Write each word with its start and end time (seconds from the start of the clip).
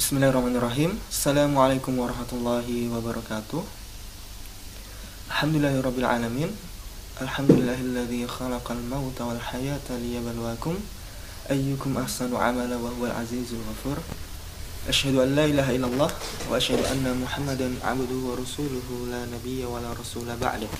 Bismillahirrahmanirrahim 0.00 0.96
Assalamualaikum 1.12 1.92
warahmatullahi 2.00 2.88
wabarakatuh 2.88 3.60
Alhamdulillahirabbil 5.28 6.08
alamin 6.08 6.48
Alhamdulillahilladzi 7.20 8.24
khalaqal 8.24 8.80
mauta 8.88 9.28
wal 9.28 9.36
hayata 9.36 10.00
liyabluwakum 10.00 10.72
ayyukum 11.52 12.00
ahsanu 12.00 12.40
amala 12.40 12.80
wa 12.80 12.88
huwal 12.96 13.12
azizul 13.12 13.60
ghafur 13.60 14.00
Asyhadu 14.88 15.20
an 15.20 15.36
la 15.36 15.44
ilaha 15.44 15.76
illallah 15.76 16.08
wa 16.08 16.56
asyhadu 16.56 16.80
anna 16.88 17.12
Muhammadan 17.12 17.76
abduhu 17.84 18.32
wa 18.32 18.40
rasuluhu 18.40 19.12
la 19.12 19.28
nabiyya 19.28 19.68
wa 19.68 19.84
la 19.84 19.92
rasula 19.92 20.32
ba'dah 20.40 20.72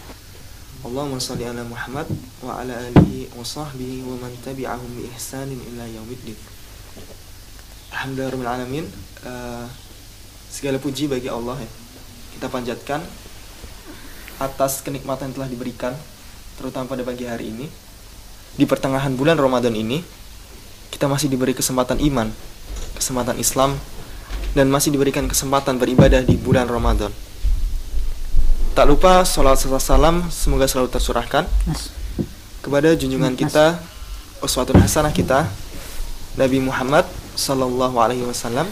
Allahumma 0.80 1.20
salli 1.20 1.44
ala 1.44 1.60
Muhammad 1.60 2.08
wa 2.40 2.56
ala 2.56 2.72
alihi 2.72 3.28
wa 3.36 3.44
sahbihi 3.44 4.00
wa 4.00 4.16
man 4.16 4.32
tabi'ahum 4.40 4.96
bi 4.96 5.12
ihsanin 5.12 5.60
ila 5.76 5.84
yaumiddin 5.84 6.40
Alhamdulillah 7.90 8.54
alamin 8.54 8.86
uh, 9.26 9.66
segala 10.46 10.78
puji 10.78 11.10
bagi 11.10 11.26
Allah 11.26 11.58
ya. 11.58 11.70
Kita 12.38 12.46
panjatkan 12.46 13.02
atas 14.40 14.80
kenikmatan 14.86 15.30
yang 15.30 15.34
telah 15.36 15.50
diberikan 15.50 15.92
terutama 16.56 16.86
pada 16.94 17.02
pagi 17.02 17.26
hari 17.26 17.50
ini. 17.50 17.66
Di 18.54 18.66
pertengahan 18.66 19.14
bulan 19.14 19.38
Ramadan 19.38 19.74
ini 19.74 20.02
kita 20.90 21.06
masih 21.06 21.30
diberi 21.30 21.54
kesempatan 21.54 22.02
iman 22.02 22.30
kesempatan 22.98 23.38
Islam 23.40 23.78
dan 24.52 24.66
masih 24.68 24.92
diberikan 24.92 25.24
kesempatan 25.24 25.80
beribadah 25.80 26.20
di 26.20 26.36
bulan 26.36 26.68
Ramadan. 26.68 27.10
Tak 28.76 28.86
lupa 28.86 29.26
sholat 29.26 29.58
serta 29.58 29.82
salam 29.82 30.30
semoga 30.30 30.68
selalu 30.68 30.94
tersurahkan 30.94 31.48
kepada 32.62 32.94
junjungan 32.94 33.34
kita 33.34 33.82
uswatun 34.44 34.78
hasanah 34.78 35.10
kita 35.10 35.48
Nabi 36.38 36.62
Muhammad 36.62 37.08
Sallallahu 37.38 37.96
Alaihi 38.00 38.26
Wasallam, 38.26 38.66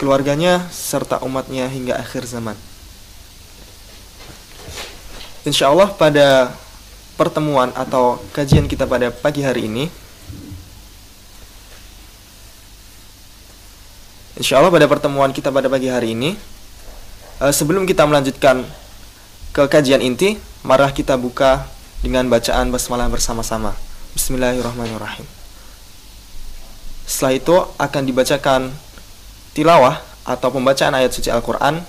keluarganya 0.00 0.66
serta 0.70 1.20
umatnya 1.22 1.68
hingga 1.68 1.98
akhir 1.98 2.26
zaman. 2.26 2.54
Insya 5.44 5.72
Allah 5.72 5.88
pada 5.88 6.52
pertemuan 7.16 7.72
atau 7.72 8.20
kajian 8.36 8.68
kita 8.68 8.84
pada 8.84 9.08
pagi 9.12 9.40
hari 9.44 9.68
ini 9.68 9.88
Insya 14.40 14.56
Allah 14.56 14.72
pada 14.72 14.88
pertemuan 14.88 15.28
kita 15.36 15.52
pada 15.52 15.68
pagi 15.68 15.92
hari 15.92 16.16
ini 16.16 16.32
eh, 17.44 17.52
Sebelum 17.52 17.84
kita 17.84 18.08
melanjutkan 18.08 18.64
ke 19.52 19.68
kajian 19.68 20.00
inti, 20.00 20.40
marah 20.64 20.88
kita 20.94 21.20
buka 21.20 21.68
dengan 22.00 22.24
bacaan 22.30 22.70
basmalah 22.72 23.10
bersama-sama. 23.10 23.74
Bismillahirrahmanirrahim. 24.14 25.39
Setelah 27.09 27.33
itu 27.37 27.55
akan 27.77 28.01
dibacakan 28.05 28.61
tilawah 29.53 30.01
atau 30.25 30.49
pembacaan 30.49 30.97
ayat 30.97 31.13
suci 31.13 31.29
Al-Quran 31.29 31.85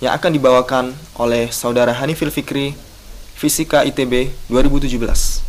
yang 0.00 0.12
akan 0.16 0.30
dibawakan 0.32 0.84
oleh 1.20 1.52
saudara 1.52 1.92
Hanifil 1.92 2.32
Fikri, 2.32 2.72
Fisika 3.36 3.84
ITB 3.84 4.32
2017. 4.48 5.46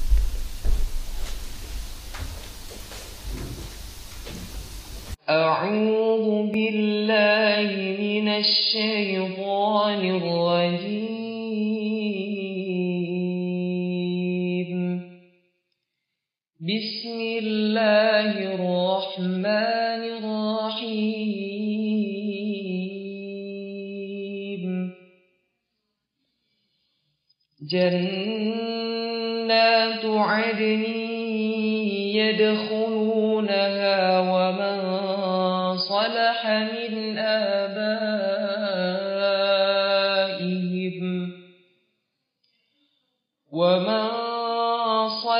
أعوذ 5.27 6.55
بالله 6.55 7.69
من 7.99 8.27
الشيطان 8.31 10.01
الرجيم 10.15 11.07
بسم 16.63 17.00
الله 17.38 18.54
الرحمن 18.54 20.02
الرحيم. 20.18 21.72
جنات 27.72 28.84
عدن 30.04 30.84
يدخلونها 32.20 34.00
ومن 34.20 34.78
صلح 35.76 36.40
من 36.46 37.18
آبائهم 37.18 38.12
ومن 43.52 44.11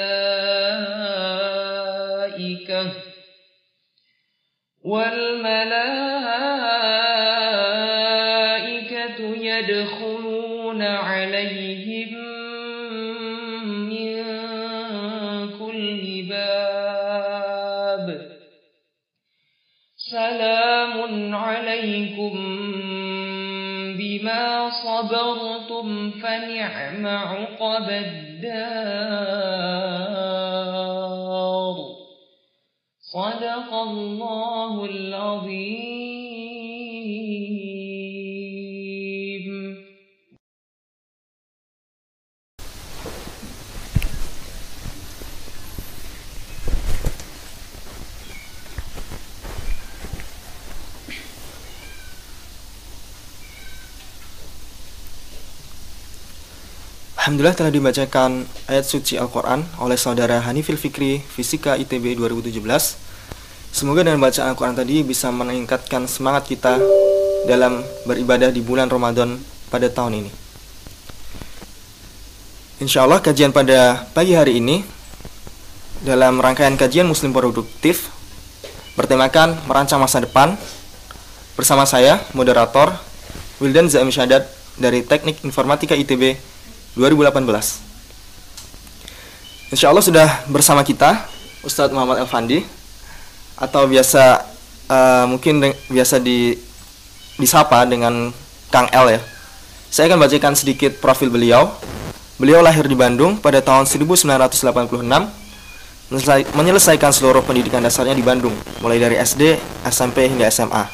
والملائكة 4.85 6.08
صبرتم 24.99 26.11
فنعم 26.11 27.07
عقب 27.07 27.91
الدار. 27.91 28.49
صدق 33.01 33.75
الله 33.75 34.85
العظيم. 34.85 35.88
Alhamdulillah 57.29 57.61
telah 57.61 57.69
dibacakan 57.69 58.49
ayat 58.73 58.89
suci 58.89 59.21
Al-Quran 59.21 59.61
oleh 59.85 60.01
saudara 60.01 60.41
Hanifil 60.49 60.81
Fikri, 60.81 61.21
Fisika 61.21 61.77
ITB 61.77 62.17
2017. 62.17 62.57
Semoga 63.69 64.01
dengan 64.01 64.17
bacaan 64.17 64.49
Al-Quran 64.49 64.73
tadi 64.73 65.05
bisa 65.05 65.29
meningkatkan 65.29 66.09
semangat 66.09 66.49
kita 66.49 66.81
dalam 67.45 67.85
beribadah 68.09 68.49
di 68.49 68.65
bulan 68.65 68.89
Ramadan 68.89 69.37
pada 69.69 69.93
tahun 69.93 70.25
ini. 70.25 70.31
Insya 72.81 73.05
Allah 73.05 73.21
kajian 73.21 73.53
pada 73.53 74.09
pagi 74.17 74.33
hari 74.33 74.65
ini 74.65 74.81
dalam 76.01 76.41
rangkaian 76.41 76.81
kajian 76.81 77.05
Muslim 77.05 77.37
Produktif 77.37 78.09
bertemakan 78.97 79.53
merancang 79.69 80.01
masa 80.01 80.25
depan 80.25 80.57
bersama 81.61 81.85
saya, 81.85 82.25
moderator 82.33 82.97
Wildan 83.61 83.93
Zaim 83.93 84.09
Syadat 84.09 84.49
dari 84.81 85.05
Teknik 85.05 85.45
Informatika 85.45 85.93
ITB 85.93 86.57
2018. 86.97 87.45
Insya 89.69 89.93
Allah 89.93 90.01
sudah 90.01 90.29
bersama 90.49 90.81
kita 90.81 91.29
Ustadz 91.61 91.93
Muhammad 91.93 92.25
Elfandi 92.25 92.65
atau 93.59 93.85
biasa 93.85 94.47
uh, 94.89 95.25
mungkin 95.29 95.61
biasa 95.93 96.23
di 96.23 96.57
disapa 97.37 97.85
dengan 97.85 98.33
Kang 98.73 98.89
El 98.89 99.19
ya. 99.19 99.21
Saya 99.89 100.13
akan 100.13 100.21
bacakan 100.25 100.55
sedikit 100.57 101.01
profil 101.01 101.33
beliau. 101.33 101.69
Beliau 102.39 102.63
lahir 102.63 102.87
di 102.87 102.95
Bandung 102.95 103.35
pada 103.43 103.59
tahun 103.59 103.83
1986, 103.83 104.31
menyelesai- 106.07 106.49
menyelesaikan 106.55 107.11
seluruh 107.11 107.43
pendidikan 107.43 107.83
dasarnya 107.83 108.15
di 108.15 108.23
Bandung, 108.23 108.55
mulai 108.79 109.03
dari 109.03 109.19
SD, 109.19 109.59
SMP 109.83 110.31
hingga 110.31 110.47
SMA. 110.47 110.87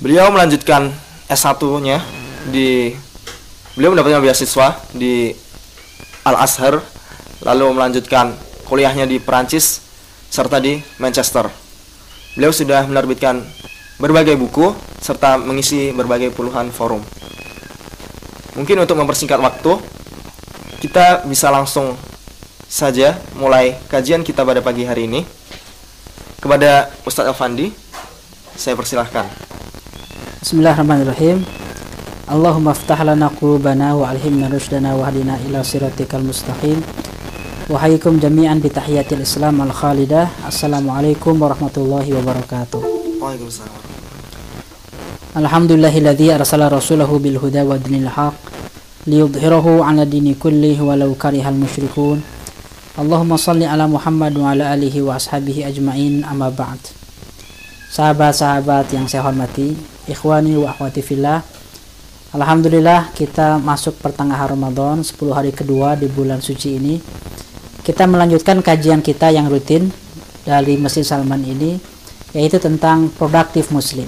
Beliau 0.00 0.32
melanjutkan 0.32 0.88
S1-nya 1.28 2.00
di 2.48 2.96
Beliau 3.76 3.92
mendapatkan 3.92 4.24
beasiswa 4.24 4.72
di 4.96 5.36
Al 6.24 6.40
Azhar, 6.40 6.80
lalu 7.44 7.76
melanjutkan 7.76 8.32
kuliahnya 8.64 9.04
di 9.04 9.20
Perancis 9.20 9.84
serta 10.32 10.56
di 10.56 10.80
Manchester. 10.96 11.44
Beliau 12.40 12.56
sudah 12.56 12.88
menerbitkan 12.88 13.44
berbagai 14.00 14.32
buku 14.40 14.72
serta 15.04 15.36
mengisi 15.36 15.92
berbagai 15.92 16.32
puluhan 16.32 16.72
forum. 16.72 17.04
Mungkin 18.56 18.80
untuk 18.80 18.96
mempersingkat 18.96 19.36
waktu, 19.44 19.76
kita 20.80 21.28
bisa 21.28 21.52
langsung 21.52 22.00
saja 22.64 23.20
mulai 23.36 23.76
kajian 23.92 24.24
kita 24.24 24.40
pada 24.40 24.64
pagi 24.64 24.88
hari 24.88 25.04
ini. 25.04 25.20
Kepada 26.40 26.88
Ustadz 27.04 27.28
Elfandi, 27.28 27.68
saya 28.56 28.72
persilahkan. 28.72 29.28
Bismillahirrahmanirrahim. 30.40 31.44
Allahumma 32.26 32.74
aftah 32.74 33.06
lana 33.06 33.30
qulubana 33.30 33.94
wa 33.94 34.10
alhimna 34.10 34.50
rushdana 34.50 34.98
wa 34.98 35.06
hadina 35.06 35.38
ila 35.46 35.62
siratikal 35.62 36.26
mustaqim. 36.26 36.82
Wa 37.70 37.78
hayyikum 37.78 38.18
jami'an 38.18 38.58
bitahiyatil 38.58 39.22
islam 39.22 39.62
al 39.62 39.70
khalidah 39.70 40.26
assalamualaikum 40.42 41.38
warahmatullahi 41.38 42.10
wabarakatuh. 42.18 42.82
Waalaikumsalam. 43.22 43.78
Alhamdulillahilladzi 45.38 46.34
arsala 46.34 46.66
rasulahu 46.66 47.22
bil 47.22 47.38
huda 47.38 47.62
wa 47.62 47.78
dinil 47.78 48.10
haq 48.10 48.34
liyudhhirahu 49.06 49.86
'ala 49.86 50.02
dini 50.02 50.34
kullihi 50.34 50.82
walau 50.82 51.14
karihal 51.14 51.54
musyrikun. 51.54 52.26
Allahumma 52.98 53.38
salli 53.38 53.70
ala 53.70 53.86
Muhammad 53.86 54.34
wa 54.34 54.50
ala 54.50 54.74
alihi 54.74 54.98
wa 54.98 55.14
ashabihi 55.14 55.62
ajmain 55.62 56.26
amma 56.26 56.50
ba'd. 56.50 56.82
Sahabat-sahabat 57.94 58.90
yang 58.98 59.06
saya 59.06 59.22
hormati, 59.22 59.78
ikhwani 60.10 60.58
wa 60.58 60.74
akhwati 60.74 61.06
fillah 61.06 61.46
Alhamdulillah 62.36 63.16
kita 63.16 63.56
masuk 63.56 63.96
pertengahan 63.96 64.52
Ramadan 64.52 65.00
10 65.00 65.16
hari 65.32 65.56
kedua 65.56 65.96
di 65.96 66.04
bulan 66.04 66.44
suci 66.44 66.76
ini. 66.76 67.00
Kita 67.80 68.04
melanjutkan 68.04 68.60
kajian 68.60 69.00
kita 69.00 69.32
yang 69.32 69.48
rutin 69.48 69.88
dari 70.44 70.76
Masjid 70.76 71.00
Salman 71.00 71.40
ini 71.40 71.80
yaitu 72.36 72.60
tentang 72.60 73.08
produktif 73.08 73.72
muslim. 73.72 74.04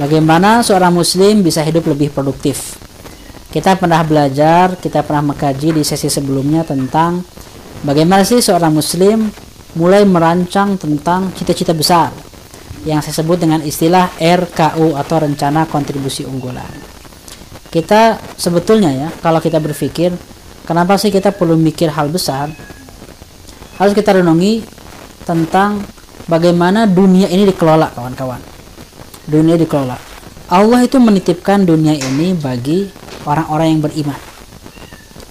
Bagaimana 0.00 0.64
seorang 0.64 0.96
muslim 0.96 1.44
bisa 1.44 1.60
hidup 1.60 1.92
lebih 1.92 2.08
produktif? 2.08 2.80
Kita 3.52 3.76
pernah 3.76 4.00
belajar, 4.00 4.80
kita 4.80 5.04
pernah 5.04 5.36
mengkaji 5.36 5.76
di 5.76 5.84
sesi 5.84 6.08
sebelumnya 6.08 6.64
tentang 6.64 7.20
bagaimana 7.84 8.24
sih 8.24 8.40
seorang 8.40 8.72
muslim 8.72 9.28
mulai 9.76 10.08
merancang 10.08 10.80
tentang 10.80 11.36
cita-cita 11.36 11.76
besar 11.76 12.16
yang 12.88 13.04
saya 13.04 13.20
sebut 13.20 13.36
dengan 13.44 13.60
istilah 13.60 14.08
RKU 14.16 14.96
atau 14.96 15.16
rencana 15.20 15.68
kontribusi 15.68 16.24
unggulan. 16.24 16.89
Kita 17.70 18.18
sebetulnya 18.34 18.90
ya, 18.90 19.08
kalau 19.22 19.38
kita 19.38 19.62
berpikir 19.62 20.10
kenapa 20.66 20.98
sih 20.98 21.14
kita 21.14 21.30
perlu 21.30 21.54
mikir 21.54 21.86
hal 21.94 22.10
besar? 22.10 22.50
Harus 23.78 23.94
kita 23.94 24.18
renungi 24.18 24.66
tentang 25.22 25.78
bagaimana 26.26 26.90
dunia 26.90 27.30
ini 27.30 27.46
dikelola, 27.46 27.94
kawan-kawan. 27.94 28.42
Dunia 29.30 29.54
dikelola. 29.54 29.94
Allah 30.50 30.82
itu 30.82 30.98
menitipkan 30.98 31.62
dunia 31.62 31.94
ini 31.94 32.34
bagi 32.34 32.90
orang-orang 33.22 33.78
yang 33.78 33.82
beriman. 33.86 34.20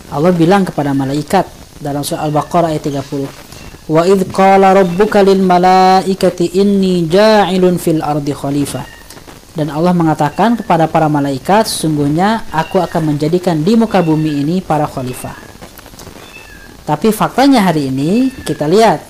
Allah 0.10 0.32
bilang 0.32 0.64
kepada 0.64 0.96
malaikat 0.96 1.44
dalam 1.84 2.08
surah 2.08 2.24
Al-Baqarah 2.24 2.72
ayat 2.72 2.88
30, 2.88 3.28
Wa 3.90 4.06
idh 4.06 4.24
qala 4.32 4.78
rabbuka 4.78 5.26
lil 5.26 5.42
malaikati 5.42 6.56
inni 6.56 7.10
ja'ilun 7.10 7.76
fil 7.82 8.00
ardi 8.00 8.32
khalifah. 8.32 8.99
Dan 9.60 9.68
Allah 9.76 9.92
mengatakan 9.92 10.56
kepada 10.56 10.88
para 10.88 11.12
malaikat, 11.12 11.68
sesungguhnya 11.68 12.48
aku 12.48 12.80
akan 12.80 13.12
menjadikan 13.12 13.60
di 13.60 13.76
muka 13.76 14.00
bumi 14.00 14.40
ini 14.40 14.64
para 14.64 14.88
khalifah. 14.88 15.36
Tapi 16.88 17.12
faktanya 17.12 17.68
hari 17.68 17.92
ini 17.92 18.32
kita 18.48 18.72
lihat 18.72 19.04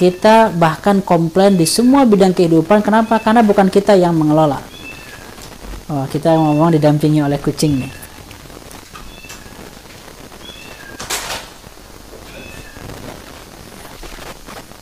kita 0.00 0.56
bahkan 0.56 1.04
komplain 1.04 1.60
di 1.60 1.68
semua 1.68 2.08
bidang 2.08 2.32
kehidupan. 2.32 2.80
Kenapa? 2.80 3.20
Karena 3.20 3.44
bukan 3.44 3.68
kita 3.68 3.92
yang 3.92 4.16
mengelola. 4.16 4.56
Oh, 5.92 6.08
kita 6.08 6.32
ngomong 6.32 6.72
didampingi 6.72 7.20
oleh 7.20 7.36
kucing 7.36 7.84
nih. 7.84 7.92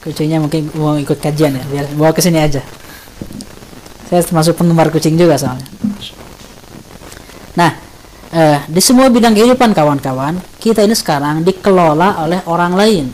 kucingnya 0.06 0.38
mungkin 0.38 0.70
mau 0.78 0.94
ikut 0.94 1.18
kajian 1.18 1.58
ya 1.58 1.64
biar 1.66 1.86
bawa 1.98 2.14
ke 2.14 2.22
sini 2.22 2.38
aja 2.38 2.62
saya 4.06 4.22
termasuk 4.22 4.54
penggemar 4.54 4.88
kucing 4.94 5.18
juga 5.18 5.34
soalnya. 5.38 5.66
Nah 7.58 7.70
eh, 8.30 8.58
di 8.70 8.80
semua 8.82 9.10
bidang 9.10 9.34
kehidupan 9.34 9.74
kawan-kawan 9.74 10.38
kita 10.62 10.82
ini 10.86 10.94
sekarang 10.94 11.42
dikelola 11.42 12.22
oleh 12.22 12.40
orang 12.46 12.72
lain. 12.74 13.06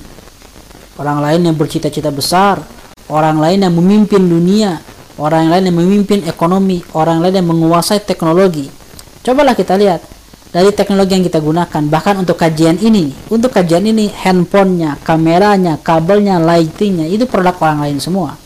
Orang 1.00 1.24
lain 1.24 1.40
yang 1.48 1.56
bercita-cita 1.56 2.12
besar 2.12 2.60
orang 3.08 3.40
lain 3.40 3.64
yang 3.64 3.74
memimpin 3.74 4.22
dunia 4.28 4.78
orang 5.16 5.48
lain 5.48 5.68
yang 5.68 5.76
memimpin 5.76 6.24
ekonomi 6.28 6.84
orang 6.92 7.20
lain 7.20 7.40
yang 7.40 7.48
menguasai 7.48 8.04
teknologi. 8.04 8.68
Cobalah 9.22 9.56
kita 9.56 9.78
lihat 9.78 10.02
dari 10.52 10.68
teknologi 10.76 11.16
yang 11.16 11.24
kita 11.24 11.40
gunakan 11.40 11.82
bahkan 11.88 12.20
untuk 12.20 12.36
kajian 12.36 12.76
ini 12.76 13.08
untuk 13.32 13.56
kajian 13.56 13.88
ini 13.88 14.12
handphonenya 14.12 15.00
kameranya 15.00 15.80
kabelnya 15.80 16.36
lightingnya 16.36 17.08
itu 17.08 17.24
produk 17.24 17.56
orang 17.64 17.88
lain 17.88 17.98
semua 17.98 18.36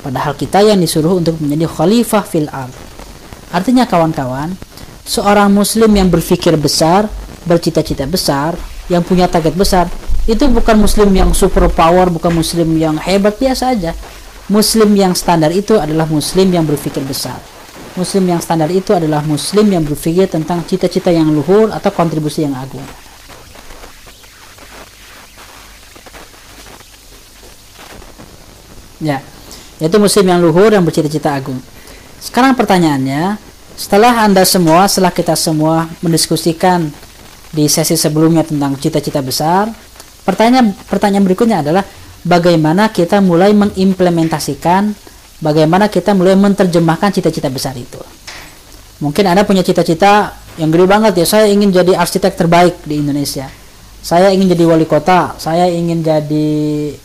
padahal 0.00 0.38
kita 0.38 0.62
yang 0.64 0.78
disuruh 0.78 1.18
untuk 1.18 1.36
menjadi 1.42 1.66
khalifah 1.68 2.24
fil 2.24 2.48
artinya 3.50 3.84
kawan-kawan 3.84 4.54
seorang 5.04 5.52
muslim 5.52 5.90
yang 5.92 6.08
berpikir 6.08 6.54
besar 6.56 7.10
bercita-cita 7.44 8.04
besar 8.08 8.54
yang 8.88 9.04
punya 9.04 9.28
target 9.28 9.52
besar 9.52 9.86
itu 10.28 10.44
bukan 10.52 10.76
muslim 10.76 11.08
yang 11.16 11.32
super 11.32 11.72
power 11.72 12.12
bukan 12.12 12.36
muslim 12.36 12.76
yang 12.76 13.00
hebat 13.00 13.40
biasa 13.40 13.72
aja. 13.72 13.96
Muslim 14.52 14.92
yang 14.92 15.16
standar 15.16 15.48
itu 15.52 15.80
adalah 15.80 16.04
muslim 16.04 16.52
yang 16.52 16.68
berpikir 16.68 17.00
besar. 17.00 17.40
Muslim 17.96 18.28
yang 18.28 18.38
standar 18.38 18.68
itu 18.70 18.94
adalah 18.94 19.24
Muslim 19.26 19.74
yang 19.74 19.82
berpikir 19.82 20.30
tentang 20.30 20.62
cita-cita 20.62 21.10
yang 21.10 21.34
luhur 21.34 21.74
atau 21.74 21.90
kontribusi 21.90 22.46
yang 22.46 22.54
agung. 22.54 22.84
Ya, 29.02 29.18
yaitu 29.78 29.98
Muslim 29.98 30.26
yang 30.26 30.40
luhur 30.42 30.70
yang 30.74 30.82
bercita-cita 30.82 31.34
agung. 31.34 31.58
Sekarang 32.18 32.54
pertanyaannya, 32.58 33.38
setelah 33.78 34.26
Anda 34.26 34.42
semua, 34.42 34.90
setelah 34.90 35.14
kita 35.14 35.38
semua 35.38 35.86
mendiskusikan 36.02 36.90
di 37.54 37.70
sesi 37.70 37.94
sebelumnya 37.94 38.42
tentang 38.42 38.74
cita-cita 38.74 39.22
besar, 39.22 39.70
pertanyaan 40.26 40.74
pertanyaan 40.90 41.24
berikutnya 41.24 41.62
adalah 41.62 41.86
bagaimana 42.26 42.90
kita 42.90 43.22
mulai 43.22 43.54
mengimplementasikan 43.54 44.92
bagaimana 45.38 45.86
kita 45.86 46.12
mulai 46.14 46.34
menerjemahkan 46.34 47.14
cita-cita 47.14 47.48
besar 47.48 47.78
itu. 47.78 48.02
Mungkin 48.98 49.24
Anda 49.30 49.46
punya 49.46 49.62
cita-cita 49.62 50.34
yang 50.58 50.74
gede 50.74 50.86
banget 50.90 51.12
ya, 51.22 51.26
saya 51.26 51.46
ingin 51.46 51.70
jadi 51.70 51.94
arsitek 51.94 52.34
terbaik 52.34 52.82
di 52.82 52.98
Indonesia. 52.98 53.46
Saya 54.08 54.32
ingin 54.32 54.48
jadi 54.48 54.64
wali 54.64 54.88
kota, 54.88 55.36
saya 55.36 55.68
ingin 55.68 56.00
jadi 56.00 56.48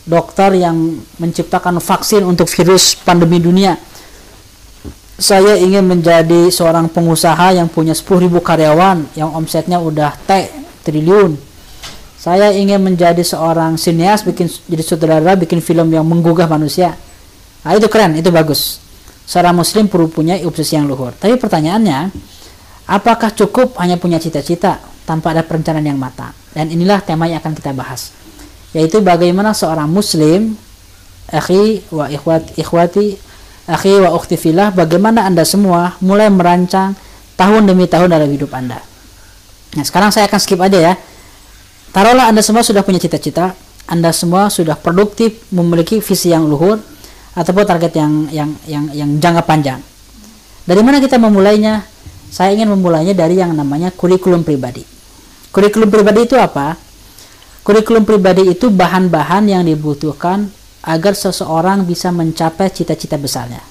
dokter 0.08 0.56
yang 0.56 1.04
menciptakan 1.20 1.76
vaksin 1.76 2.24
untuk 2.24 2.48
virus 2.48 2.96
pandemi 2.96 3.36
dunia. 3.44 3.76
Saya 5.20 5.60
ingin 5.60 5.84
menjadi 5.84 6.48
seorang 6.48 6.88
pengusaha 6.88 7.60
yang 7.60 7.68
punya 7.68 7.92
10.000 7.92 8.32
karyawan 8.40 9.20
yang 9.20 9.36
omsetnya 9.36 9.76
udah 9.84 10.16
T 10.24 10.48
triliun. 10.80 11.36
Saya 12.16 12.56
ingin 12.56 12.80
menjadi 12.80 13.20
seorang 13.20 13.76
sinias 13.76 14.24
bikin 14.24 14.48
jadi 14.48 14.80
sutradara 14.80 15.36
bikin 15.36 15.60
film 15.60 15.92
yang 15.92 16.08
menggugah 16.08 16.48
manusia 16.48 16.96
Nah, 17.64 17.72
itu 17.72 17.88
keren, 17.88 18.12
itu 18.16 18.28
bagus. 18.28 18.80
Seorang 19.24 19.56
muslim 19.56 19.88
perlu 19.88 20.12
punya 20.12 20.36
obsesi 20.44 20.76
yang 20.76 20.84
luhur. 20.84 21.16
Tapi 21.16 21.40
pertanyaannya, 21.40 22.12
apakah 22.84 23.32
cukup 23.32 23.80
hanya 23.80 23.96
punya 23.96 24.20
cita-cita 24.20 24.93
tanpa 25.04 25.36
ada 25.36 25.44
perencanaan 25.44 25.84
yang 25.84 26.00
matang? 26.00 26.32
Dan 26.52 26.72
inilah 26.72 27.00
tema 27.04 27.28
yang 27.28 27.38
akan 27.40 27.54
kita 27.54 27.72
bahas. 27.76 28.10
Yaitu 28.74 28.98
bagaimana 29.04 29.54
seorang 29.54 29.86
muslim, 29.86 30.58
akhi 31.30 31.86
wa 31.94 32.10
ikhwati, 32.10 32.58
ikhwati 32.58 33.06
akhi 33.70 33.94
wa 34.02 34.12
ukhti 34.12 34.36
filah, 34.36 34.74
bagaimana 34.74 35.24
Anda 35.24 35.46
semua 35.46 35.96
mulai 36.04 36.28
merancang 36.28 36.92
tahun 37.38 37.64
demi 37.70 37.88
tahun 37.88 38.12
dalam 38.12 38.28
hidup 38.28 38.52
Anda. 38.52 38.82
Nah, 39.74 39.84
sekarang 39.84 40.14
saya 40.14 40.28
akan 40.28 40.40
skip 40.40 40.60
aja 40.60 40.92
ya. 40.92 40.94
Taruhlah 41.94 42.30
Anda 42.30 42.42
semua 42.42 42.66
sudah 42.66 42.82
punya 42.82 42.98
cita-cita, 42.98 43.54
Anda 43.86 44.10
semua 44.10 44.50
sudah 44.50 44.74
produktif, 44.78 45.46
memiliki 45.54 46.02
visi 46.02 46.30
yang 46.30 46.46
luhur, 46.46 46.82
ataupun 47.34 47.64
target 47.66 47.92
yang 47.98 48.12
yang 48.30 48.50
yang 48.70 48.84
yang 48.94 49.10
jangka 49.18 49.42
panjang. 49.42 49.80
Dari 50.64 50.80
mana 50.80 51.02
kita 51.02 51.18
memulainya? 51.18 51.84
Saya 52.34 52.50
ingin 52.50 52.66
memulainya 52.66 53.14
dari 53.14 53.38
yang 53.38 53.54
namanya 53.54 53.94
kurikulum 53.94 54.42
pribadi. 54.42 54.82
Kurikulum 55.54 55.86
pribadi 55.86 56.26
itu 56.26 56.34
apa? 56.34 56.74
Kurikulum 57.62 58.02
pribadi 58.02 58.50
itu 58.50 58.74
bahan-bahan 58.74 59.46
yang 59.46 59.62
dibutuhkan 59.62 60.50
agar 60.82 61.14
seseorang 61.14 61.86
bisa 61.86 62.10
mencapai 62.10 62.74
cita-cita 62.74 63.14
besarnya. 63.14 63.62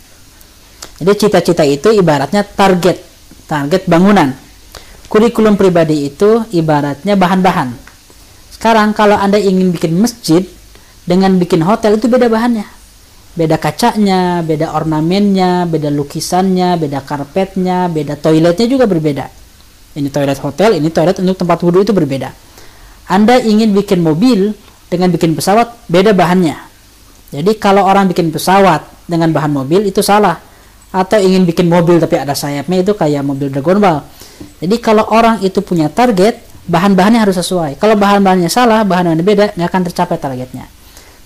Jadi 1.03 1.27
cita-cita 1.27 1.67
itu 1.67 1.91
ibaratnya 1.91 2.47
target, 2.47 3.03
target 3.51 3.83
bangunan. 3.91 4.31
Kurikulum 5.11 5.59
pribadi 5.59 6.07
itu 6.07 6.47
ibaratnya 6.55 7.19
bahan-bahan. 7.19 7.75
Sekarang 8.55 8.95
kalau 8.95 9.19
Anda 9.19 9.35
ingin 9.35 9.75
bikin 9.75 9.99
masjid 9.99 10.47
dengan 11.03 11.35
bikin 11.35 11.59
hotel 11.67 11.99
itu 11.99 12.07
beda 12.07 12.31
bahannya 12.31 12.63
beda 13.33 13.57
kacanya, 13.57 14.45
beda 14.45 14.77
ornamennya, 14.77 15.65
beda 15.65 15.89
lukisannya, 15.89 16.77
beda 16.77 17.01
karpetnya, 17.01 17.89
beda 17.89 18.13
toiletnya 18.17 18.67
juga 18.69 18.85
berbeda. 18.85 19.42
Ini 19.93 20.09
toilet 20.09 20.39
hotel, 20.41 20.81
ini 20.81 20.89
toilet 20.89 21.21
untuk 21.21 21.37
tempat 21.45 21.61
wudhu 21.61 21.85
itu 21.85 21.93
berbeda. 21.93 22.33
Anda 23.09 23.37
ingin 23.41 23.73
bikin 23.77 24.01
mobil 24.01 24.53
dengan 24.89 25.13
bikin 25.13 25.37
pesawat, 25.37 25.85
beda 25.89 26.17
bahannya. 26.17 26.57
Jadi 27.33 27.57
kalau 27.61 27.85
orang 27.85 28.09
bikin 28.09 28.29
pesawat 28.29 28.85
dengan 29.09 29.29
bahan 29.33 29.53
mobil 29.53 29.85
itu 29.89 30.01
salah. 30.01 30.37
atau 30.93 31.17
ingin 31.17 31.41
bikin 31.49 31.65
mobil 31.65 31.97
tapi 31.97 32.21
ada 32.21 32.37
sayapnya 32.37 32.85
itu 32.85 32.93
kayak 32.93 33.25
mobil 33.25 33.49
Dragon 33.49 33.81
Ball. 33.81 34.05
Jadi 34.61 34.77
kalau 34.77 35.09
orang 35.09 35.41
itu 35.41 35.57
punya 35.65 35.89
target, 35.89 36.37
bahan-bahannya 36.69 37.17
harus 37.17 37.33
sesuai. 37.41 37.81
Kalau 37.81 37.97
bahan-bahannya 37.97 38.47
salah, 38.47 38.85
bahan-bahannya 38.85 39.25
beda, 39.25 39.57
nggak 39.57 39.69
akan 39.73 39.81
tercapai 39.89 40.21
targetnya. 40.21 40.69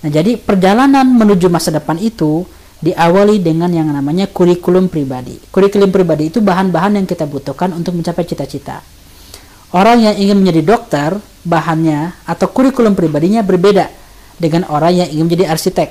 Nah, 0.01 0.09
jadi 0.09 0.39
perjalanan 0.39 1.03
menuju 1.03 1.51
masa 1.51 1.75
depan 1.75 1.99
itu 1.99 2.47
diawali 2.77 3.41
dengan 3.41 3.73
yang 3.73 3.89
namanya 3.89 4.29
kurikulum 4.29 4.89
pribadi. 4.91 5.37
Kurikulum 5.49 5.89
pribadi 5.89 6.29
itu 6.29 6.39
bahan-bahan 6.43 7.01
yang 7.01 7.07
kita 7.09 7.25
butuhkan 7.25 7.73
untuk 7.73 7.97
mencapai 7.97 8.23
cita-cita. 8.25 8.85
Orang 9.73 9.99
yang 9.99 10.15
ingin 10.15 10.39
menjadi 10.39 10.61
dokter, 10.63 11.09
bahannya 11.43 12.15
atau 12.23 12.47
kurikulum 12.47 12.95
pribadinya 12.95 13.43
berbeda 13.43 13.89
dengan 14.37 14.63
orang 14.69 15.03
yang 15.03 15.09
ingin 15.09 15.25
menjadi 15.27 15.45
arsitek. 15.51 15.89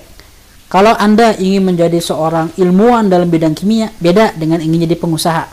Kalau 0.67 0.95
Anda 0.99 1.35
ingin 1.39 1.63
menjadi 1.63 2.03
seorang 2.03 2.55
ilmuwan 2.59 3.07
dalam 3.07 3.31
bidang 3.31 3.55
kimia, 3.55 3.95
beda 4.03 4.35
dengan 4.35 4.59
ingin 4.59 4.87
jadi 4.89 4.97
pengusaha. 4.99 5.45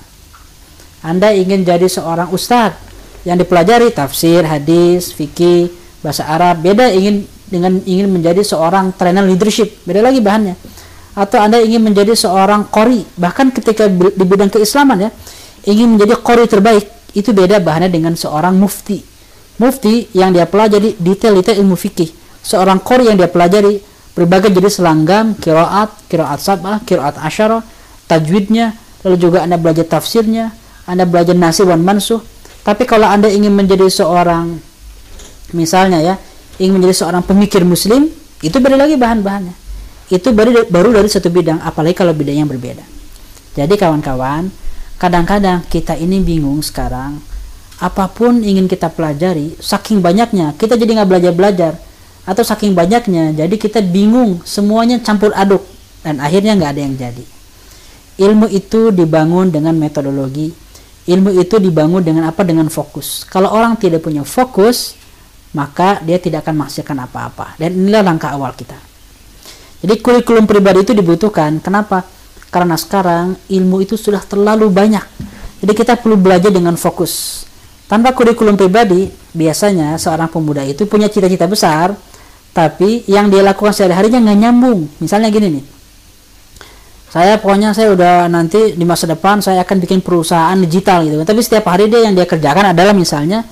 Anda 1.04 1.36
ingin 1.36 1.68
jadi 1.68 1.86
seorang 1.86 2.32
ustadz 2.32 2.80
yang 3.28 3.38
dipelajari 3.38 3.92
tafsir, 3.92 4.42
hadis, 4.48 5.12
fikih, 5.12 5.70
bahasa 6.00 6.26
Arab, 6.26 6.64
beda 6.64 6.90
ingin 6.92 7.28
dengan 7.48 7.78
ingin 7.86 8.10
menjadi 8.10 8.42
seorang 8.42 8.96
trainer 8.96 9.22
leadership, 9.22 9.84
beda 9.86 10.02
lagi 10.02 10.20
bahannya. 10.24 10.56
Atau 11.14 11.38
Anda 11.38 11.62
ingin 11.62 11.86
menjadi 11.86 12.18
seorang 12.18 12.74
kori, 12.74 13.06
bahkan 13.18 13.54
ketika 13.54 13.86
di 13.90 14.24
bidang 14.26 14.50
keislaman 14.50 15.08
ya, 15.08 15.10
ingin 15.70 15.94
menjadi 15.94 16.18
kori 16.18 16.50
terbaik, 16.50 17.14
itu 17.14 17.30
beda 17.30 17.62
bahannya 17.62 17.94
dengan 17.94 18.18
seorang 18.18 18.58
mufti. 18.58 19.06
Mufti 19.62 20.10
yang 20.18 20.34
dia 20.34 20.50
pelajari 20.50 20.98
detail-detail 20.98 21.62
ilmu 21.62 21.78
fikih. 21.78 22.10
Seorang 22.42 22.82
kori 22.82 23.08
yang 23.14 23.22
dia 23.22 23.30
pelajari 23.30 23.78
berbagai 24.18 24.50
jenis 24.50 24.82
selanggam, 24.82 25.38
kiroat, 25.38 25.94
kiroat 26.10 26.42
sabah, 26.42 26.82
kiroat 26.82 27.22
asyara, 27.22 27.62
tajwidnya, 28.10 28.74
lalu 29.06 29.16
juga 29.22 29.46
Anda 29.46 29.62
belajar 29.62 29.86
tafsirnya, 29.86 30.50
Anda 30.90 31.06
belajar 31.06 31.38
nasib 31.38 31.70
wan 31.70 31.86
mansuh. 31.86 32.26
Tapi 32.66 32.90
kalau 32.90 33.06
Anda 33.06 33.30
ingin 33.30 33.54
menjadi 33.54 33.86
seorang 33.86 34.58
misalnya 35.54 36.02
ya, 36.02 36.16
ingin 36.58 36.82
menjadi 36.82 37.06
seorang 37.06 37.22
pemikir 37.22 37.62
muslim, 37.62 38.10
itu 38.42 38.58
beda 38.58 38.82
lagi 38.82 38.98
bahan-bahannya. 38.98 39.63
Itu 40.14 40.30
baru 40.30 40.70
baru 40.70 40.94
dari 40.94 41.10
satu 41.10 41.34
bidang, 41.34 41.58
apalagi 41.66 41.98
kalau 41.98 42.14
bidang 42.14 42.46
yang 42.46 42.50
berbeda. 42.50 42.86
Jadi 43.58 43.74
kawan-kawan, 43.82 44.54
kadang-kadang 45.02 45.66
kita 45.66 45.98
ini 45.98 46.22
bingung 46.22 46.62
sekarang 46.62 47.18
apa 47.82 48.06
pun 48.14 48.46
ingin 48.46 48.70
kita 48.70 48.88
pelajari 48.94 49.58
saking 49.60 50.00
banyaknya 50.00 50.56
kita 50.56 50.78
jadi 50.78 51.02
nggak 51.02 51.10
belajar 51.10 51.34
belajar 51.36 51.74
atau 52.24 52.40
saking 52.40 52.72
banyaknya 52.72 53.36
jadi 53.36 53.56
kita 53.60 53.84
bingung 53.84 54.40
semuanya 54.48 55.04
campur 55.04 55.36
aduk 55.36 55.66
dan 56.06 56.22
akhirnya 56.22 56.54
nggak 56.54 56.72
ada 56.78 56.82
yang 56.86 56.96
jadi. 56.96 57.26
Ilmu 58.14 58.46
itu 58.54 58.94
dibangun 58.94 59.50
dengan 59.50 59.74
metodologi 59.74 60.54
ilmu 61.10 61.36
itu 61.36 61.58
dibangun 61.58 62.06
dengan 62.06 62.30
apa? 62.30 62.46
Dengan 62.46 62.70
fokus. 62.70 63.26
Kalau 63.26 63.50
orang 63.50 63.76
tidak 63.82 64.06
punya 64.06 64.22
fokus 64.22 64.94
maka 65.58 66.00
dia 66.06 66.22
tidak 66.22 66.46
akan 66.46 66.64
menghasilkan 66.64 66.98
apa-apa. 67.02 67.58
Dan 67.58 67.76
inilah 67.76 68.06
langkah 68.06 68.32
awal 68.32 68.54
kita 68.54 68.93
jadi 69.84 70.00
kurikulum 70.00 70.48
pribadi 70.48 70.88
itu 70.88 70.96
dibutuhkan. 70.96 71.60
Kenapa? 71.60 72.08
Karena 72.48 72.80
sekarang 72.80 73.36
ilmu 73.52 73.84
itu 73.84 74.00
sudah 74.00 74.24
terlalu 74.24 74.72
banyak. 74.72 75.04
Jadi 75.60 75.74
kita 75.76 76.00
perlu 76.00 76.16
belajar 76.16 76.56
dengan 76.56 76.80
fokus. 76.80 77.44
Tanpa 77.92 78.16
kurikulum 78.16 78.56
pribadi 78.56 79.12
biasanya 79.36 80.00
seorang 80.00 80.32
pemuda 80.32 80.64
itu 80.64 80.88
punya 80.88 81.12
cita-cita 81.12 81.52
besar 81.52 81.92
tapi 82.56 83.04
yang 83.12 83.28
dia 83.28 83.44
lakukan 83.44 83.76
sehari-harinya 83.76 84.24
nggak 84.24 84.40
nyambung. 84.40 84.88
Misalnya 85.04 85.28
gini 85.28 85.60
nih. 85.60 85.66
Saya 87.12 87.38
pokoknya 87.38 87.76
saya 87.76 87.92
udah 87.94 88.26
nanti 88.32 88.74
di 88.74 88.86
masa 88.88 89.06
depan 89.06 89.44
saya 89.44 89.68
akan 89.68 89.78
bikin 89.84 90.00
perusahaan 90.00 90.56
digital 90.64 91.04
gitu. 91.04 91.20
Tapi 91.28 91.44
setiap 91.44 91.68
hari 91.68 91.92
dia 91.92 92.08
yang 92.08 92.16
dia 92.16 92.24
kerjakan 92.24 92.72
adalah 92.72 92.96
misalnya 92.96 93.44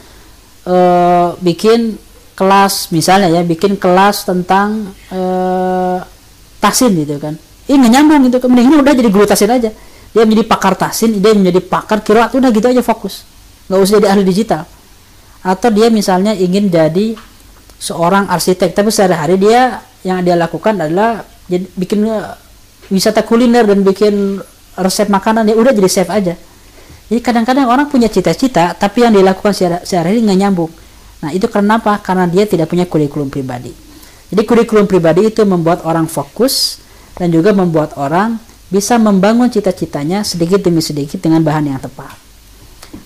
uh, 0.64 1.36
bikin 1.44 2.00
kelas 2.34 2.90
misalnya 2.90 3.30
ya 3.30 3.46
bikin 3.46 3.78
kelas 3.78 4.26
tentang 4.26 4.90
uh, 5.14 6.02
tasin 6.62 6.94
gitu 6.94 7.18
kan. 7.18 7.34
Ini 7.66 7.76
nggak 7.82 7.92
nyambung 7.92 8.22
gitu. 8.30 8.38
Mending 8.46 8.68
ini 8.70 8.76
udah 8.78 8.94
jadi 8.94 9.10
guru 9.10 9.26
tasin 9.26 9.50
aja. 9.50 9.74
Dia 10.12 10.24
menjadi 10.28 10.46
pakar 10.46 10.74
tasin 10.78 11.18
dia 11.18 11.34
menjadi 11.34 11.60
pakar 11.66 12.06
kiraat 12.06 12.32
udah 12.38 12.54
gitu 12.54 12.70
aja 12.70 12.86
fokus. 12.86 13.26
Nggak 13.68 13.80
usah 13.82 13.94
jadi 13.98 14.08
ahli 14.14 14.24
digital. 14.24 14.64
Atau 15.42 15.74
dia 15.74 15.90
misalnya 15.90 16.38
ingin 16.38 16.70
jadi 16.70 17.18
seorang 17.82 18.30
arsitek 18.30 18.78
tapi 18.78 18.94
sehari-hari 18.94 19.42
dia 19.42 19.82
yang 20.06 20.22
dia 20.22 20.38
lakukan 20.38 20.78
adalah 20.78 21.26
jadi 21.50 21.66
bikin 21.74 22.06
uh, 22.06 22.38
wisata 22.94 23.26
kuliner 23.26 23.66
dan 23.66 23.82
bikin 23.82 24.38
resep 24.78 25.10
makanan 25.10 25.50
ya 25.50 25.58
udah 25.58 25.74
jadi 25.74 25.90
chef 25.90 26.10
aja. 26.14 26.38
Jadi 27.10 27.20
kadang-kadang 27.20 27.68
orang 27.68 27.90
punya 27.90 28.08
cita-cita 28.08 28.78
tapi 28.78 29.02
yang 29.02 29.18
dilakukan 29.18 29.82
sehari-hari 29.82 30.22
nggak 30.22 30.40
nyambung. 30.46 30.72
Nah 31.26 31.34
itu 31.34 31.50
kenapa? 31.50 31.98
Karena 32.06 32.30
dia 32.30 32.46
tidak 32.46 32.70
punya 32.70 32.86
kurikulum 32.86 33.34
pribadi 33.34 33.91
jadi 34.32 34.48
kurikulum 34.48 34.88
pribadi 34.88 35.28
itu 35.28 35.44
membuat 35.44 35.84
orang 35.84 36.08
fokus 36.08 36.80
dan 37.20 37.28
juga 37.36 37.52
membuat 37.52 38.00
orang 38.00 38.40
bisa 38.72 38.96
membangun 38.96 39.52
cita-citanya 39.52 40.24
sedikit 40.24 40.64
demi 40.64 40.80
sedikit 40.80 41.20
dengan 41.20 41.44
bahan 41.44 41.76
yang 41.76 41.80
tepat. 41.84 42.16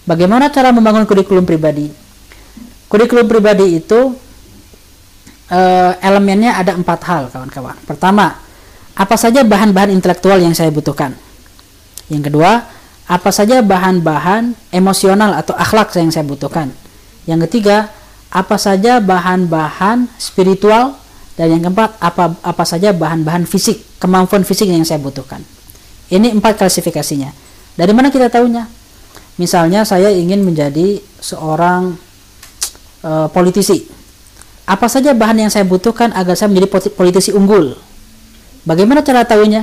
Bagaimana 0.05 0.53
cara 0.53 0.69
membangun 0.69 1.09
kurikulum 1.09 1.41
pribadi? 1.41 1.89
Kurikulum 2.85 3.25
pribadi 3.25 3.81
itu 3.81 4.13
uh, 5.49 5.91
elemennya 5.97 6.61
ada 6.61 6.77
empat 6.77 6.99
hal, 7.09 7.23
kawan-kawan. 7.33 7.73
Pertama, 7.89 8.37
apa 8.93 9.15
saja 9.17 9.41
bahan-bahan 9.41 9.89
intelektual 9.97 10.37
yang 10.37 10.53
saya 10.53 10.69
butuhkan? 10.69 11.17
Yang 12.05 12.29
kedua, 12.29 12.69
apa 13.09 13.29
saja 13.33 13.65
bahan-bahan 13.65 14.53
emosional 14.69 15.33
atau 15.41 15.57
akhlak 15.57 15.89
yang 15.97 16.13
saya 16.13 16.21
butuhkan? 16.21 16.69
Yang 17.25 17.49
ketiga, 17.49 17.89
apa 18.29 18.61
saja 18.61 19.01
bahan-bahan 19.01 20.05
spiritual 20.21 21.01
dan 21.35 21.51
yang 21.51 21.61
keempat, 21.67 21.99
apa 21.99 22.39
apa 22.39 22.63
saja 22.63 22.95
bahan-bahan 22.95 23.43
fisik, 23.43 23.99
kemampuan 23.99 24.47
fisik 24.47 24.71
yang 24.71 24.87
saya 24.87 25.03
butuhkan. 25.03 25.43
Ini 26.07 26.31
empat 26.31 26.55
klasifikasinya. 26.55 27.35
Dari 27.75 27.91
mana 27.91 28.07
kita 28.07 28.31
tahunya? 28.31 28.63
Misalnya 29.35 29.83
saya 29.83 30.15
ingin 30.15 30.47
menjadi 30.47 31.03
seorang 31.19 31.99
e, 33.03 33.11
politisi. 33.35 33.83
Apa 34.63 34.87
saja 34.87 35.11
bahan 35.11 35.45
yang 35.45 35.51
saya 35.51 35.67
butuhkan 35.67 36.15
agar 36.15 36.39
saya 36.39 36.47
menjadi 36.55 36.71
politisi 36.95 37.35
unggul? 37.35 37.75
Bagaimana 38.63 39.03
cara 39.03 39.27
tahunya? 39.27 39.61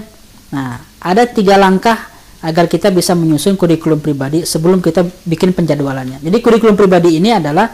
Nah, 0.53 0.77
ada 1.01 1.25
tiga 1.25 1.57
langkah 1.57 1.97
agar 2.45 2.69
kita 2.69 2.93
bisa 2.93 3.17
menyusun 3.17 3.57
kurikulum 3.57 3.99
pribadi 3.99 4.45
sebelum 4.45 4.85
kita 4.85 5.09
bikin 5.25 5.57
penjadwalannya. 5.57 6.21
Jadi 6.21 6.37
kurikulum 6.45 6.77
pribadi 6.77 7.17
ini 7.17 7.33
adalah 7.33 7.73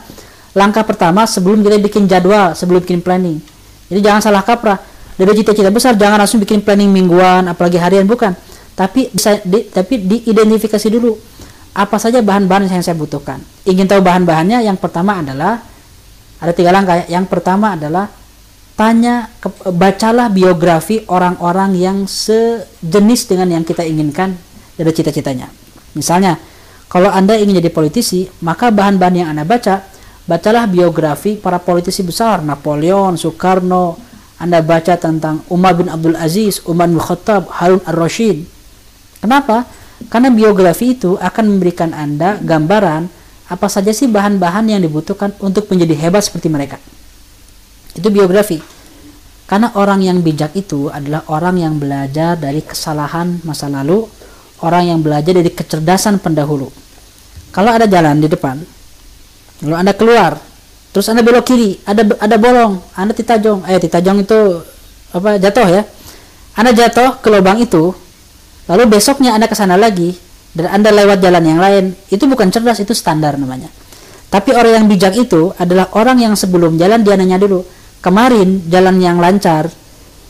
langkah 0.55 0.87
pertama 0.87 1.27
sebelum 1.27 1.67
kita 1.67 1.83
bikin 1.83 2.07
jadwal, 2.07 2.55
sebelum 2.55 2.79
bikin 2.87 3.03
planning 3.03 3.58
jadi 3.89 4.01
jangan 4.05 4.21
salah 4.21 4.45
kaprah. 4.45 4.79
Dari 5.19 5.35
cita-cita 5.43 5.73
besar 5.75 5.99
jangan 5.99 6.23
langsung 6.23 6.39
bikin 6.39 6.63
planning 6.63 6.95
mingguan 6.95 7.49
apalagi 7.51 7.81
harian 7.81 8.07
bukan. 8.07 8.37
Tapi 8.79 9.11
bisa 9.11 9.43
di, 9.43 9.67
tapi 9.67 9.99
diidentifikasi 9.99 10.89
dulu 10.93 11.11
apa 11.75 11.97
saja 11.99 12.23
bahan-bahan 12.23 12.71
yang 12.71 12.85
saya 12.87 12.95
butuhkan. 12.95 13.43
Ingin 13.67 13.91
tahu 13.91 13.99
bahan-bahannya 13.99 14.63
yang 14.63 14.79
pertama 14.79 15.19
adalah 15.19 15.59
ada 16.39 16.53
tiga 16.55 16.71
langkah. 16.71 17.03
Yang 17.11 17.27
pertama 17.27 17.75
adalah 17.75 18.07
tanya 18.79 19.27
ke, 19.43 19.51
bacalah 19.75 20.31
biografi 20.31 21.03
orang-orang 21.11 21.75
yang 21.75 21.99
sejenis 22.07 23.27
dengan 23.27 23.59
yang 23.59 23.65
kita 23.67 23.83
inginkan 23.83 24.39
dari 24.79 24.95
cita-citanya. 24.95 25.51
Misalnya, 25.99 26.39
kalau 26.87 27.11
Anda 27.11 27.35
ingin 27.35 27.59
jadi 27.59 27.75
politisi, 27.75 28.31
maka 28.47 28.71
bahan-bahan 28.71 29.15
yang 29.19 29.29
Anda 29.35 29.43
baca 29.43 29.98
Bacalah 30.29 30.69
biografi 30.69 31.41
para 31.41 31.57
politisi 31.57 32.05
besar, 32.05 32.45
Napoleon, 32.45 33.17
Soekarno. 33.17 33.97
Anda 34.37 34.61
baca 34.61 34.95
tentang 35.01 35.43
Umar 35.49 35.75
bin 35.75 35.89
Abdul 35.89 36.15
Aziz, 36.15 36.61
Umar 36.69 36.87
bin 36.87 37.01
Khattab, 37.01 37.49
Harun 37.49 37.81
ar-Rashid. 37.89 38.45
Kenapa? 39.25 39.65
Karena 40.13 40.31
biografi 40.31 40.95
itu 40.95 41.17
akan 41.19 41.57
memberikan 41.57 41.91
Anda 41.91 42.39
gambaran 42.39 43.09
apa 43.49 43.67
saja 43.67 43.91
sih 43.91 44.07
bahan-bahan 44.07 44.69
yang 44.69 44.85
dibutuhkan 44.85 45.33
untuk 45.41 45.67
menjadi 45.73 45.97
hebat 46.07 46.23
seperti 46.29 46.53
mereka. 46.53 46.77
Itu 47.97 48.13
biografi. 48.13 48.61
Karena 49.49 49.73
orang 49.75 50.05
yang 50.05 50.21
bijak 50.21 50.53
itu 50.55 50.93
adalah 50.93 51.25
orang 51.33 51.57
yang 51.57 51.75
belajar 51.81 52.37
dari 52.37 52.61
kesalahan 52.61 53.41
masa 53.49 53.73
lalu, 53.73 54.05
orang 54.61 54.93
yang 54.93 55.01
belajar 55.01 55.35
dari 55.35 55.51
kecerdasan 55.51 56.21
pendahulu. 56.21 56.69
Kalau 57.51 57.73
ada 57.73 57.89
jalan 57.89 58.21
di 58.21 58.29
depan, 58.29 58.61
lalu 59.65 59.75
anda 59.75 59.93
keluar 59.95 60.39
terus 60.95 61.07
anda 61.11 61.21
belok 61.21 61.45
kiri 61.47 61.79
ada 61.85 62.05
ada 62.19 62.37
bolong 62.39 62.81
anda 62.95 63.13
titajong 63.13 63.67
eh 63.67 63.79
titajong 63.79 64.25
itu 64.25 64.63
apa 65.13 65.41
jatuh 65.41 65.69
ya. 65.69 65.83
Anda 66.59 66.75
jatuh 66.75 67.23
ke 67.23 67.29
lubang 67.31 67.63
itu 67.63 67.95
lalu 68.69 68.99
besoknya 68.99 69.33
anda 69.33 69.49
ke 69.49 69.57
sana 69.57 69.79
lagi 69.79 70.13
dan 70.53 70.81
anda 70.81 70.91
lewat 70.93 71.23
jalan 71.23 71.45
yang 71.45 71.61
lain. 71.63 71.85
Itu 72.11 72.29
bukan 72.29 72.51
cerdas 72.53 72.83
itu 72.83 72.93
standar 72.93 73.39
namanya. 73.39 73.71
Tapi 74.29 74.53
orang 74.53 74.85
yang 74.85 74.87
bijak 74.91 75.17
itu 75.17 75.55
adalah 75.57 75.89
orang 75.97 76.21
yang 76.21 76.35
sebelum 76.37 76.77
jalan 76.77 77.01
dia 77.01 77.17
nanya 77.17 77.41
dulu 77.41 77.65
kemarin 78.05 78.61
jalan 78.69 79.01
yang 79.01 79.17
lancar 79.17 79.73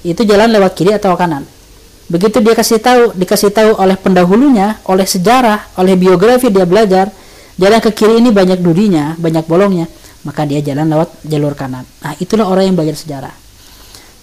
itu 0.06 0.22
jalan 0.22 0.54
lewat 0.54 0.78
kiri 0.78 0.94
atau 0.94 1.18
kanan? 1.18 1.42
Begitu 2.06 2.38
dia 2.38 2.54
kasih 2.54 2.78
tahu 2.78 3.02
dikasih 3.18 3.50
tahu 3.50 3.70
oleh 3.74 3.98
pendahulunya 3.98 4.78
oleh 4.86 5.04
sejarah 5.04 5.74
oleh 5.80 5.98
biografi 5.98 6.48
dia 6.48 6.64
belajar 6.64 7.10
jalan 7.58 7.80
ke 7.82 7.90
kiri 7.92 8.22
ini 8.22 8.30
banyak 8.32 8.62
durinya 8.62 9.18
banyak 9.18 9.44
bolongnya. 9.44 9.86
Maka 10.26 10.42
dia 10.44 10.58
jalan 10.58 10.90
lewat 10.90 11.22
jalur 11.30 11.54
kanan. 11.54 11.86
Nah 12.02 12.12
itulah 12.18 12.50
orang 12.50 12.72
yang 12.72 12.76
belajar 12.76 12.98
sejarah. 12.98 13.34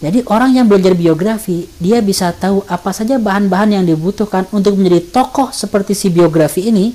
Jadi 0.04 0.27
orang 0.27 0.51
yang 0.51 0.68
belajar 0.68 0.92
biografi 0.92 1.72
dia 1.80 2.04
bisa 2.04 2.36
tahu 2.36 2.68
apa 2.68 2.92
saja 2.92 3.15
bahan-bahan 3.15 3.80
yang 3.80 3.84
dibutuhkan 3.88 4.44
untuk 4.51 4.75
menjadi 4.75 5.08
tokoh 5.08 5.56
seperti 5.56 5.96
si 5.96 6.12
biografi 6.12 6.68
ini 6.68 6.92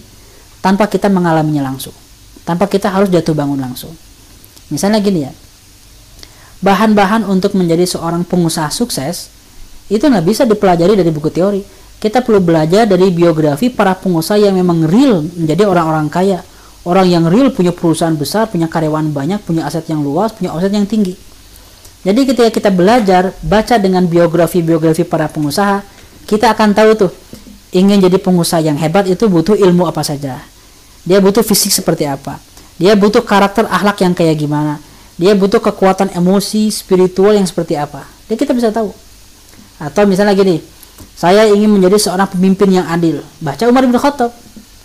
tanpa 0.60 0.84
kita 0.84 1.08
mengalaminya 1.08 1.64
langsung. 1.64 1.96
Tanpa 2.44 2.68
kita 2.68 2.92
harus 2.92 3.08
jatuh 3.08 3.32
bangun 3.32 3.56
langsung. 3.56 3.96
Misalnya 4.68 5.00
gini 5.00 5.24
ya. 5.24 5.32
Bahan-bahan 6.60 7.24
untuk 7.24 7.56
menjadi 7.56 7.88
seorang 7.88 8.20
pengusaha 8.28 8.68
sukses 8.68 9.32
itu 9.88 10.04
nggak 10.04 10.22
bisa 10.28 10.44
dipelajari 10.44 10.92
dari 10.92 11.08
buku 11.08 11.32
teori 11.32 11.64
kita 12.00 12.24
perlu 12.24 12.40
belajar 12.40 12.88
dari 12.88 13.12
biografi 13.12 13.68
para 13.68 13.92
pengusaha 13.92 14.40
yang 14.40 14.56
memang 14.56 14.88
real 14.88 15.20
menjadi 15.20 15.68
orang-orang 15.68 16.08
kaya. 16.08 16.40
Orang 16.80 17.12
yang 17.12 17.28
real 17.28 17.52
punya 17.52 17.76
perusahaan 17.76 18.16
besar 18.16 18.48
punya 18.48 18.64
karyawan 18.64 19.12
banyak 19.12 19.44
punya 19.44 19.68
aset 19.68 19.84
yang 19.92 20.00
luas 20.00 20.32
punya 20.32 20.48
aset 20.56 20.72
yang 20.72 20.88
tinggi. 20.88 21.12
Jadi 22.00 22.24
ketika 22.24 22.48
kita 22.48 22.72
belajar 22.72 23.36
baca 23.44 23.76
dengan 23.76 24.08
biografi-biografi 24.08 25.04
para 25.04 25.28
pengusaha 25.28 25.84
kita 26.24 26.48
akan 26.56 26.72
tahu 26.72 26.90
tuh 26.96 27.12
ingin 27.76 28.00
jadi 28.00 28.16
pengusaha 28.16 28.64
yang 28.64 28.80
hebat 28.80 29.04
itu 29.04 29.28
butuh 29.28 29.60
ilmu 29.60 29.84
apa 29.84 30.00
saja. 30.00 30.40
Dia 31.04 31.20
butuh 31.20 31.44
fisik 31.44 31.68
seperti 31.68 32.08
apa. 32.08 32.40
Dia 32.80 32.96
butuh 32.96 33.20
karakter 33.20 33.68
akhlak 33.68 34.00
yang 34.00 34.16
kayak 34.16 34.40
gimana. 34.40 34.80
Dia 35.20 35.36
butuh 35.36 35.60
kekuatan 35.60 36.16
emosi 36.16 36.72
spiritual 36.72 37.36
yang 37.36 37.44
seperti 37.44 37.76
apa. 37.76 38.08
Jadi 38.24 38.40
kita 38.40 38.56
bisa 38.56 38.72
tahu. 38.72 38.88
Atau 39.76 40.08
misalnya 40.08 40.32
gini 40.32 40.79
saya 41.14 41.44
ingin 41.48 41.68
menjadi 41.68 42.00
seorang 42.00 42.28
pemimpin 42.32 42.72
yang 42.72 42.86
adil. 42.88 43.20
Baca 43.42 43.60
Umar 43.68 43.84
bin 43.84 43.96
Khattab. 43.96 44.32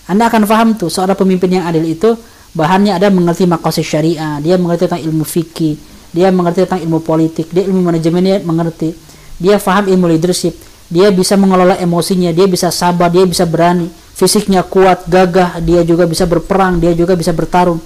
Anda 0.05 0.29
akan 0.29 0.43
paham 0.45 0.69
tuh 0.77 0.91
seorang 0.91 1.17
pemimpin 1.17 1.49
yang 1.49 1.65
adil 1.65 1.81
itu 1.81 2.13
bahannya 2.53 2.93
ada 2.93 3.09
mengerti 3.09 3.49
makosid 3.49 3.83
syariah 3.83 4.37
dia 4.37 4.55
mengerti 4.55 4.85
tentang 4.85 5.01
ilmu 5.01 5.25
fikih 5.25 5.75
dia 6.15 6.29
mengerti 6.31 6.63
tentang 6.63 6.85
ilmu 6.85 7.01
politik 7.01 7.49
dia 7.51 7.67
ilmu 7.67 7.81
manajemen 7.83 8.21
dia 8.23 8.37
mengerti. 8.39 8.95
Dia 9.35 9.59
paham 9.59 9.91
ilmu 9.91 10.07
leadership. 10.15 10.55
Dia 10.87 11.11
bisa 11.11 11.35
mengelola 11.35 11.75
emosinya 11.81 12.31
dia 12.31 12.47
bisa 12.47 12.71
sabar 12.71 13.11
dia 13.11 13.27
bisa 13.27 13.43
berani. 13.43 13.91
Fisiknya 14.15 14.63
kuat 14.63 15.11
gagah 15.11 15.59
dia 15.59 15.83
juga 15.83 16.07
bisa 16.07 16.23
berperang 16.23 16.79
dia 16.79 16.95
juga 16.95 17.19
bisa 17.19 17.35
bertarung. 17.35 17.83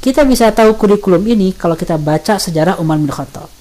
Kita 0.00 0.22
bisa 0.22 0.48
tahu 0.54 0.78
kurikulum 0.78 1.20
ini 1.26 1.52
kalau 1.52 1.74
kita 1.74 1.98
baca 1.98 2.38
sejarah 2.38 2.78
Umar 2.78 2.96
bin 2.96 3.10
Khattab. 3.10 3.55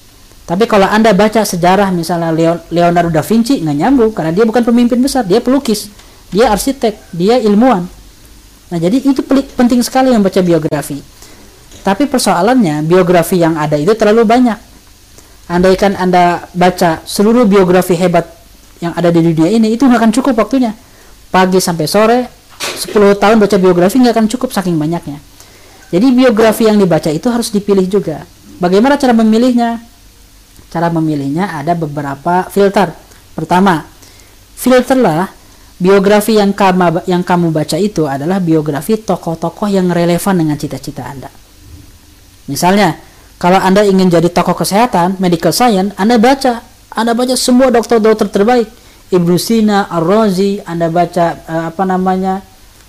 Tapi 0.46 0.70
kalau 0.70 0.86
Anda 0.86 1.10
baca 1.18 1.42
sejarah 1.42 1.90
misalnya 1.90 2.30
Leonardo 2.70 3.10
da 3.10 3.26
Vinci 3.26 3.66
nggak 3.66 3.78
nyambung 3.82 4.12
karena 4.14 4.30
dia 4.30 4.46
bukan 4.46 4.62
pemimpin 4.62 5.02
besar, 5.02 5.26
dia 5.26 5.42
pelukis, 5.42 5.90
dia 6.30 6.54
arsitek, 6.54 6.94
dia 7.10 7.42
ilmuwan. 7.42 7.90
Nah, 8.70 8.78
jadi 8.78 9.02
itu 9.02 9.22
penting 9.58 9.82
sekali 9.82 10.14
membaca 10.14 10.38
biografi. 10.46 11.02
Tapi 11.82 12.06
persoalannya 12.06 12.86
biografi 12.86 13.42
yang 13.42 13.58
ada 13.58 13.78
itu 13.78 13.94
terlalu 13.98 14.26
banyak. 14.26 14.58
Andaikan 15.50 15.94
Anda 15.98 16.50
baca 16.54 17.02
seluruh 17.06 17.46
biografi 17.46 17.94
hebat 17.98 18.26
yang 18.82 18.94
ada 18.98 19.10
di 19.14 19.22
dunia 19.22 19.50
ini 19.50 19.74
itu 19.74 19.86
nggak 19.86 20.02
akan 20.02 20.12
cukup 20.14 20.46
waktunya. 20.46 20.74
Pagi 21.30 21.58
sampai 21.62 21.86
sore 21.90 22.20
10 22.58 22.94
tahun 23.22 23.38
baca 23.42 23.58
biografi 23.58 23.98
nggak 24.02 24.14
akan 24.14 24.28
cukup 24.30 24.50
saking 24.54 24.78
banyaknya. 24.78 25.22
Jadi 25.94 26.10
biografi 26.14 26.66
yang 26.66 26.82
dibaca 26.82 27.10
itu 27.14 27.30
harus 27.30 27.54
dipilih 27.54 27.86
juga. 27.86 28.26
Bagaimana 28.58 28.98
cara 28.98 29.14
memilihnya? 29.14 29.95
Cara 30.76 30.92
memilihnya 30.92 31.56
ada 31.56 31.72
beberapa 31.72 32.52
filter. 32.52 32.92
Pertama, 33.32 33.88
filterlah 34.60 35.32
biografi 35.80 36.36
yang 36.36 36.52
kamu 36.52 37.08
yang 37.08 37.24
kamu 37.24 37.56
baca 37.56 37.80
itu 37.80 38.04
adalah 38.04 38.44
biografi 38.44 39.00
tokoh-tokoh 39.00 39.72
yang 39.72 39.88
relevan 39.88 40.36
dengan 40.36 40.60
cita-cita 40.60 41.08
Anda. 41.08 41.32
Misalnya, 42.52 43.00
kalau 43.40 43.64
Anda 43.64 43.88
ingin 43.88 44.12
jadi 44.12 44.28
tokoh 44.28 44.60
kesehatan, 44.60 45.16
medical 45.24 45.56
science, 45.56 45.96
Anda 45.96 46.20
baca, 46.20 46.60
Anda 46.92 47.16
baca 47.16 47.40
semua 47.40 47.72
dokter-dokter 47.72 48.28
terbaik. 48.28 48.68
Ibnu 49.16 49.40
Sina, 49.40 49.88
Ar-Razi, 49.88 50.60
Anda 50.68 50.92
baca 50.92 51.40
uh, 51.48 51.72
apa 51.72 51.88
namanya? 51.88 52.44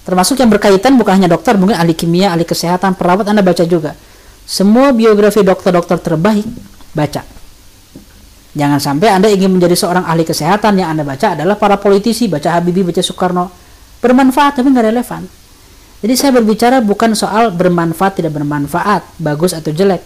termasuk 0.06 0.38
yang 0.38 0.46
berkaitan 0.46 0.94
bukan 0.94 1.18
hanya 1.18 1.26
dokter 1.26 1.58
mungkin 1.58 1.74
ahli 1.74 1.90
kimia 1.90 2.30
ahli 2.30 2.46
kesehatan 2.46 2.94
perawat 2.94 3.26
anda 3.26 3.42
baca 3.42 3.66
juga 3.66 3.98
semua 4.46 4.94
biografi 4.94 5.42
dokter-dokter 5.42 5.98
terbaik 5.98 6.46
baca 6.94 7.26
jangan 8.56 8.80
sampai 8.80 9.12
anda 9.12 9.28
ingin 9.28 9.52
menjadi 9.52 9.76
seorang 9.76 10.08
ahli 10.08 10.24
kesehatan 10.24 10.80
yang 10.80 10.96
anda 10.96 11.04
baca 11.04 11.36
adalah 11.36 11.60
para 11.60 11.76
politisi 11.76 12.26
baca 12.26 12.56
Habibie 12.56 12.82
baca 12.82 13.04
Soekarno 13.04 13.52
bermanfaat 14.00 14.60
tapi 14.60 14.72
nggak 14.72 14.86
relevan. 14.88 15.22
Jadi 16.00 16.14
saya 16.16 16.32
berbicara 16.32 16.80
bukan 16.80 17.12
soal 17.12 17.52
bermanfaat 17.52 18.20
tidak 18.24 18.32
bermanfaat 18.36 19.20
bagus 19.20 19.52
atau 19.52 19.72
jelek. 19.72 20.00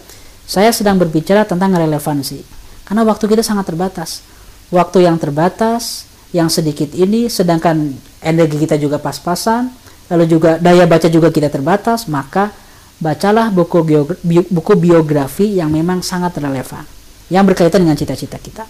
Saya 0.51 0.75
sedang 0.75 0.99
berbicara 0.99 1.47
tentang 1.47 1.79
relevansi 1.79 2.43
karena 2.91 3.07
waktu 3.07 3.31
kita 3.31 3.47
sangat 3.47 3.71
terbatas. 3.71 4.27
Waktu 4.75 5.07
yang 5.07 5.19
terbatas 5.19 6.11
yang 6.35 6.51
sedikit 6.51 6.91
ini 6.95 7.31
sedangkan 7.31 7.95
energi 8.23 8.59
kita 8.59 8.79
juga 8.79 8.99
pas-pasan 9.03 9.81
lalu 10.11 10.27
juga 10.27 10.59
daya 10.59 10.85
baca 10.91 11.07
juga 11.07 11.31
kita 11.31 11.47
terbatas, 11.49 12.11
maka 12.11 12.51
bacalah 12.99 13.49
buku 13.55 13.79
buku 14.51 14.73
biografi 14.77 15.57
yang 15.57 15.71
memang 15.71 16.03
sangat 16.03 16.37
relevan, 16.43 16.83
yang 17.31 17.47
berkaitan 17.47 17.87
dengan 17.87 17.97
cita-cita 17.97 18.37
kita. 18.37 18.67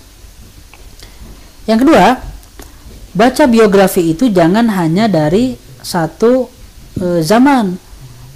Yang 1.64 1.78
kedua, 1.88 2.06
baca 3.16 3.44
biografi 3.48 4.12
itu 4.12 4.28
jangan 4.30 4.68
hanya 4.70 5.08
dari 5.08 5.56
satu 5.80 6.46
e, 7.00 7.24
zaman, 7.24 7.74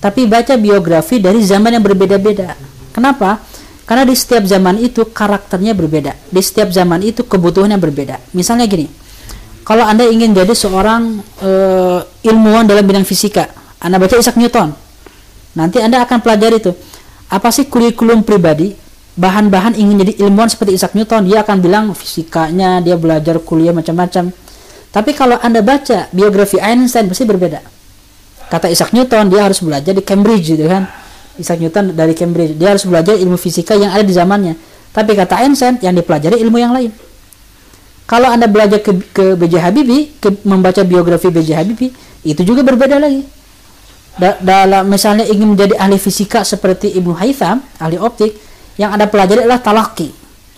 tapi 0.00 0.24
baca 0.24 0.56
biografi 0.56 1.20
dari 1.20 1.44
zaman 1.44 1.76
yang 1.76 1.84
berbeda-beda. 1.84 2.56
Kenapa? 2.90 3.40
Karena 3.84 4.08
di 4.08 4.16
setiap 4.16 4.48
zaman 4.48 4.80
itu 4.80 5.04
karakternya 5.12 5.76
berbeda. 5.76 6.16
Di 6.32 6.40
setiap 6.40 6.72
zaman 6.72 7.04
itu 7.04 7.20
kebutuhannya 7.28 7.76
berbeda. 7.76 8.16
Misalnya 8.32 8.64
gini, 8.64 8.88
kalau 9.64 9.84
Anda 9.84 10.08
ingin 10.08 10.32
jadi 10.32 10.52
seorang 10.56 11.20
uh, 11.44 12.00
ilmuwan 12.24 12.64
dalam 12.64 12.84
bidang 12.84 13.04
fisika, 13.04 13.48
Anda 13.80 14.00
baca 14.00 14.16
Isaac 14.16 14.40
Newton. 14.40 14.72
Nanti 15.56 15.84
Anda 15.84 16.00
akan 16.00 16.20
pelajari 16.24 16.64
itu. 16.64 16.72
Apa 17.28 17.52
sih 17.52 17.68
kurikulum 17.68 18.24
pribadi? 18.24 18.83
Bahan-bahan 19.14 19.78
ingin 19.78 20.02
jadi 20.02 20.26
ilmuwan 20.26 20.50
seperti 20.50 20.74
Isaac 20.74 20.98
Newton, 20.98 21.30
dia 21.30 21.46
akan 21.46 21.62
bilang 21.62 21.84
fisikanya, 21.94 22.82
dia 22.82 22.98
belajar 22.98 23.38
kuliah 23.38 23.70
macam-macam. 23.70 24.34
Tapi 24.90 25.10
kalau 25.14 25.38
Anda 25.38 25.62
baca 25.62 26.10
biografi 26.10 26.58
Einstein 26.58 27.06
pasti 27.06 27.22
berbeda. 27.22 27.62
Kata 28.50 28.66
Isaac 28.70 28.90
Newton, 28.90 29.30
dia 29.30 29.46
harus 29.46 29.62
belajar 29.62 29.94
di 29.94 30.02
Cambridge 30.02 30.58
gitu 30.58 30.66
kan. 30.66 30.90
Isaac 31.38 31.58
Newton 31.62 31.94
dari 31.94 32.14
Cambridge, 32.14 32.58
dia 32.58 32.74
harus 32.74 32.86
belajar 32.86 33.14
ilmu 33.14 33.38
fisika 33.38 33.74
yang 33.78 33.94
ada 33.94 34.02
di 34.02 34.14
zamannya. 34.14 34.54
Tapi 34.94 35.18
kata 35.18 35.42
Einstein 35.42 35.78
yang 35.82 35.94
dipelajari 35.94 36.38
ilmu 36.42 36.58
yang 36.58 36.74
lain. 36.74 36.90
Kalau 38.06 38.28
Anda 38.30 38.46
belajar 38.46 38.84
ke, 38.84 38.92
ke 39.10 39.24
B.J. 39.34 39.54
Habibie, 39.58 40.14
ke, 40.20 40.30
membaca 40.44 40.84
biografi 40.84 41.32
B.J. 41.32 41.50
Habibie, 41.56 41.90
itu 42.22 42.42
juga 42.44 42.60
berbeda 42.60 43.00
lagi. 43.00 43.24
Da, 44.14 44.38
dalam 44.38 44.86
misalnya 44.86 45.26
ingin 45.26 45.56
menjadi 45.56 45.74
ahli 45.80 45.98
fisika 45.98 46.46
seperti 46.46 46.94
Ibnu 46.94 47.16
Haytham, 47.18 47.64
ahli 47.80 47.98
optik, 47.98 48.43
yang 48.80 48.94
Anda 48.94 49.06
pelajari 49.06 49.46
adalah 49.46 49.60
talaki. 49.60 50.10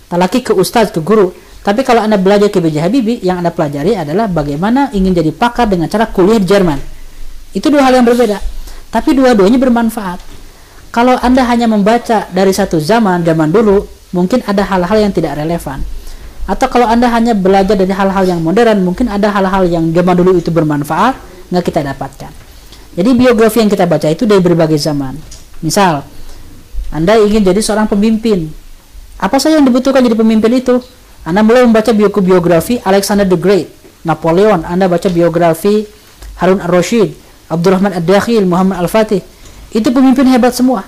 Talaki 0.07 0.45
ke 0.47 0.53
ustadz, 0.55 0.95
ke 0.95 1.01
guru. 1.03 1.35
Tapi 1.67 1.83
kalau 1.83 2.05
Anda 2.07 2.17
belajar 2.17 2.47
ke 2.49 2.63
B.J. 2.63 2.79
Habibie, 2.79 3.19
yang 3.27 3.43
Anda 3.43 3.51
pelajari 3.51 3.99
adalah 3.99 4.31
bagaimana 4.31 4.95
ingin 4.95 5.13
jadi 5.13 5.35
pakar 5.35 5.67
dengan 5.67 5.91
cara 5.91 6.07
kuliah 6.07 6.39
di 6.39 6.47
Jerman. 6.47 6.79
Itu 7.53 7.69
dua 7.69 7.83
hal 7.87 7.99
yang 7.99 8.07
berbeda. 8.07 8.39
Tapi 8.95 9.11
dua-duanya 9.19 9.59
bermanfaat. 9.59 10.23
Kalau 10.95 11.19
Anda 11.19 11.43
hanya 11.51 11.67
membaca 11.67 12.31
dari 12.31 12.55
satu 12.55 12.79
zaman, 12.79 13.27
zaman 13.27 13.51
dulu, 13.51 13.83
mungkin 14.15 14.41
ada 14.47 14.63
hal-hal 14.63 14.97
yang 15.03 15.13
tidak 15.13 15.37
relevan 15.37 15.83
atau 16.47 16.67
kalau 16.71 16.87
anda 16.87 17.11
hanya 17.11 17.35
belajar 17.35 17.75
dari 17.75 17.91
hal-hal 17.91 18.23
yang 18.23 18.39
modern 18.39 18.87
mungkin 18.87 19.11
ada 19.11 19.35
hal-hal 19.35 19.67
yang 19.67 19.91
zaman 19.91 20.15
dulu 20.15 20.39
itu 20.39 20.55
bermanfaat 20.55 21.19
nggak 21.51 21.65
kita 21.67 21.83
dapatkan 21.83 22.31
jadi 22.95 23.11
biografi 23.19 23.67
yang 23.67 23.71
kita 23.71 23.85
baca 23.85 24.07
itu 24.07 24.31
dari 24.31 24.39
berbagai 24.39 24.79
zaman 24.79 25.19
misal 25.59 26.07
anda 26.93 27.19
ingin 27.19 27.43
jadi 27.43 27.61
seorang 27.63 27.91
pemimpin 27.91 28.51
apa 29.17 29.37
saja 29.41 29.59
yang 29.59 29.67
dibutuhkan 29.67 30.05
jadi 30.05 30.17
pemimpin 30.19 30.53
itu 30.61 30.83
anda 31.27 31.43
mulai 31.43 31.67
membaca 31.67 31.91
biografi 32.23 32.79
Alexander 32.85 33.27
the 33.27 33.39
Great 33.39 33.71
Napoleon 34.07 34.63
anda 34.67 34.87
baca 34.87 35.07
biografi 35.11 35.87
Harun 36.39 36.61
al-Rashid 36.63 37.17
Abdurrahman 37.51 37.97
ad-Dakhil 37.97 38.47
Muhammad 38.47 38.83
al-Fatih 38.85 39.23
itu 39.73 39.89
pemimpin 39.91 40.29
hebat 40.31 40.55
semua 40.55 40.87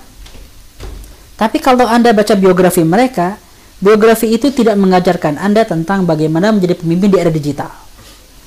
tapi 1.39 1.59
kalau 1.59 1.87
anda 1.87 2.11
baca 2.11 2.35
biografi 2.35 2.83
mereka 2.83 3.39
Biografi 3.79 4.27
itu 4.27 4.51
tidak 4.51 4.75
mengajarkan 4.75 5.39
Anda 5.39 5.63
tentang 5.63 6.03
bagaimana 6.03 6.51
menjadi 6.51 6.75
pemimpin 6.75 7.15
di 7.15 7.17
era 7.17 7.31
digital. 7.31 7.71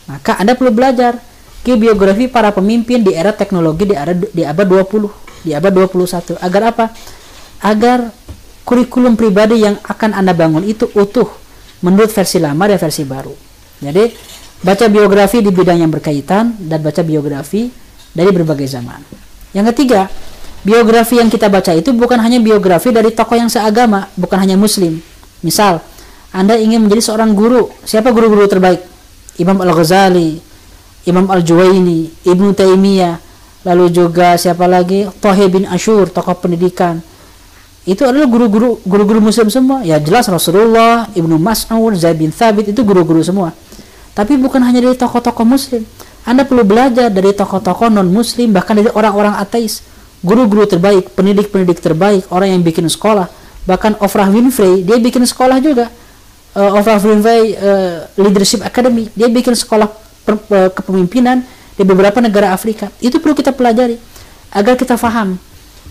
Maka 0.05 0.37
Anda 0.37 0.53
perlu 0.53 0.77
belajar 0.77 1.17
ke 1.65 1.73
biografi 1.73 2.29
para 2.29 2.53
pemimpin 2.53 3.01
di 3.01 3.17
era 3.17 3.33
teknologi 3.33 3.89
di 3.89 3.97
era 3.97 4.13
di 4.13 4.45
abad 4.45 4.69
20, 4.69 5.09
di 5.49 5.57
abad 5.57 5.73
21. 5.73 6.37
Agar 6.37 6.63
apa? 6.77 6.93
Agar 7.63 8.11
kurikulum 8.67 9.15
pribadi 9.15 9.63
yang 9.63 9.79
akan 9.87 10.19
Anda 10.19 10.35
bangun 10.35 10.67
itu 10.67 10.91
utuh 10.99 11.31
menurut 11.83 12.11
versi 12.11 12.39
lama 12.43 12.67
dan 12.67 12.79
versi 12.79 13.03
baru. 13.07 13.35
Jadi 13.83 14.11
baca 14.63 14.87
biografi 14.87 15.43
di 15.43 15.51
bidang 15.51 15.83
yang 15.83 15.91
berkaitan 15.91 16.59
dan 16.59 16.79
baca 16.83 17.03
biografi 17.03 17.71
dari 18.15 18.31
berbagai 18.31 18.67
zaman. 18.71 19.03
Yang 19.55 19.75
ketiga, 19.75 20.07
biografi 20.63 21.19
yang 21.19 21.29
kita 21.29 21.51
baca 21.51 21.75
itu 21.75 21.91
bukan 21.91 22.19
hanya 22.23 22.39
biografi 22.39 22.95
dari 22.95 23.11
tokoh 23.11 23.37
yang 23.37 23.51
seagama, 23.51 24.07
bukan 24.15 24.39
hanya 24.43 24.55
muslim. 24.55 25.03
Misal, 25.43 25.83
Anda 26.31 26.57
ingin 26.57 26.87
menjadi 26.87 27.13
seorang 27.13 27.35
guru, 27.35 27.69
siapa 27.83 28.15
guru-guru 28.15 28.47
terbaik? 28.47 28.81
Imam 29.43 29.59
Al-Ghazali, 29.59 30.39
Imam 31.05 31.27
Al-Juwaini, 31.27 32.23
Ibnu 32.23 32.55
Taimiyah, 32.55 33.19
lalu 33.67 33.91
juga 33.91 34.39
siapa 34.39 34.71
lagi? 34.71 35.11
Tohe 35.19 35.51
bin 35.51 35.67
Ashur, 35.67 36.07
tokoh 36.09 36.39
pendidikan. 36.39 37.03
Itu 37.83 38.07
adalah 38.07 38.31
guru-guru 38.31 38.79
guru-guru 38.87 39.19
muslim 39.19 39.51
semua. 39.51 39.83
Ya 39.83 39.99
jelas 39.99 40.31
Rasulullah, 40.31 41.11
Ibnu 41.19 41.35
Mas'ud, 41.35 41.99
Zaid 41.99 42.15
bin 42.15 42.31
Thabit 42.31 42.71
itu 42.71 42.81
guru-guru 42.87 43.19
semua. 43.27 43.51
Tapi 44.15 44.39
bukan 44.39 44.63
hanya 44.63 44.79
dari 44.79 44.95
tokoh-tokoh 44.95 45.43
muslim. 45.43 45.83
Anda 46.23 46.47
perlu 46.47 46.63
belajar 46.63 47.11
dari 47.11 47.35
tokoh-tokoh 47.35 47.91
non-muslim, 47.91 48.55
bahkan 48.55 48.79
dari 48.79 48.93
orang-orang 48.95 49.35
ateis. 49.35 49.83
Guru-guru 50.23 50.71
terbaik, 50.71 51.19
pendidik-pendidik 51.19 51.83
terbaik, 51.83 52.31
orang 52.31 52.55
yang 52.55 52.63
bikin 52.63 52.87
sekolah. 52.87 53.27
Bahkan 53.67 53.99
Oprah 53.99 54.31
Winfrey, 54.31 54.87
dia 54.87 55.03
bikin 55.03 55.27
sekolah 55.27 55.59
juga. 55.59 55.91
Uh, 56.55 56.79
Oprah 56.79 57.03
Winfrey 57.03 57.59
uh, 57.59 58.07
Leadership 58.15 58.63
Academy, 58.63 59.11
dia 59.19 59.27
bikin 59.27 59.59
sekolah 59.59 59.91
per, 60.23 60.39
uh, 60.39 60.71
kepemimpinan 60.71 61.43
di 61.75 61.83
beberapa 61.83 62.23
negara 62.23 62.55
Afrika. 62.55 62.87
Itu 63.03 63.19
perlu 63.19 63.35
kita 63.35 63.51
pelajari 63.51 63.99
agar 64.55 64.79
kita 64.79 64.95
faham. 64.95 65.35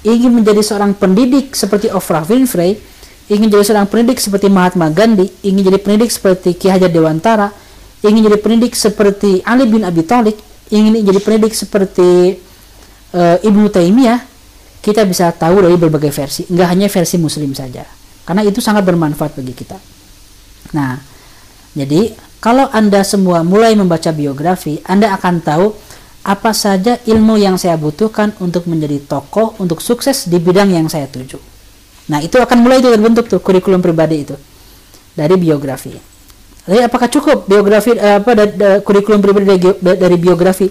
Ingin 0.01 0.33
menjadi 0.33 0.65
seorang 0.65 0.97
pendidik 0.97 1.53
seperti 1.53 1.93
Oprah 1.93 2.25
Winfrey, 2.25 2.81
ingin 3.29 3.47
jadi 3.47 3.63
seorang 3.63 3.85
pendidik 3.85 4.17
seperti 4.17 4.49
Mahatma 4.49 4.89
Gandhi, 4.89 5.29
ingin 5.45 5.61
jadi 5.69 5.77
pendidik 5.77 6.09
seperti 6.09 6.57
Ki 6.57 6.73
Hajar 6.73 6.89
Dewantara, 6.89 7.53
ingin 8.01 8.25
jadi 8.25 8.37
pendidik 8.41 8.73
seperti 8.73 9.45
Ali 9.45 9.69
bin 9.69 9.85
Abi 9.85 10.01
Thalib, 10.01 10.35
ingin 10.73 11.05
jadi 11.05 11.19
pendidik 11.21 11.53
seperti 11.53 12.41
uh, 13.13 13.37
Ibnu 13.45 13.69
Taimiyah, 13.69 14.25
kita 14.81 15.05
bisa 15.05 15.29
tahu 15.37 15.61
dari 15.61 15.77
berbagai 15.77 16.09
versi, 16.09 16.49
enggak 16.49 16.67
hanya 16.73 16.87
versi 16.89 17.15
muslim 17.21 17.53
saja. 17.53 17.85
Karena 18.25 18.41
itu 18.41 18.57
sangat 18.57 18.81
bermanfaat 18.81 19.37
bagi 19.37 19.53
kita. 19.53 19.77
Nah, 20.73 20.97
jadi 21.77 22.09
kalau 22.41 22.65
Anda 22.73 23.05
semua 23.05 23.45
mulai 23.45 23.77
membaca 23.77 24.09
biografi, 24.09 24.81
Anda 24.89 25.13
akan 25.13 25.45
tahu 25.45 25.65
apa 26.21 26.53
saja 26.53 27.01
ilmu 27.09 27.37
yang 27.41 27.57
saya 27.57 27.77
butuhkan 27.81 28.37
untuk 28.37 28.69
menjadi 28.69 29.01
tokoh, 29.01 29.57
untuk 29.57 29.81
sukses 29.81 30.29
di 30.29 30.37
bidang 30.37 30.69
yang 30.69 30.85
saya 30.85 31.09
tuju. 31.09 31.41
Nah, 32.13 32.21
itu 32.21 32.37
akan 32.37 32.61
mulai 32.61 32.81
terbentuk 32.81 33.25
tuh 33.25 33.41
kurikulum 33.41 33.81
pribadi 33.81 34.21
itu 34.21 34.35
dari 35.17 35.33
biografi. 35.37 35.93
Jadi 36.61 36.81
apakah 36.85 37.09
cukup 37.09 37.49
biografi 37.49 37.97
eh, 37.97 38.21
apa 38.21 38.31
da, 38.37 38.45
da, 38.45 38.69
kurikulum 38.85 39.17
pribadi 39.17 39.45
dari, 39.57 39.97
dari 39.97 40.17
biografi? 40.21 40.69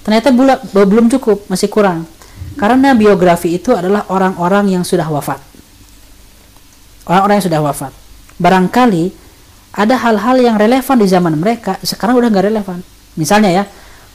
Ternyata 0.00 0.32
bula, 0.32 0.56
belum 0.72 1.12
cukup, 1.12 1.50
masih 1.52 1.68
kurang. 1.68 2.08
Karena 2.56 2.96
biografi 2.96 3.52
itu 3.52 3.76
adalah 3.76 4.08
orang-orang 4.08 4.72
yang 4.72 4.84
sudah 4.86 5.04
wafat. 5.12 5.42
Orang-orang 7.04 7.42
yang 7.42 7.46
sudah 7.52 7.60
wafat. 7.60 7.92
Barangkali 8.40 9.12
ada 9.76 9.94
hal-hal 10.00 10.40
yang 10.40 10.56
relevan 10.56 10.96
di 10.96 11.04
zaman 11.04 11.36
mereka 11.36 11.76
sekarang 11.84 12.16
udah 12.16 12.32
nggak 12.32 12.46
relevan. 12.48 12.78
Misalnya 13.20 13.50
ya, 13.52 13.64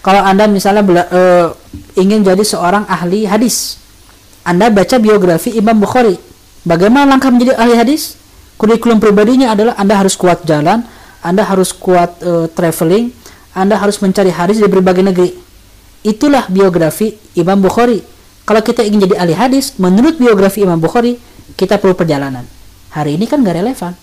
kalau 0.01 0.21
anda 0.25 0.49
misalnya 0.49 0.81
bela, 0.81 1.03
uh, 1.09 1.47
ingin 1.97 2.25
jadi 2.25 2.41
seorang 2.41 2.89
ahli 2.89 3.29
hadis, 3.29 3.77
anda 4.41 4.69
baca 4.73 4.97
biografi 4.97 5.53
Imam 5.53 5.77
Bukhari. 5.77 6.17
Bagaimana 6.65 7.17
langkah 7.17 7.29
menjadi 7.33 7.57
ahli 7.57 7.77
hadis? 7.77 8.17
Kurikulum 8.57 9.01
pribadinya 9.01 9.53
adalah 9.53 9.73
anda 9.77 9.97
harus 9.97 10.13
kuat 10.13 10.45
jalan, 10.45 10.85
anda 11.21 11.45
harus 11.45 11.73
kuat 11.73 12.17
uh, 12.25 12.49
traveling, 12.49 13.13
Anda 13.51 13.75
harus 13.75 13.99
mencari 13.99 14.31
hadis 14.31 14.63
di 14.63 14.67
berbagai 14.67 15.03
negeri. 15.03 15.35
Itulah 16.07 16.47
biografi 16.47 17.19
Imam 17.35 17.59
Bukhari. 17.59 17.99
Kalau 18.47 18.61
kita 18.63 18.81
ingin 18.81 19.05
jadi 19.05 19.21
ahli 19.21 19.35
hadis, 19.35 19.75
menurut 19.77 20.17
biografi 20.17 20.63
Imam 20.63 20.79
Bukhari, 20.79 21.19
kita 21.59 21.77
perlu 21.77 21.93
perjalanan. 21.93 22.47
Hari 22.95 23.19
ini 23.19 23.27
kan 23.27 23.43
nggak 23.43 23.55
relevan. 23.59 23.93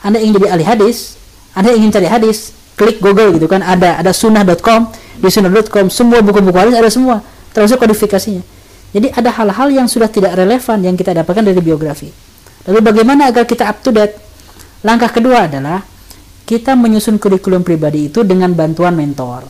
Anda 0.00 0.18
ingin 0.24 0.40
jadi 0.40 0.48
ahli 0.56 0.64
hadis, 0.64 1.20
Anda 1.52 1.76
ingin 1.76 1.92
cari 1.92 2.08
hadis, 2.08 2.56
klik 2.74 2.98
Google 2.98 3.38
gitu 3.38 3.46
kan, 3.46 3.62
ada 3.62 3.98
ada 3.98 4.10
sunnah.com, 4.10 4.90
di 5.18 5.28
sunnah.com 5.30 5.86
semua 5.90 6.20
buku-buku 6.20 6.54
hadis 6.58 6.74
ada 6.74 6.90
semua, 6.90 7.22
termasuk 7.54 7.78
kodifikasinya. 7.78 8.42
Jadi 8.94 9.10
ada 9.10 9.30
hal-hal 9.34 9.68
yang 9.74 9.86
sudah 9.90 10.06
tidak 10.06 10.38
relevan 10.38 10.78
yang 10.86 10.94
kita 10.94 11.10
dapatkan 11.10 11.42
dari 11.42 11.58
biografi. 11.58 12.10
Lalu 12.70 12.80
bagaimana 12.80 13.26
agar 13.26 13.42
kita 13.42 13.66
up 13.66 13.82
to 13.82 13.90
date? 13.90 14.14
Langkah 14.86 15.10
kedua 15.10 15.50
adalah 15.50 15.82
kita 16.44 16.76
menyusun 16.78 17.18
kurikulum 17.18 17.66
pribadi 17.66 18.12
itu 18.12 18.22
dengan 18.22 18.54
bantuan 18.54 18.94
mentor. 18.94 19.48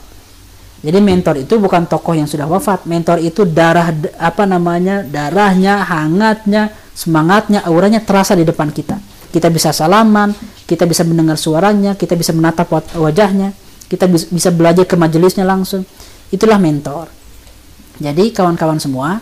Jadi 0.85 0.99
mentor 1.01 1.41
itu 1.41 1.57
bukan 1.57 1.89
tokoh 1.89 2.13
yang 2.13 2.29
sudah 2.29 2.45
wafat. 2.45 2.85
Mentor 2.85 3.21
itu 3.21 3.49
darah 3.49 3.89
apa 4.21 4.45
namanya? 4.45 5.01
darahnya, 5.01 5.81
hangatnya, 5.81 6.73
semangatnya, 6.93 7.65
auranya 7.65 8.05
terasa 8.05 8.37
di 8.37 8.45
depan 8.45 8.69
kita. 8.69 9.01
Kita 9.35 9.51
bisa 9.51 9.75
salaman, 9.75 10.31
kita 10.71 10.87
bisa 10.87 11.03
mendengar 11.03 11.35
suaranya, 11.35 11.99
kita 11.99 12.15
bisa 12.15 12.31
menatap 12.31 12.71
wajahnya, 12.95 13.51
kita 13.91 14.07
bisa 14.07 14.55
belajar 14.55 14.87
ke 14.87 14.95
majelisnya 14.95 15.43
langsung. 15.43 15.83
Itulah 16.31 16.63
mentor. 16.63 17.11
Jadi 17.99 18.31
kawan-kawan 18.31 18.79
semua, 18.79 19.19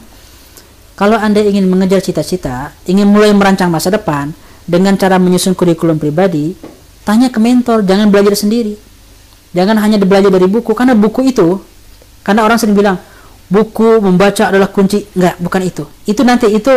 kalau 1.00 1.16
Anda 1.16 1.40
ingin 1.40 1.64
mengejar 1.64 2.04
cita-cita, 2.04 2.76
ingin 2.84 3.08
mulai 3.08 3.32
merancang 3.32 3.72
masa 3.72 3.88
depan 3.88 4.36
dengan 4.68 5.00
cara 5.00 5.16
menyusun 5.16 5.56
kurikulum 5.56 5.96
pribadi, 5.96 6.52
tanya 7.02 7.28
ke 7.28 7.38
mentor 7.42 7.82
jangan 7.82 8.08
belajar 8.08 8.34
sendiri 8.38 8.78
jangan 9.52 9.76
hanya 9.82 10.00
belajar 10.00 10.30
dari 10.32 10.46
buku 10.48 10.72
karena 10.72 10.94
buku 10.96 11.28
itu 11.34 11.60
karena 12.22 12.46
orang 12.46 12.58
sering 12.58 12.78
bilang 12.78 12.96
buku 13.50 14.00
membaca 14.00 14.48
adalah 14.48 14.70
kunci 14.70 15.04
enggak 15.18 15.36
bukan 15.42 15.62
itu 15.66 15.84
itu 16.08 16.22
nanti 16.22 16.46
itu 16.48 16.72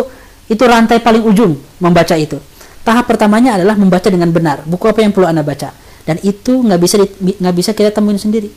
itu 0.50 0.64
rantai 0.66 1.00
paling 1.02 1.24
ujung 1.24 1.56
membaca 1.80 2.14
itu 2.18 2.38
tahap 2.86 3.10
pertamanya 3.10 3.58
adalah 3.58 3.76
membaca 3.76 4.06
dengan 4.08 4.30
benar 4.30 4.62
buku 4.64 4.86
apa 4.86 5.02
yang 5.02 5.12
perlu 5.12 5.26
anda 5.26 5.42
baca 5.42 5.74
dan 6.06 6.22
itu 6.22 6.62
nggak 6.62 6.80
bisa 6.80 6.96
nggak 7.18 7.56
bisa 7.58 7.72
kita 7.74 7.90
temuin 7.90 8.22
sendiri 8.22 8.54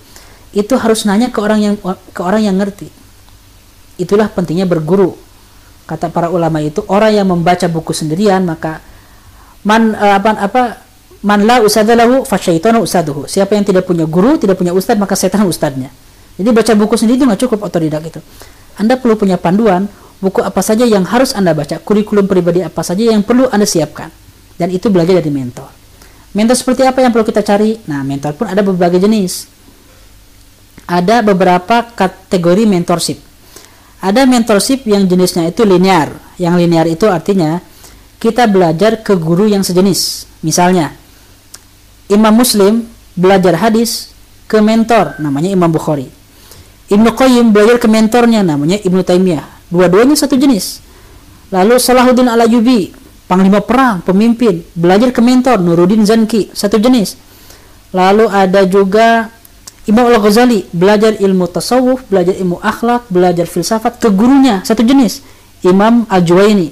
itu 0.52 0.74
harus 0.76 1.08
nanya 1.08 1.32
ke 1.32 1.40
orang 1.40 1.60
yang 1.64 1.74
ke 2.12 2.20
orang 2.20 2.44
yang 2.44 2.56
ngerti 2.60 2.92
itulah 3.96 4.28
pentingnya 4.28 4.68
berguru 4.68 5.16
kata 5.88 6.12
para 6.12 6.28
ulama 6.28 6.60
itu 6.60 6.84
orang 6.92 7.16
yang 7.16 7.26
membaca 7.26 7.64
buku 7.66 7.96
sendirian 7.96 8.44
maka 8.44 8.84
man 9.64 9.96
uh, 9.96 10.20
apa 10.20 10.30
apa 10.36 10.62
man 11.22 11.42
la 11.46 11.62
usadalahu 11.62 12.22
fasyaitanu 12.22 12.82
usaduhu. 12.82 13.26
Siapa 13.26 13.54
yang 13.58 13.66
tidak 13.66 13.86
punya 13.88 14.06
guru, 14.06 14.38
tidak 14.38 14.58
punya 14.58 14.70
ustad, 14.74 14.98
maka 15.00 15.18
setan 15.18 15.42
ustadnya. 15.46 15.90
Jadi 16.38 16.48
baca 16.54 16.72
buku 16.78 16.94
sendiri 16.94 17.18
itu 17.18 17.24
nggak 17.26 17.40
cukup 17.48 17.58
otodidak 17.66 18.02
itu. 18.06 18.20
Anda 18.78 18.94
perlu 18.94 19.18
punya 19.18 19.34
panduan, 19.34 19.90
buku 20.18 20.42
apa 20.42 20.60
saja 20.62 20.84
yang 20.86 21.06
harus 21.06 21.34
Anda 21.34 21.54
baca, 21.54 21.78
kurikulum 21.82 22.26
pribadi 22.26 22.62
apa 22.62 22.82
saja 22.82 23.10
yang 23.10 23.22
perlu 23.22 23.50
Anda 23.50 23.66
siapkan. 23.66 24.10
Dan 24.58 24.74
itu 24.74 24.90
belajar 24.90 25.22
dari 25.22 25.30
mentor. 25.30 25.70
Mentor 26.34 26.56
seperti 26.58 26.82
apa 26.84 26.98
yang 27.00 27.14
perlu 27.14 27.24
kita 27.24 27.46
cari? 27.46 27.78
Nah, 27.86 28.02
mentor 28.02 28.34
pun 28.34 28.50
ada 28.50 28.60
berbagai 28.60 28.98
jenis. 28.98 29.46
Ada 30.88 31.22
beberapa 31.22 31.88
kategori 31.94 32.64
mentorship. 32.66 33.18
Ada 33.98 34.26
mentorship 34.26 34.86
yang 34.86 35.06
jenisnya 35.06 35.50
itu 35.50 35.62
linear. 35.62 36.10
Yang 36.38 36.54
linear 36.62 36.86
itu 36.86 37.06
artinya 37.06 37.62
kita 38.18 38.50
belajar 38.50 39.02
ke 39.02 39.14
guru 39.14 39.46
yang 39.46 39.62
sejenis. 39.62 40.26
Misalnya, 40.42 40.94
Imam 42.10 42.34
Muslim 42.34 42.86
belajar 43.14 43.58
hadis 43.58 44.14
ke 44.46 44.58
mentor 44.62 45.18
namanya 45.18 45.50
Imam 45.50 45.70
Bukhari. 45.70 46.08
Ibnu 46.88 47.10
Qayyim 47.12 47.52
belajar 47.52 47.76
ke 47.76 47.86
mentornya 47.90 48.40
namanya 48.40 48.80
Ibnu 48.80 49.04
Taimiyah. 49.04 49.57
Dua-duanya 49.68 50.16
satu 50.16 50.36
jenis. 50.40 50.80
Lalu 51.48 51.80
Salahuddin 51.80 52.28
Al-Ayyubi, 52.28 52.92
panglima 53.28 53.60
perang, 53.64 54.04
pemimpin, 54.04 54.64
belajar 54.76 55.12
ke 55.12 55.20
mentor 55.20 55.60
Nuruddin 55.60 56.04
Zanki, 56.04 56.52
satu 56.52 56.76
jenis. 56.76 57.16
Lalu 57.92 58.28
ada 58.28 58.68
juga 58.68 59.32
Imam 59.88 60.04
Al-Ghazali, 60.04 60.68
belajar 60.72 61.16
ilmu 61.16 61.48
tasawuf, 61.48 62.04
belajar 62.12 62.36
ilmu 62.36 62.60
akhlak, 62.60 63.08
belajar 63.08 63.48
filsafat 63.48 63.96
ke 63.96 64.12
gurunya, 64.12 64.60
satu 64.60 64.84
jenis. 64.84 65.24
Imam 65.64 66.04
Al-Juwaini. 66.12 66.68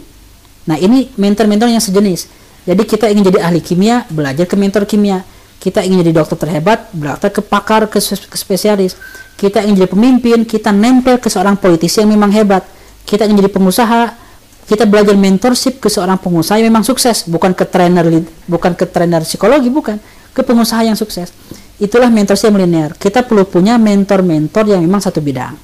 Nah, 0.69 0.77
ini 0.77 1.09
mentor-mentor 1.17 1.73
yang 1.73 1.81
sejenis. 1.81 2.29
Jadi 2.69 2.83
kita 2.85 3.09
ingin 3.09 3.33
jadi 3.33 3.41
ahli 3.47 3.65
kimia, 3.65 4.05
belajar 4.13 4.45
ke 4.45 4.59
mentor 4.59 4.85
kimia. 4.85 5.25
Kita 5.57 5.81
ingin 5.81 6.05
jadi 6.05 6.13
dokter 6.21 6.37
terhebat, 6.37 6.93
belajar 6.93 7.33
ke 7.33 7.41
pakar, 7.41 7.89
ke 7.89 7.97
spesialis. 8.37 8.99
Kita 9.41 9.65
ingin 9.65 9.81
jadi 9.81 9.91
pemimpin, 9.91 10.45
kita 10.45 10.69
nempel 10.69 11.17
ke 11.17 11.33
seorang 11.33 11.57
politisi 11.57 12.05
yang 12.05 12.13
memang 12.13 12.29
hebat. 12.35 12.76
Kita 13.07 13.23
ingin 13.25 13.47
jadi 13.47 13.51
pengusaha, 13.55 14.19
kita 14.67 14.85
belajar 14.85 15.15
mentorship 15.15 15.79
ke 15.79 15.87
seorang 15.87 16.19
pengusaha 16.19 16.59
yang 16.59 16.75
memang 16.75 16.83
sukses, 16.83 17.23
bukan 17.31 17.55
ke 17.55 17.63
trainer 17.63 18.03
bukan 18.51 18.75
ke 18.75 18.85
trainer 18.91 19.23
psikologi, 19.23 19.71
bukan, 19.71 20.03
ke 20.35 20.43
pengusaha 20.43 20.83
yang 20.83 20.99
sukses. 20.99 21.31
Itulah 21.79 22.11
mentorship 22.11 22.51
linear. 22.51 22.99
Kita 22.99 23.23
perlu 23.23 23.47
punya 23.47 23.79
mentor-mentor 23.79 24.75
yang 24.75 24.83
memang 24.83 24.99
satu 24.99 25.23
bidang. 25.23 25.55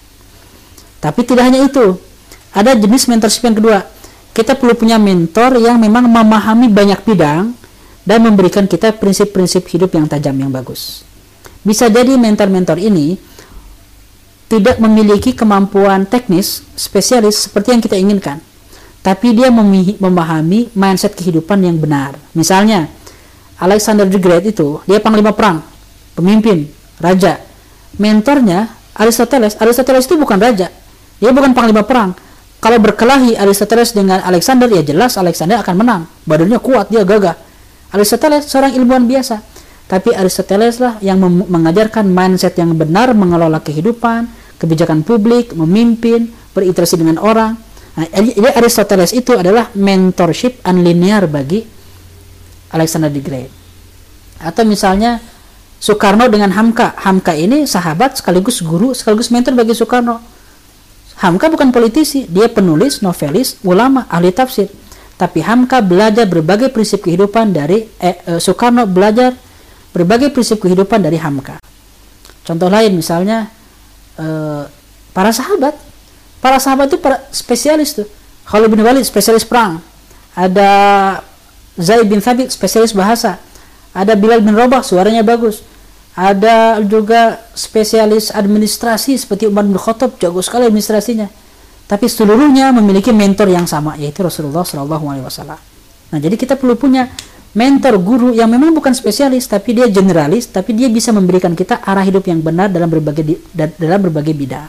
Tapi 1.02 1.20
tidak 1.26 1.50
hanya 1.50 1.66
itu. 1.66 1.98
Ada 2.54 2.78
jenis 2.78 3.10
mentorship 3.10 3.42
yang 3.42 3.56
kedua, 3.58 3.78
kita 4.32 4.54
perlu 4.54 4.72
punya 4.78 4.96
mentor 4.96 5.58
yang 5.58 5.76
memang 5.76 6.06
memahami 6.06 6.70
banyak 6.70 7.00
bidang 7.02 7.52
dan 8.02 8.18
memberikan 8.22 8.64
kita 8.70 8.94
prinsip-prinsip 8.94 9.66
hidup 9.66 9.92
yang 9.94 10.06
tajam 10.06 10.34
yang 10.34 10.50
bagus. 10.50 11.06
bisa 11.62 11.86
jadi 11.86 12.18
mentor-mentor 12.18 12.74
ini 12.74 13.14
tidak 14.52 14.76
memiliki 14.76 15.32
kemampuan 15.32 16.04
teknis 16.04 16.60
spesialis 16.76 17.48
seperti 17.48 17.72
yang 17.72 17.80
kita 17.80 17.96
inginkan. 17.96 18.36
Tapi 19.00 19.32
dia 19.32 19.48
memahami 19.48 20.68
mindset 20.76 21.16
kehidupan 21.16 21.64
yang 21.64 21.80
benar. 21.80 22.20
Misalnya 22.36 22.92
Alexander 23.56 24.04
the 24.04 24.20
Great 24.20 24.44
itu 24.44 24.76
dia 24.84 25.00
panglima 25.00 25.32
perang 25.32 25.64
pemimpin 26.12 26.68
raja. 27.00 27.40
Mentornya 27.96 28.68
Aristoteles. 28.92 29.56
Aristoteles 29.56 30.04
itu 30.04 30.20
bukan 30.20 30.36
raja. 30.36 30.68
Dia 31.16 31.32
bukan 31.32 31.56
panglima 31.56 31.80
perang. 31.88 32.12
Kalau 32.60 32.76
berkelahi 32.76 33.40
Aristoteles 33.40 33.96
dengan 33.96 34.20
Alexander 34.20 34.68
ya 34.68 34.84
jelas 34.84 35.16
Alexander 35.16 35.64
akan 35.64 35.74
menang. 35.80 36.02
Badannya 36.28 36.60
kuat 36.60 36.92
dia 36.92 37.08
gagah. 37.08 37.40
Aristoteles 37.88 38.44
seorang 38.52 38.76
ilmuwan 38.76 39.08
biasa. 39.08 39.40
Tapi 39.88 40.12
Aristoteles 40.12 40.76
lah 40.76 41.00
yang 41.00 41.18
mengajarkan 41.24 42.04
mindset 42.04 42.54
yang 42.60 42.76
benar 42.76 43.16
mengelola 43.16 43.58
kehidupan 43.58 44.41
kebijakan 44.62 45.02
publik 45.02 45.50
memimpin 45.58 46.30
berinteraksi 46.54 46.94
dengan 46.94 47.18
orang 47.18 47.58
nah, 47.98 48.06
jadi 48.06 48.54
Aristoteles 48.54 49.10
itu 49.10 49.34
adalah 49.34 49.74
mentorship 49.74 50.62
unlinear 50.62 51.26
bagi 51.26 51.66
Alexander 52.70 53.10
the 53.10 53.18
Great 53.18 53.50
atau 54.38 54.62
misalnya 54.62 55.18
Soekarno 55.82 56.30
dengan 56.30 56.54
Hamka 56.54 56.94
Hamka 57.02 57.34
ini 57.34 57.66
sahabat 57.66 58.22
sekaligus 58.22 58.62
guru 58.62 58.94
sekaligus 58.94 59.34
mentor 59.34 59.58
bagi 59.58 59.74
Soekarno 59.74 60.32
Hamka 61.22 61.54
bukan 61.54 61.70
politisi, 61.70 62.26
dia 62.26 62.50
penulis, 62.50 62.98
novelis, 62.98 63.54
ulama, 63.62 64.10
ahli 64.10 64.34
tafsir. 64.34 64.66
Tapi 65.14 65.38
Hamka 65.38 65.78
belajar 65.78 66.26
berbagai 66.26 66.74
prinsip 66.74 67.06
kehidupan 67.06 67.54
dari 67.54 67.86
eh, 68.02 68.18
eh, 68.26 68.40
Soekarno 68.42 68.90
belajar 68.90 69.30
berbagai 69.94 70.34
prinsip 70.34 70.58
kehidupan 70.58 70.98
dari 70.98 71.22
Hamka. 71.22 71.62
Contoh 72.42 72.66
lain 72.66 72.98
misalnya 72.98 73.46
eh, 74.22 74.62
para 75.10 75.34
sahabat, 75.34 75.74
para 76.38 76.62
sahabat 76.62 76.94
itu 76.94 76.98
para 77.02 77.26
spesialis 77.34 77.98
tuh. 77.98 78.06
Khalid 78.46 78.70
bin 78.70 78.82
Walid 78.82 79.02
spesialis 79.06 79.46
perang, 79.46 79.82
ada 80.34 80.70
Zaid 81.78 82.06
bin 82.06 82.22
Thabit 82.22 82.50
spesialis 82.50 82.94
bahasa, 82.94 83.38
ada 83.90 84.14
Bilal 84.14 84.42
bin 84.42 84.54
Rabah 84.54 84.82
suaranya 84.82 85.22
bagus, 85.26 85.62
ada 86.12 86.76
juga 86.84 87.40
spesialis 87.56 88.28
administrasi 88.28 89.16
seperti 89.16 89.48
Umar 89.48 89.64
bin 89.64 89.80
Khattab 89.80 90.20
jago 90.20 90.44
sekali 90.44 90.68
administrasinya. 90.68 91.28
Tapi 91.88 92.08
seluruhnya 92.08 92.72
memiliki 92.72 93.12
mentor 93.12 93.52
yang 93.52 93.68
sama 93.68 93.96
yaitu 94.00 94.24
Rasulullah 94.24 94.64
Wasallam. 94.64 95.60
Nah 96.12 96.18
jadi 96.20 96.36
kita 96.36 96.56
perlu 96.56 96.76
punya 96.76 97.08
mentor 97.52 98.00
guru 98.00 98.32
yang 98.32 98.48
memang 98.48 98.72
bukan 98.72 98.96
spesialis 98.96 99.44
tapi 99.44 99.76
dia 99.76 99.84
generalis 99.92 100.48
tapi 100.48 100.72
dia 100.72 100.88
bisa 100.88 101.12
memberikan 101.12 101.52
kita 101.52 101.84
arah 101.84 102.00
hidup 102.00 102.24
yang 102.24 102.40
benar 102.40 102.72
dalam 102.72 102.88
berbagai 102.88 103.24
di- 103.24 103.40
da- 103.52 103.72
dalam 103.76 104.00
berbagai 104.08 104.32
bidang. 104.32 104.68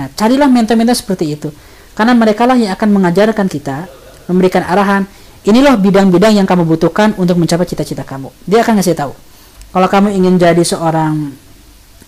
Nah 0.00 0.06
carilah 0.16 0.48
mentor-mentor 0.48 0.96
seperti 0.96 1.36
itu 1.36 1.52
karena 1.92 2.16
mereka 2.16 2.48
lah 2.48 2.56
yang 2.56 2.72
akan 2.72 2.88
mengajarkan 2.88 3.46
kita 3.52 3.84
memberikan 4.32 4.64
arahan 4.64 5.04
inilah 5.44 5.76
bidang-bidang 5.76 6.40
yang 6.40 6.48
kamu 6.48 6.64
butuhkan 6.64 7.12
untuk 7.20 7.36
mencapai 7.36 7.68
cita-cita 7.68 8.00
kamu. 8.00 8.32
Dia 8.48 8.64
akan 8.64 8.80
ngasih 8.80 8.96
tahu 8.96 9.12
kalau 9.68 9.88
kamu 9.92 10.16
ingin 10.16 10.40
jadi 10.40 10.64
seorang 10.64 11.36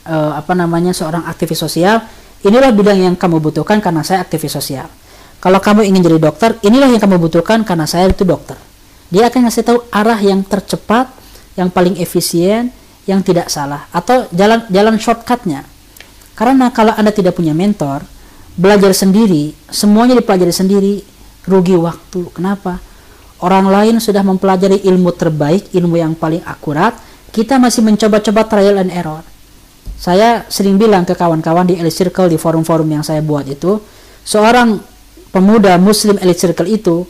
eh, 0.08 0.32
apa 0.32 0.56
namanya 0.56 0.96
seorang 0.96 1.28
aktivis 1.28 1.60
sosial 1.60 2.00
inilah 2.40 2.72
bidang 2.72 2.96
yang 2.96 3.14
kamu 3.20 3.44
butuhkan 3.44 3.84
karena 3.84 4.00
saya 4.00 4.24
aktivis 4.24 4.56
sosial. 4.56 4.88
Kalau 5.36 5.60
kamu 5.60 5.84
ingin 5.84 6.00
jadi 6.00 6.16
dokter 6.16 6.56
inilah 6.64 6.88
yang 6.88 7.02
kamu 7.02 7.20
butuhkan 7.28 7.60
karena 7.68 7.84
saya 7.84 8.08
itu 8.08 8.24
dokter 8.24 8.71
dia 9.12 9.28
akan 9.28 9.44
ngasih 9.44 9.64
tahu 9.68 9.78
arah 9.92 10.16
yang 10.16 10.40
tercepat 10.40 11.12
yang 11.52 11.68
paling 11.68 12.00
efisien 12.00 12.72
yang 13.04 13.20
tidak 13.20 13.52
salah 13.52 13.84
atau 13.92 14.24
jalan 14.32 14.64
jalan 14.72 14.96
shortcutnya. 14.96 15.68
Karena 16.32 16.72
kalau 16.72 16.96
anda 16.96 17.12
tidak 17.12 17.36
punya 17.36 17.52
mentor 17.52 18.08
belajar 18.56 18.96
sendiri 18.96 19.52
semuanya 19.68 20.16
dipelajari 20.16 20.48
sendiri 20.48 21.04
rugi 21.44 21.76
waktu. 21.76 22.32
Kenapa? 22.32 22.80
Orang 23.44 23.68
lain 23.68 24.00
sudah 24.00 24.24
mempelajari 24.24 24.80
ilmu 24.88 25.12
terbaik 25.12 25.76
ilmu 25.76 26.00
yang 26.00 26.16
paling 26.16 26.40
akurat 26.48 26.96
kita 27.32 27.60
masih 27.60 27.84
mencoba-coba 27.84 28.48
trial 28.48 28.80
and 28.80 28.92
error. 28.92 29.24
Saya 29.96 30.44
sering 30.48 30.80
bilang 30.80 31.04
ke 31.04 31.12
kawan-kawan 31.12 31.68
di 31.68 31.76
Elite 31.76 31.94
Circle 31.94 32.32
di 32.32 32.40
forum-forum 32.40 32.88
yang 32.88 33.04
saya 33.04 33.24
buat 33.24 33.48
itu, 33.48 33.80
seorang 34.24 34.78
pemuda 35.32 35.80
Muslim 35.80 36.20
Elite 36.20 36.42
Circle 36.48 36.68
itu 36.68 37.08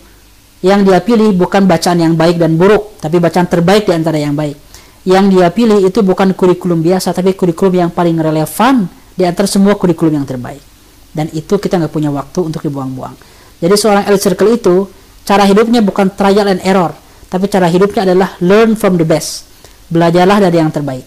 yang 0.63 0.87
dia 0.87 1.03
pilih 1.03 1.35
bukan 1.35 1.67
bacaan 1.67 1.99
yang 1.99 2.15
baik 2.15 2.39
dan 2.39 2.55
buruk, 2.55 2.99
tapi 3.03 3.19
bacaan 3.19 3.51
terbaik 3.51 3.91
di 3.91 3.93
antara 3.93 4.19
yang 4.19 4.39
baik. 4.39 4.57
Yang 5.03 5.25
dia 5.35 5.47
pilih 5.51 5.79
itu 5.83 6.01
bukan 6.07 6.33
kurikulum 6.39 6.79
biasa, 6.79 7.11
tapi 7.11 7.35
kurikulum 7.35 7.87
yang 7.87 7.91
paling 7.91 8.15
relevan 8.23 8.87
di 9.13 9.27
antara 9.27 9.51
semua 9.51 9.75
kurikulum 9.75 10.23
yang 10.23 10.27
terbaik. 10.27 10.63
Dan 11.11 11.29
itu 11.35 11.59
kita 11.59 11.83
nggak 11.83 11.93
punya 11.93 12.15
waktu 12.15 12.39
untuk 12.47 12.63
dibuang-buang. 12.63 13.19
Jadi 13.59 13.75
seorang 13.75 14.07
Elite 14.07 14.23
Circle 14.23 14.51
itu 14.55 14.87
cara 15.27 15.43
hidupnya 15.45 15.83
bukan 15.83 16.15
trial 16.15 16.47
and 16.47 16.63
error, 16.63 16.95
tapi 17.27 17.51
cara 17.51 17.67
hidupnya 17.67 18.07
adalah 18.07 18.39
learn 18.39 18.79
from 18.79 18.95
the 18.95 19.05
best 19.05 19.53
belajarlah 19.93 20.41
dari 20.41 20.57
yang 20.57 20.73
terbaik. 20.73 21.05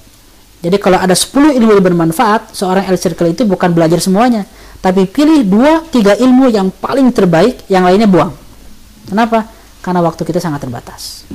Jadi 0.62 0.78
kalau 0.78 1.02
ada 1.02 1.18
10 1.18 1.58
ilmu 1.58 1.72
yang 1.78 1.86
bermanfaat, 1.86 2.54
seorang 2.54 2.86
elite 2.86 3.02
circle 3.02 3.30
itu 3.30 3.44
bukan 3.50 3.74
belajar 3.74 3.98
semuanya, 3.98 4.46
tapi 4.82 5.10
pilih 5.10 5.42
2 5.42 5.90
3 5.90 6.22
ilmu 6.22 6.54
yang 6.54 6.70
paling 6.70 7.10
terbaik, 7.10 7.66
yang 7.70 7.86
lainnya 7.86 8.06
buang. 8.06 8.45
Kenapa? 9.06 9.50
Karena 9.82 10.02
waktu 10.02 10.26
kita 10.26 10.42
sangat 10.42 10.66
terbatas. 10.66 11.26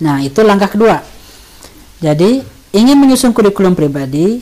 Nah, 0.00 0.24
itu 0.24 0.40
langkah 0.40 0.72
kedua. 0.72 1.04
Jadi, 2.00 2.40
ingin 2.72 2.96
menyusun 2.96 3.36
kurikulum 3.36 3.76
pribadi, 3.76 4.40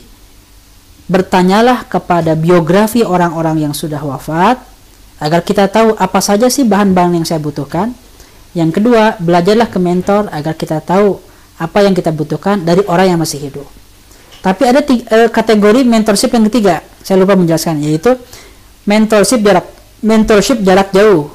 bertanyalah 1.10 1.88
kepada 1.88 2.36
biografi 2.38 3.02
orang-orang 3.02 3.66
yang 3.66 3.74
sudah 3.74 3.98
wafat 3.98 4.60
agar 5.18 5.40
kita 5.42 5.66
tahu 5.66 5.98
apa 5.98 6.20
saja 6.22 6.46
sih 6.46 6.62
bahan-bahan 6.62 7.18
yang 7.18 7.26
saya 7.26 7.42
butuhkan. 7.42 7.90
Yang 8.54 8.80
kedua, 8.80 9.18
belajarlah 9.18 9.66
ke 9.66 9.78
mentor 9.82 10.30
agar 10.30 10.54
kita 10.54 10.78
tahu 10.78 11.18
apa 11.58 11.78
yang 11.82 11.92
kita 11.92 12.14
butuhkan 12.14 12.62
dari 12.62 12.86
orang 12.86 13.16
yang 13.16 13.20
masih 13.20 13.42
hidup. 13.42 13.66
Tapi 14.38 14.62
ada 14.62 14.80
tiga, 14.80 15.04
eh, 15.10 15.28
kategori 15.28 15.82
mentorship 15.82 16.30
yang 16.30 16.46
ketiga, 16.46 16.86
saya 17.02 17.18
lupa 17.18 17.34
menjelaskan, 17.34 17.82
yaitu 17.82 18.14
mentorship 18.86 19.42
jarak 19.42 19.66
mentorship 19.98 20.62
jarak 20.62 20.94
jauh, 20.94 21.26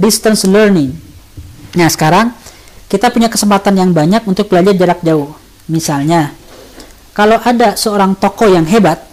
distance 0.00 0.48
learning. 0.48 0.96
Nah 1.76 1.92
sekarang 1.92 2.32
kita 2.88 3.12
punya 3.12 3.28
kesempatan 3.28 3.76
yang 3.76 3.92
banyak 3.92 4.24
untuk 4.24 4.48
belajar 4.48 4.72
jarak 4.72 5.04
jauh. 5.04 5.36
Misalnya, 5.70 6.34
kalau 7.14 7.38
ada 7.38 7.78
seorang 7.78 8.16
tokoh 8.18 8.50
yang 8.50 8.66
hebat, 8.66 9.04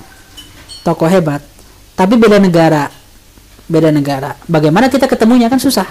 tokoh 0.81 1.05
hebat, 1.05 1.43
tapi 1.93 2.17
beda 2.17 2.41
negara, 2.41 2.89
beda 3.69 3.91
negara, 3.93 4.33
bagaimana 4.47 4.89
kita 4.89 5.05
ketemunya 5.05 5.51
kan 5.51 5.61
susah. 5.61 5.85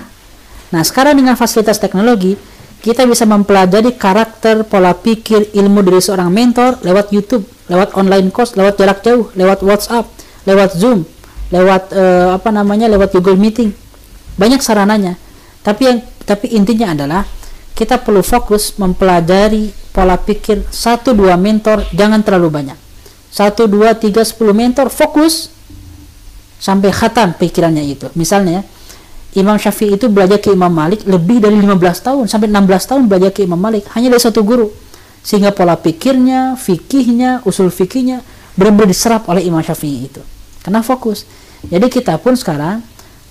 Nah 0.74 0.82
sekarang 0.82 1.14
dengan 1.14 1.38
fasilitas 1.38 1.78
teknologi, 1.78 2.34
kita 2.82 3.06
bisa 3.06 3.22
mempelajari 3.22 3.94
karakter, 3.94 4.66
pola 4.66 4.90
pikir, 4.94 5.54
ilmu 5.54 5.86
dari 5.86 6.02
seorang 6.02 6.30
mentor 6.30 6.82
lewat 6.82 7.14
YouTube, 7.14 7.46
lewat 7.70 7.94
online 7.94 8.34
course, 8.34 8.58
lewat 8.58 8.74
jarak 8.78 8.98
jauh, 9.06 9.30
lewat 9.38 9.62
WhatsApp, 9.62 10.10
lewat 10.42 10.74
Zoom, 10.74 11.06
lewat 11.54 11.94
eh, 11.94 12.28
apa 12.34 12.50
namanya, 12.50 12.90
lewat 12.90 13.14
Google 13.14 13.38
Meeting. 13.38 13.85
Banyak 14.36 14.60
sarananya. 14.60 15.16
Tapi 15.64 15.82
yang 15.84 15.98
tapi 16.24 16.52
intinya 16.54 16.92
adalah 16.94 17.22
kita 17.76 18.00
perlu 18.00 18.24
fokus 18.24 18.76
mempelajari 18.80 19.72
pola 19.92 20.16
pikir 20.16 20.64
satu 20.68 21.12
dua 21.12 21.36
mentor, 21.36 21.84
jangan 21.92 22.24
terlalu 22.24 22.48
banyak. 22.52 22.78
Satu 23.28 23.68
dua 23.68 23.92
tiga 23.96 24.24
sepuluh 24.24 24.56
mentor 24.56 24.88
fokus 24.88 25.52
sampai 26.56 26.88
khatam 26.88 27.36
pikirannya 27.36 27.84
itu. 27.84 28.08
Misalnya 28.16 28.64
Imam 29.36 29.60
Syafi'i 29.60 30.00
itu 30.00 30.08
belajar 30.08 30.40
ke 30.40 30.48
Imam 30.48 30.72
Malik 30.72 31.04
lebih 31.04 31.44
dari 31.44 31.60
15 31.60 31.76
tahun 32.00 32.24
sampai 32.24 32.48
16 32.48 32.88
tahun 32.88 33.02
belajar 33.04 33.30
ke 33.36 33.44
Imam 33.44 33.60
Malik 33.60 33.84
hanya 33.92 34.08
dari 34.08 34.22
satu 34.24 34.40
guru 34.40 34.72
sehingga 35.20 35.52
pola 35.52 35.76
pikirnya, 35.76 36.56
fikihnya, 36.56 37.44
usul 37.44 37.68
fikihnya 37.68 38.24
benar-benar 38.56 38.88
diserap 38.88 39.28
oleh 39.28 39.44
Imam 39.44 39.60
Syafi'i 39.60 40.08
itu 40.08 40.24
karena 40.64 40.80
fokus 40.80 41.28
jadi 41.68 41.84
kita 41.92 42.16
pun 42.16 42.32
sekarang 42.32 42.80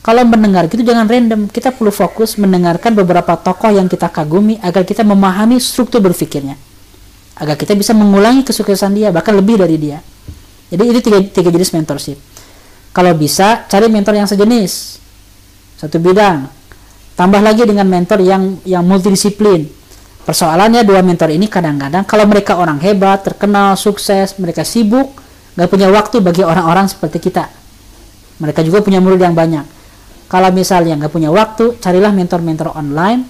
kalau 0.06 0.22
mendengar 0.22 0.70
gitu 0.70 0.86
jangan 0.86 1.10
random. 1.10 1.50
Kita 1.50 1.74
perlu 1.74 1.90
fokus 1.90 2.38
mendengarkan 2.38 2.94
beberapa 2.94 3.34
tokoh 3.42 3.74
yang 3.74 3.90
kita 3.90 4.14
kagumi 4.14 4.62
agar 4.62 4.86
kita 4.86 5.02
memahami 5.02 5.58
struktur 5.58 5.98
berpikirnya. 5.98 6.54
Agar 7.42 7.58
kita 7.58 7.74
bisa 7.74 7.98
mengulangi 7.98 8.46
kesuksesan 8.46 8.94
dia 8.94 9.10
bahkan 9.10 9.34
lebih 9.34 9.58
dari 9.58 9.82
dia. 9.82 9.98
Jadi 10.70 10.82
itu 10.94 11.02
tiga, 11.02 11.18
tiga 11.26 11.50
jenis 11.50 11.74
mentorship. 11.74 12.22
Kalau 12.94 13.18
bisa 13.18 13.66
cari 13.66 13.90
mentor 13.90 14.14
yang 14.14 14.30
sejenis. 14.30 15.02
Satu 15.82 15.98
bidang. 15.98 16.54
Tambah 17.18 17.42
lagi 17.42 17.66
dengan 17.66 17.90
mentor 17.90 18.22
yang 18.22 18.62
yang 18.62 18.86
multidisiplin. 18.86 19.66
Persoalannya 20.22 20.86
dua 20.86 21.02
mentor 21.02 21.34
ini 21.34 21.50
kadang-kadang 21.50 22.06
kalau 22.06 22.30
mereka 22.30 22.62
orang 22.62 22.78
hebat 22.78 23.26
terkenal 23.26 23.74
sukses 23.74 24.38
mereka 24.38 24.62
sibuk 24.62 25.18
nggak 25.58 25.66
punya 25.66 25.90
waktu 25.90 26.22
bagi 26.22 26.46
orang-orang 26.46 26.86
seperti 26.86 27.18
kita. 27.18 27.50
Mereka 28.38 28.62
juga 28.62 28.86
punya 28.86 29.02
murid 29.02 29.18
yang 29.18 29.34
banyak 29.34 29.76
kalau 30.26 30.50
misalnya 30.50 30.98
nggak 30.98 31.14
punya 31.14 31.30
waktu 31.30 31.78
carilah 31.78 32.10
mentor-mentor 32.10 32.74
online 32.74 33.26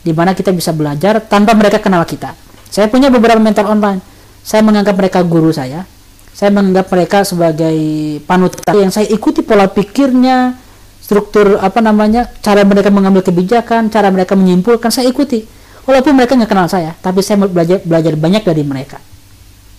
di 0.00 0.12
mana 0.16 0.32
kita 0.32 0.54
bisa 0.54 0.72
belajar 0.72 1.20
tanpa 1.20 1.52
mereka 1.52 1.82
kenal 1.82 2.06
kita. 2.08 2.32
Saya 2.68 2.88
punya 2.88 3.12
beberapa 3.12 3.40
mentor 3.40 3.68
online. 3.68 4.00
Saya 4.40 4.64
menganggap 4.64 4.96
mereka 4.96 5.20
guru 5.24 5.52
saya. 5.52 5.84
Saya 6.32 6.54
menganggap 6.54 6.88
mereka 6.88 7.18
sebagai 7.26 7.76
panutan. 8.24 8.72
Yang 8.72 8.92
saya 8.94 9.06
ikuti 9.10 9.44
pola 9.44 9.68
pikirnya 9.68 10.56
struktur 11.02 11.56
apa 11.56 11.80
namanya 11.80 12.28
cara 12.44 12.68
mereka 12.68 12.92
mengambil 12.92 13.24
kebijakan 13.24 13.88
cara 13.88 14.12
mereka 14.12 14.36
menyimpulkan 14.36 14.92
saya 14.92 15.08
ikuti. 15.08 15.40
Walaupun 15.88 16.12
mereka 16.12 16.36
nggak 16.36 16.52
kenal 16.52 16.68
saya 16.68 16.92
tapi 17.00 17.24
saya 17.24 17.48
belajar 17.48 17.80
belajar 17.80 18.12
banyak 18.12 18.44
dari 18.44 18.60
mereka. 18.60 19.00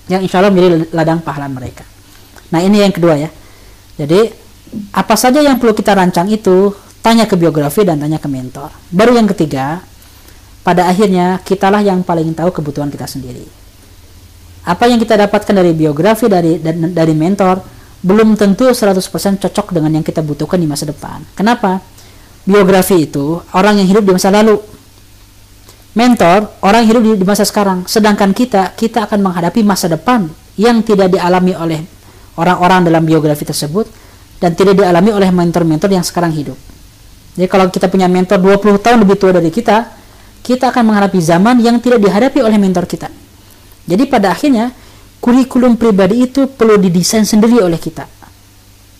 Yang 0.10 0.25
insya 0.25 0.41
Allah 0.41 0.49
menjadi 0.49 0.89
ladang 0.89 1.21
pahala 1.21 1.45
mereka. 1.45 1.86
Nah 2.49 2.65
ini 2.65 2.82
yang 2.82 2.89
kedua 2.89 3.13
ya. 3.13 3.29
Jadi 3.93 4.48
apa 4.93 5.15
saja 5.17 5.41
yang 5.41 5.58
perlu 5.58 5.73
kita 5.73 5.93
rancang 5.93 6.29
itu 6.29 6.73
tanya 6.99 7.25
ke 7.25 7.36
biografi 7.39 7.82
dan 7.88 8.01
tanya 8.01 8.21
ke 8.21 8.27
mentor 8.29 8.69
baru 8.93 9.17
yang 9.17 9.27
ketiga 9.32 9.82
pada 10.62 10.86
akhirnya 10.91 11.41
kitalah 11.41 11.82
yang 11.82 12.05
paling 12.05 12.34
tahu 12.36 12.53
kebutuhan 12.53 12.91
kita 12.93 13.10
sendiri 13.10 13.47
apa 14.69 14.86
yang 14.86 15.01
kita 15.01 15.15
dapatkan 15.15 15.53
dari 15.55 15.71
biografi 15.73 16.29
dari 16.29 16.60
dari 16.93 17.13
mentor 17.15 17.79
belum 17.99 18.39
tentu 18.39 18.71
100% 18.71 18.95
cocok 19.43 19.75
dengan 19.75 19.99
yang 19.99 20.05
kita 20.05 20.23
butuhkan 20.23 20.55
di 20.55 20.67
masa 20.67 20.88
depan. 20.88 21.19
Kenapa? 21.36 21.84
Biografi 22.47 23.03
itu 23.03 23.43
orang 23.51 23.84
yang 23.84 23.88
hidup 23.91 24.03
di 24.08 24.12
masa 24.15 24.32
lalu. 24.32 24.55
Mentor 25.97 26.47
orang 26.63 26.88
yang 26.88 26.89
hidup 26.95 27.19
di 27.19 27.27
masa 27.27 27.43
sekarang. 27.43 27.84
Sedangkan 27.91 28.32
kita 28.32 28.71
kita 28.79 29.03
akan 29.03 29.19
menghadapi 29.19 29.65
masa 29.67 29.91
depan 29.91 30.32
yang 30.55 30.79
tidak 30.79 31.12
dialami 31.12 31.51
oleh 31.55 31.84
orang-orang 32.39 32.88
dalam 32.88 33.03
biografi 33.03 33.43
tersebut 33.43 33.91
dan 34.39 34.56
tidak 34.56 34.80
dialami 34.80 35.12
oleh 35.12 35.30
mentor-mentor 35.30 35.91
yang 35.91 36.04
sekarang 36.04 36.32
hidup. 36.32 36.56
Jadi 37.36 37.47
kalau 37.47 37.67
kita 37.71 37.91
punya 37.91 38.08
mentor 38.10 38.39
20 38.39 38.80
tahun 38.80 38.97
lebih 39.04 39.15
tua 39.19 39.32
dari 39.36 39.52
kita, 39.52 39.91
kita 40.43 40.71
akan 40.71 40.91
menghadapi 40.91 41.19
zaman 41.19 41.60
yang 41.60 41.78
tidak 41.84 41.99
dihadapi 41.99 42.39
oleh 42.41 42.58
mentor 42.58 42.88
kita. 42.88 43.12
Jadi 43.86 44.04
pada 44.08 44.32
akhirnya 44.32 44.71
kurikulum 45.19 45.75
pribadi 45.75 46.23
itu 46.23 46.47
perlu 46.47 46.80
didesain 46.80 47.28
sendiri 47.28 47.60
oleh 47.60 47.78
kita. 47.78 48.08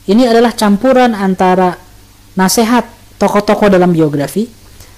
Ini 0.10 0.25
adalah 0.25 0.52
campuran 0.58 1.13
antara 1.13 1.78
nasihat 2.34 2.88
tokoh-tokoh 3.21 3.69
dalam 3.69 3.93
biografi, 3.93 4.49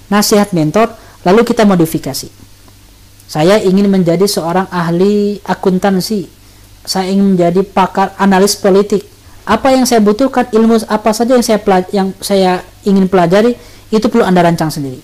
nasihat 0.08 0.56
mentor, 0.56 0.94
lalu 1.26 1.44
kita 1.44 1.68
modifikasi. 1.68 2.28
Saya 3.28 3.60
ingin 3.60 3.88
menjadi 3.88 4.24
seorang 4.24 4.68
ahli 4.68 5.40
akuntansi. 5.44 6.28
Saya 6.84 7.12
ingin 7.12 7.36
menjadi 7.36 7.60
pakar 7.64 8.16
analis 8.16 8.56
politik. 8.56 9.11
Apa 9.42 9.74
yang 9.74 9.82
saya 9.88 9.98
butuhkan, 9.98 10.50
ilmu 10.54 10.82
apa 10.86 11.10
saja 11.10 11.34
yang 11.34 11.42
saya 11.42 11.58
yang 11.90 12.08
saya 12.22 12.62
ingin 12.86 13.10
pelajari, 13.10 13.58
itu 13.90 14.06
perlu 14.06 14.22
Anda 14.22 14.46
rancang 14.46 14.70
sendiri. 14.70 15.02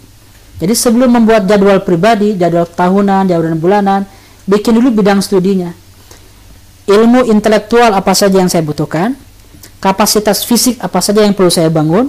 Jadi 0.59 0.75
sebelum 0.75 1.11
membuat 1.11 1.47
jadwal 1.47 1.83
pribadi, 1.83 2.35
jadwal 2.39 2.67
tahunan, 2.67 3.31
jadwal 3.31 3.55
bulanan, 3.59 4.07
bikin 4.47 4.79
dulu 4.79 5.03
bidang 5.03 5.23
studinya 5.23 5.71
ilmu 6.89 7.29
intelektual 7.29 7.93
apa 7.93 8.17
saja 8.17 8.41
yang 8.41 8.49
saya 8.49 8.65
butuhkan, 8.65 9.13
kapasitas 9.79 10.43
fisik 10.49 10.81
apa 10.81 10.99
saja 11.05 11.21
yang 11.21 11.37
perlu 11.37 11.53
saya 11.53 11.69
bangun, 11.69 12.09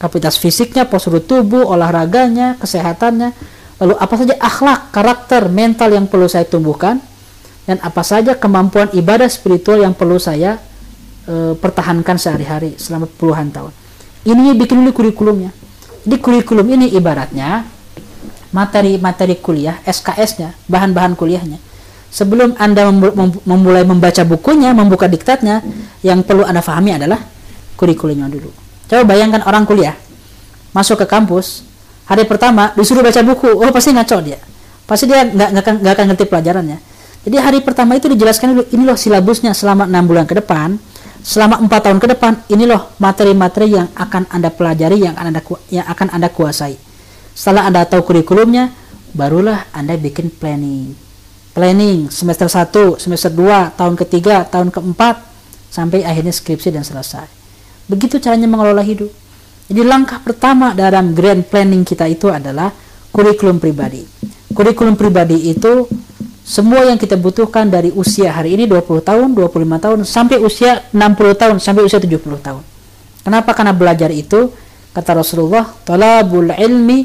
kapasitas 0.00 0.40
fisiknya, 0.40 0.88
postur 0.88 1.20
tubuh, 1.20 1.68
olahraganya, 1.68 2.56
kesehatannya, 2.56 3.36
lalu 3.78 3.94
apa 4.00 4.14
saja 4.16 4.34
akhlak, 4.40 4.88
karakter, 4.90 5.52
mental 5.52 5.92
yang 5.92 6.08
perlu 6.08 6.26
saya 6.26 6.48
tumbuhkan, 6.48 6.98
dan 7.68 7.76
apa 7.84 8.00
saja 8.00 8.32
kemampuan 8.32 8.88
ibadah 8.96 9.28
spiritual 9.28 9.84
yang 9.84 9.92
perlu 9.92 10.16
saya 10.16 10.56
e, 11.28 11.52
pertahankan 11.52 12.16
sehari-hari 12.16 12.80
selama 12.80 13.04
puluhan 13.04 13.52
tahun. 13.52 13.70
Ini 14.24 14.56
bikin 14.56 14.80
dulu 14.80 15.04
kurikulumnya. 15.04 15.52
Jadi 16.08 16.16
kurikulum 16.24 16.64
ini 16.72 16.88
ibaratnya 16.96 17.68
materi-materi 18.48 19.36
kuliah, 19.36 19.76
SKS-nya, 19.84 20.56
bahan-bahan 20.66 21.12
kuliahnya 21.12 21.68
sebelum 22.08 22.56
Anda 22.56 22.88
memulai 23.44 23.84
membaca 23.84 24.24
bukunya, 24.24 24.72
membuka 24.72 25.06
diktatnya, 25.06 25.60
yang 26.00 26.24
perlu 26.24 26.44
Anda 26.44 26.64
pahami 26.64 26.96
adalah 26.96 27.20
kurikulumnya 27.76 28.28
dulu. 28.32 28.50
Coba 28.88 29.04
bayangkan 29.04 29.44
orang 29.44 29.68
kuliah 29.68 29.94
masuk 30.72 31.04
ke 31.04 31.06
kampus, 31.08 31.64
hari 32.08 32.24
pertama 32.24 32.72
disuruh 32.76 33.04
baca 33.04 33.20
buku, 33.20 33.50
oh 33.52 33.70
pasti 33.72 33.92
ngaco 33.92 34.18
dia. 34.24 34.40
Pasti 34.88 35.04
dia 35.04 35.28
nggak 35.28 35.48
nggak 35.84 35.92
akan 35.92 36.06
ngerti 36.12 36.24
pelajarannya. 36.24 36.78
Jadi 37.28 37.36
hari 37.36 37.58
pertama 37.60 37.92
itu 38.00 38.08
dijelaskan 38.08 38.56
dulu, 38.56 38.64
ini 38.72 38.82
loh 38.88 38.96
silabusnya 38.96 39.52
selama 39.52 39.84
enam 39.84 40.08
bulan 40.08 40.24
ke 40.24 40.40
depan, 40.40 40.80
selama 41.22 41.60
empat 41.62 41.90
tahun 41.90 41.98
ke 41.98 42.06
depan, 42.18 42.32
ini 42.52 42.64
loh 42.66 42.94
materi-materi 43.02 43.74
yang 43.74 43.88
akan 43.94 44.28
anda 44.30 44.50
pelajari, 44.50 45.02
yang 45.02 45.14
anda 45.18 45.40
yang 45.68 45.86
akan 45.86 46.08
anda 46.14 46.28
kuasai. 46.30 46.78
Setelah 47.32 47.70
anda 47.70 47.86
tahu 47.86 48.02
kurikulumnya, 48.02 48.74
barulah 49.14 49.66
anda 49.72 49.94
bikin 49.94 50.30
planning 50.30 51.08
planning 51.58 52.06
semester 52.06 52.46
1, 52.46 53.02
semester 53.02 53.34
2, 53.34 53.74
tahun 53.74 53.98
ketiga, 53.98 54.46
tahun 54.46 54.70
keempat 54.70 55.26
sampai 55.74 56.06
akhirnya 56.06 56.30
skripsi 56.30 56.70
dan 56.70 56.86
selesai. 56.86 57.26
Begitu 57.90 58.22
caranya 58.22 58.46
mengelola 58.46 58.86
hidup. 58.86 59.10
Jadi 59.66 59.82
langkah 59.82 60.22
pertama 60.22 60.70
dalam 60.70 61.18
grand 61.18 61.42
planning 61.42 61.82
kita 61.82 62.06
itu 62.06 62.30
adalah 62.30 62.70
kurikulum 63.10 63.58
pribadi. 63.58 64.06
Kurikulum 64.54 64.94
pribadi 64.94 65.50
itu 65.50 65.90
semua 66.48 66.80
yang 66.88 66.96
kita 66.96 67.20
butuhkan 67.20 67.68
dari 67.68 67.92
usia 67.92 68.32
hari 68.32 68.56
ini 68.56 68.64
20 68.64 69.04
tahun, 69.04 69.36
25 69.36 69.84
tahun 69.84 69.98
sampai 70.08 70.40
usia 70.40 70.80
60 70.96 71.36
tahun, 71.36 71.56
sampai 71.60 71.84
usia 71.84 72.00
70 72.00 72.40
tahun. 72.40 72.64
Kenapa? 73.20 73.52
Karena 73.52 73.76
belajar 73.76 74.08
itu 74.08 74.48
kata 74.96 75.20
Rasulullah, 75.20 75.68
talabul 75.84 76.48
ilmi 76.48 77.04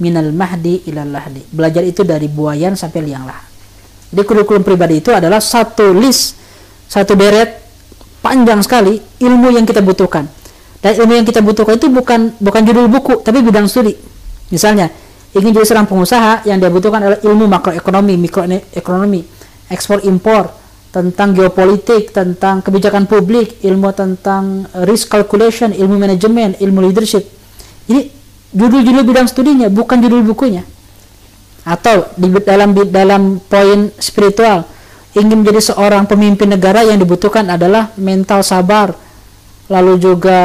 minal 0.00 0.32
mahdi 0.32 0.88
ilal 0.88 1.12
lahdi. 1.12 1.44
Belajar 1.52 1.84
itu 1.84 2.00
dari 2.00 2.32
buayan 2.32 2.80
sampai 2.80 3.04
liang 3.04 3.28
lahat. 3.28 3.44
Jadi 4.08 4.24
kurikulum 4.24 4.64
pribadi 4.64 5.04
itu 5.04 5.12
adalah 5.12 5.44
satu 5.44 5.92
list, 5.92 6.40
satu 6.88 7.12
deret 7.12 7.60
panjang 8.24 8.64
sekali 8.64 8.96
ilmu 9.20 9.52
yang 9.52 9.68
kita 9.68 9.84
butuhkan. 9.84 10.24
Dan 10.80 10.96
ilmu 10.96 11.12
yang 11.12 11.26
kita 11.28 11.44
butuhkan 11.44 11.76
itu 11.76 11.92
bukan 11.92 12.40
bukan 12.40 12.62
judul 12.64 12.88
buku, 12.88 13.20
tapi 13.20 13.44
bidang 13.44 13.68
studi. 13.68 13.92
Misalnya, 14.48 14.88
ingin 15.36 15.52
jadi 15.52 15.66
seorang 15.66 15.88
pengusaha 15.88 16.48
yang 16.48 16.56
dia 16.56 16.72
butuhkan 16.72 17.00
adalah 17.04 17.20
ilmu 17.20 17.44
makroekonomi, 17.48 18.14
mikroekonomi, 18.16 19.20
ekspor 19.68 20.00
impor, 20.08 20.48
tentang 20.88 21.36
geopolitik, 21.36 22.16
tentang 22.16 22.64
kebijakan 22.64 23.04
publik, 23.04 23.60
ilmu 23.60 23.92
tentang 23.92 24.64
risk 24.88 25.12
calculation, 25.12 25.70
ilmu 25.76 26.00
manajemen, 26.00 26.56
ilmu 26.56 26.80
leadership. 26.88 27.28
Ini 27.88 28.08
judul-judul 28.56 29.04
bidang 29.04 29.28
studinya, 29.28 29.68
bukan 29.68 30.00
judul 30.00 30.24
bukunya. 30.24 30.64
Atau 31.68 32.08
di 32.16 32.32
dalam 32.40 32.72
dalam 32.88 33.22
poin 33.44 33.92
spiritual 34.00 34.64
ingin 35.12 35.44
menjadi 35.44 35.72
seorang 35.72 36.08
pemimpin 36.08 36.48
negara 36.48 36.80
yang 36.84 36.96
dibutuhkan 36.96 37.44
adalah 37.48 37.92
mental 38.00 38.40
sabar 38.40 38.96
lalu 39.68 40.00
juga 40.00 40.40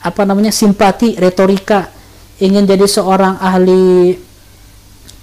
apa 0.00 0.22
namanya 0.24 0.54
simpati 0.54 1.18
retorika 1.20 1.92
ingin 2.42 2.64
jadi 2.68 2.84
seorang 2.84 3.40
ahli 3.40 4.16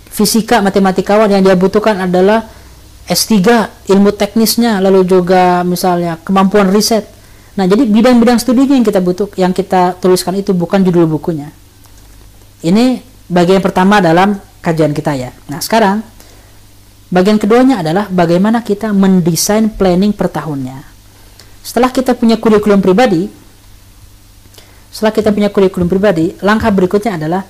fisika 0.10 0.62
matematikawan 0.62 1.30
yang 1.30 1.42
dia 1.46 1.58
butuhkan 1.58 2.02
adalah 2.02 2.46
S3 3.10 3.34
ilmu 3.90 4.14
teknisnya 4.16 4.80
lalu 4.80 5.04
juga 5.04 5.62
misalnya 5.68 6.22
kemampuan 6.22 6.70
riset 6.70 7.10
nah 7.54 7.70
jadi 7.70 7.86
bidang-bidang 7.86 8.42
studinya 8.42 8.74
yang 8.74 8.88
kita 8.88 9.02
butuh 9.02 9.28
yang 9.38 9.54
kita 9.54 9.98
tuliskan 10.02 10.34
itu 10.38 10.58
bukan 10.58 10.82
judul 10.82 11.06
bukunya 11.06 11.54
ini 12.64 13.04
bagian 13.28 13.60
pertama 13.60 14.00
dalam 14.00 14.40
kajian 14.64 14.96
kita 14.96 15.12
ya. 15.20 15.36
Nah, 15.52 15.60
sekarang 15.60 16.00
bagian 17.12 17.36
keduanya 17.36 17.84
adalah 17.84 18.08
bagaimana 18.08 18.64
kita 18.64 18.96
mendesain 18.96 19.68
planning 19.68 20.16
per 20.16 20.32
tahunnya. 20.32 20.88
Setelah 21.60 21.92
kita 21.92 22.16
punya 22.16 22.40
kurikulum 22.40 22.80
pribadi, 22.80 23.28
setelah 24.94 25.10
kita 25.10 25.34
punya 25.34 25.50
kurikulum 25.50 25.90
pribadi, 25.90 26.38
langkah 26.46 26.70
berikutnya 26.70 27.18
adalah 27.18 27.42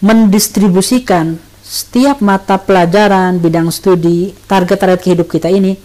mendistribusikan 0.00 1.36
setiap 1.60 2.24
mata 2.24 2.56
pelajaran, 2.56 3.36
bidang 3.36 3.68
studi, 3.68 4.32
target-target 4.48 5.12
hidup 5.12 5.28
kita 5.28 5.52
ini 5.52 5.76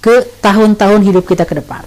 ke 0.00 0.40
tahun-tahun 0.40 1.02
hidup 1.04 1.28
kita 1.28 1.44
ke 1.44 1.60
depan. 1.60 1.84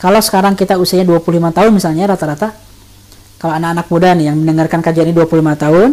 Kalau 0.00 0.22
sekarang 0.22 0.54
kita 0.56 0.78
usianya 0.80 1.04
25 1.12 1.50
tahun 1.52 1.70
misalnya 1.74 2.14
rata-rata, 2.14 2.54
kalau 3.36 3.52
anak-anak 3.58 3.86
muda 3.90 4.08
nih 4.14 4.24
yang 4.32 4.36
mendengarkan 4.40 4.80
kajian 4.80 5.10
ini 5.10 5.14
25 5.18 5.58
tahun, 5.58 5.90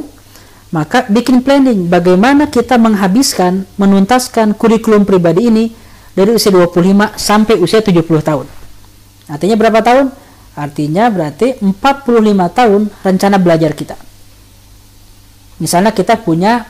maka 0.71 1.09
bikin 1.11 1.41
planning 1.41 1.91
bagaimana 1.91 2.47
kita 2.47 2.79
menghabiskan, 2.79 3.67
menuntaskan 3.75 4.55
kurikulum 4.55 5.03
pribadi 5.03 5.49
ini 5.51 5.65
dari 6.15 6.31
usia 6.31 6.53
25 6.53 7.19
sampai 7.19 7.59
usia 7.59 7.83
70 7.83 7.99
tahun. 8.21 8.45
Artinya 9.27 9.55
berapa 9.57 9.81
tahun? 9.81 10.24
Artinya 10.55 11.11
berarti 11.11 11.59
45 11.59 11.75
tahun 12.55 12.81
rencana 13.03 13.37
belajar 13.37 13.75
kita. 13.75 13.99
Misalnya 15.59 15.91
kita 15.91 16.15
punya 16.19 16.63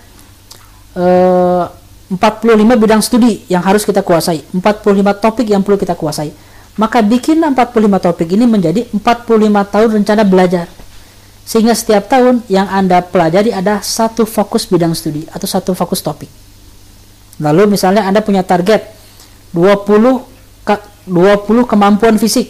eh, 0.97 1.63
45 2.09 2.81
bidang 2.81 3.01
studi 3.01 3.45
yang 3.49 3.61
harus 3.65 3.85
kita 3.85 4.05
kuasai, 4.05 4.45
45 4.53 5.21
topik 5.21 5.47
yang 5.49 5.61
perlu 5.65 5.77
kita 5.77 5.97
kuasai. 5.97 6.33
Maka 6.75 6.99
bikinlah 6.99 7.53
45 7.55 8.05
topik 8.11 8.29
ini 8.35 8.45
menjadi 8.45 8.89
45 8.91 9.71
tahun 9.71 9.89
rencana 10.01 10.23
belajar 10.27 10.67
sehingga 11.45 11.77
setiap 11.77 12.09
tahun 12.09 12.41
yang 12.49 12.65
Anda 12.65 13.05
pelajari 13.05 13.53
ada 13.53 13.79
satu 13.79 14.25
fokus 14.25 14.65
bidang 14.65 14.97
studi 14.97 15.29
atau 15.29 15.45
satu 15.45 15.77
fokus 15.77 16.01
topik. 16.01 16.27
Lalu 17.37 17.77
misalnya 17.77 18.09
Anda 18.09 18.25
punya 18.25 18.41
target 18.41 18.81
20 19.53 20.25
ke- 20.65 20.85
20 21.05 21.69
kemampuan 21.69 22.17
fisik, 22.17 22.49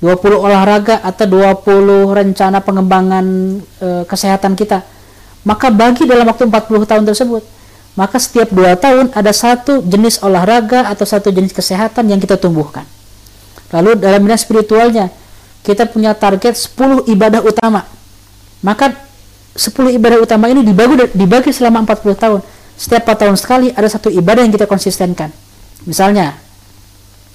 20 0.00 0.32
olahraga 0.32 1.04
atau 1.04 1.28
20 1.28 2.08
rencana 2.08 2.64
pengembangan 2.64 3.24
e, 3.60 3.88
kesehatan 4.08 4.56
kita. 4.56 4.80
Maka 5.44 5.68
bagi 5.68 6.08
dalam 6.08 6.24
waktu 6.24 6.48
40 6.48 6.88
tahun 6.88 7.04
tersebut, 7.04 7.44
maka 8.00 8.16
setiap 8.16 8.48
dua 8.48 8.80
tahun 8.80 9.12
ada 9.12 9.28
satu 9.28 9.84
jenis 9.84 10.24
olahraga 10.24 10.88
atau 10.88 11.04
satu 11.04 11.28
jenis 11.28 11.52
kesehatan 11.52 12.08
yang 12.08 12.16
kita 12.16 12.40
tumbuhkan. 12.40 12.88
Lalu 13.76 14.00
dalam 14.00 14.24
bidang 14.24 14.40
spiritualnya, 14.40 15.12
kita 15.60 15.84
punya 15.84 16.16
target 16.16 16.56
10 16.56 17.04
ibadah 17.12 17.44
utama. 17.44 17.84
Maka 18.64 18.96
10 19.52 19.96
ibadah 20.00 20.24
utama 20.24 20.48
ini 20.48 20.64
dibagi 20.64 21.12
dibagi 21.12 21.50
selama 21.52 21.84
40 21.84 22.16
tahun. 22.16 22.40
Setiap 22.80 23.04
4 23.04 23.20
tahun 23.26 23.36
sekali 23.36 23.68
ada 23.76 23.88
satu 23.90 24.08
ibadah 24.08 24.48
yang 24.48 24.52
kita 24.54 24.64
konsistenkan. 24.64 25.28
Misalnya, 25.84 26.40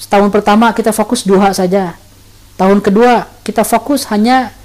setahun 0.01 0.33
pertama 0.33 0.73
kita 0.73 0.89
fokus 0.89 1.21
duha 1.21 1.53
saja. 1.53 1.93
Tahun 2.55 2.79
kedua 2.79 3.27
kita 3.43 3.67
fokus 3.67 4.07
hanya 4.11 4.55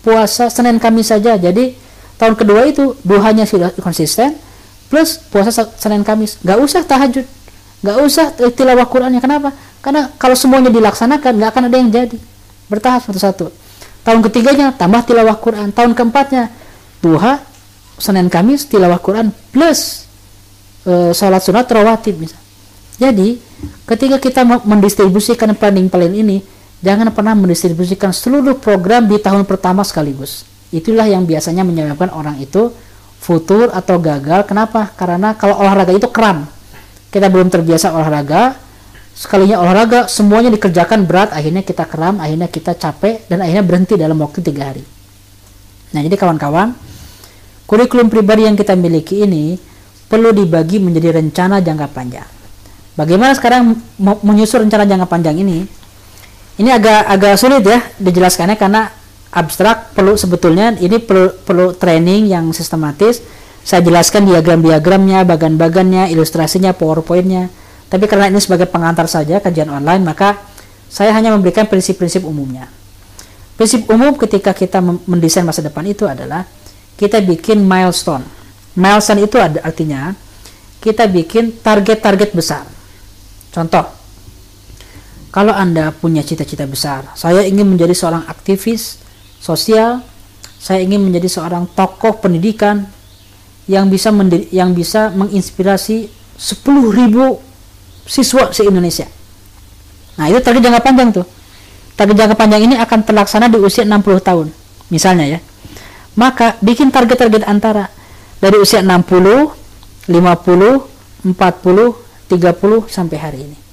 puasa 0.00 0.48
Senin 0.48 0.80
Kamis 0.80 1.12
saja. 1.12 1.36
Jadi 1.36 1.76
tahun 2.16 2.34
kedua 2.34 2.64
itu 2.64 2.96
duhanya 3.04 3.44
sudah 3.44 3.72
konsisten 3.78 4.36
plus 4.88 5.20
puasa 5.28 5.68
Senin 5.76 6.02
Kamis. 6.02 6.40
Gak 6.40 6.58
usah 6.58 6.82
tahajud, 6.84 7.26
gak 7.84 7.96
usah 8.00 8.32
tilawah 8.56 8.88
Qurannya. 8.88 9.20
Kenapa? 9.20 9.52
Karena 9.84 10.10
kalau 10.16 10.34
semuanya 10.34 10.72
dilaksanakan 10.72 11.38
nggak 11.38 11.50
akan 11.54 11.62
ada 11.70 11.76
yang 11.78 11.90
jadi. 11.92 12.18
Bertahap 12.66 13.06
satu-satu. 13.06 13.48
Tahun 14.02 14.20
ketiganya 14.24 14.72
tambah 14.74 15.04
tilawah 15.04 15.36
Quran. 15.36 15.68
Tahun 15.70 15.92
keempatnya 15.92 16.50
duha 17.04 17.44
Senin 18.00 18.30
Kamis 18.32 18.66
tilawah 18.66 18.98
Quran 18.98 19.30
plus 19.52 20.06
e, 20.86 21.12
sholat 21.12 21.42
sunat 21.44 21.68
rawatib 21.68 22.18
misal. 22.18 22.40
Jadi 22.98 23.38
ketika 23.86 24.18
kita 24.18 24.42
mendistribusikan 24.66 25.54
planning 25.54 25.86
plan 25.86 26.10
ini, 26.10 26.42
jangan 26.84 27.10
pernah 27.10 27.34
mendistribusikan 27.34 28.14
seluruh 28.14 28.58
program 28.58 29.06
di 29.06 29.18
tahun 29.18 29.44
pertama 29.44 29.82
sekaligus. 29.82 30.46
Itulah 30.68 31.08
yang 31.08 31.24
biasanya 31.24 31.64
menyebabkan 31.64 32.12
orang 32.12 32.36
itu 32.38 32.70
futur 33.18 33.72
atau 33.74 33.98
gagal. 33.98 34.46
Kenapa? 34.46 34.92
Karena 34.94 35.34
kalau 35.34 35.58
olahraga 35.58 35.92
itu 35.92 36.08
kram. 36.08 36.46
Kita 37.08 37.32
belum 37.32 37.48
terbiasa 37.48 37.96
olahraga, 37.96 38.52
sekalinya 39.16 39.58
olahraga 39.64 40.12
semuanya 40.12 40.52
dikerjakan 40.52 41.08
berat, 41.08 41.32
akhirnya 41.32 41.64
kita 41.64 41.88
kram, 41.88 42.20
akhirnya 42.20 42.52
kita 42.52 42.76
capek 42.76 43.24
dan 43.26 43.40
akhirnya 43.40 43.64
berhenti 43.64 43.96
dalam 43.96 44.20
waktu 44.20 44.44
tiga 44.44 44.68
hari. 44.68 44.84
Nah 45.96 46.04
jadi 46.04 46.20
kawan-kawan, 46.20 46.76
kurikulum 47.64 48.12
pribadi 48.12 48.44
yang 48.44 48.60
kita 48.60 48.76
miliki 48.76 49.24
ini 49.24 49.56
perlu 50.04 50.36
dibagi 50.36 50.76
menjadi 50.84 51.16
rencana 51.16 51.64
jangka 51.64 51.86
panjang. 51.96 52.28
Bagaimana 52.92 53.32
sekarang 53.32 53.72
menyusun 53.98 54.68
rencana 54.68 54.84
jangka 54.84 55.08
panjang 55.08 55.40
ini? 55.40 55.77
Ini 56.58 56.74
agak 56.74 57.00
agak 57.06 57.34
sulit 57.38 57.62
ya 57.62 57.78
dijelaskannya 58.02 58.58
karena 58.58 58.90
abstrak 59.30 59.94
perlu 59.94 60.18
sebetulnya 60.18 60.74
ini 60.74 60.98
perlu 60.98 61.30
perlu 61.46 61.66
training 61.74 62.26
yang 62.26 62.50
sistematis. 62.50 63.22
Saya 63.62 63.84
jelaskan 63.84 64.24
diagram-diagramnya, 64.24 65.28
bagan-bagannya, 65.28 66.08
ilustrasinya, 66.08 66.72
powerpointnya. 66.72 67.52
Tapi 67.92 68.04
karena 68.08 68.32
ini 68.32 68.40
sebagai 68.40 68.64
pengantar 68.64 69.04
saja 69.12 69.44
kajian 69.44 69.68
online, 69.68 70.02
maka 70.08 70.40
saya 70.88 71.12
hanya 71.12 71.36
memberikan 71.36 71.68
prinsip-prinsip 71.68 72.24
umumnya. 72.24 72.72
Prinsip 73.60 73.84
umum 73.92 74.16
ketika 74.16 74.56
kita 74.56 74.80
mendesain 74.80 75.44
masa 75.44 75.60
depan 75.60 75.84
itu 75.84 76.08
adalah 76.08 76.48
kita 76.96 77.20
bikin 77.20 77.60
milestone. 77.60 78.24
Milestone 78.72 79.28
itu 79.28 79.36
artinya 79.36 80.16
kita 80.80 81.04
bikin 81.10 81.60
target-target 81.60 82.30
besar. 82.32 82.64
Contoh, 83.52 83.97
kalau 85.38 85.54
Anda 85.54 85.94
punya 85.94 86.26
cita-cita 86.26 86.66
besar, 86.66 87.14
saya 87.14 87.46
ingin 87.46 87.62
menjadi 87.62 87.94
seorang 87.94 88.26
aktivis 88.26 88.98
sosial, 89.38 90.02
saya 90.58 90.82
ingin 90.82 90.98
menjadi 90.98 91.30
seorang 91.30 91.70
tokoh 91.78 92.18
pendidikan 92.18 92.90
yang 93.70 93.86
bisa 93.86 94.10
yang 94.50 94.74
bisa 94.74 95.14
menginspirasi 95.14 96.10
10.000 96.34 97.38
siswa 98.02 98.50
se-Indonesia. 98.50 99.06
Nah, 100.18 100.26
itu 100.26 100.42
target 100.42 100.58
jangka 100.58 100.82
panjang 100.82 101.14
tuh. 101.14 101.26
Target 101.94 102.18
jangka 102.18 102.34
panjang 102.34 102.62
ini 102.66 102.74
akan 102.74 102.98
terlaksana 103.06 103.46
di 103.46 103.62
usia 103.62 103.86
60 103.86 104.18
tahun, 104.18 104.50
misalnya 104.90 105.38
ya. 105.38 105.40
Maka 106.18 106.58
bikin 106.58 106.90
target-target 106.90 107.46
antara 107.46 107.86
dari 108.42 108.58
usia 108.58 108.82
60, 108.82 109.54
50, 110.02 110.10
40, 110.10 111.30
30 111.30 112.90
sampai 112.90 113.18
hari 113.22 113.40
ini. 113.46 113.67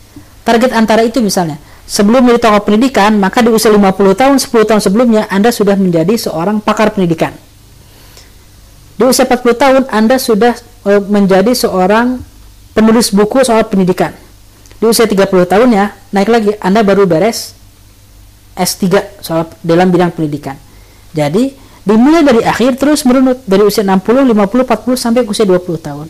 Target 0.45 0.77
antara 0.77 1.01
itu 1.01 1.25
misalnya, 1.25 1.57
sebelum 1.89 2.21
menjadi 2.21 2.47
tokoh 2.47 2.69
pendidikan, 2.69 3.17
maka 3.17 3.41
di 3.41 3.49
usia 3.49 3.73
50 3.73 4.13
tahun, 4.13 4.37
10 4.37 4.69
tahun 4.69 4.81
sebelumnya 4.81 5.25
Anda 5.33 5.49
sudah 5.49 5.73
menjadi 5.73 6.13
seorang 6.13 6.61
pakar 6.61 6.93
pendidikan. 6.93 7.33
Di 8.95 9.03
usia 9.09 9.25
40 9.25 9.57
tahun 9.57 9.83
Anda 9.89 10.21
sudah 10.21 10.53
e, 10.85 10.91
menjadi 11.09 11.49
seorang 11.51 12.21
penulis 12.77 13.09
buku 13.09 13.41
soal 13.41 13.65
pendidikan. 13.65 14.13
Di 14.77 14.85
usia 14.85 15.09
30 15.09 15.25
tahun 15.49 15.69
ya, 15.73 15.97
naik 16.13 16.29
lagi 16.29 16.51
Anda 16.61 16.85
baru 16.85 17.09
beres 17.09 17.57
S3 18.53 19.17
soal 19.25 19.49
dalam 19.65 19.89
bidang 19.89 20.13
pendidikan. 20.13 20.61
Jadi, 21.11 21.57
dimulai 21.81 22.21
dari 22.21 22.45
akhir 22.45 22.77
terus 22.77 23.01
merunut 23.01 23.41
dari 23.49 23.65
usia 23.65 23.81
60, 23.81 24.29
50, 24.29 24.61
40 24.61 24.93
sampai 24.93 25.25
usia 25.25 25.43
20 25.49 25.57
tahun 25.81 26.07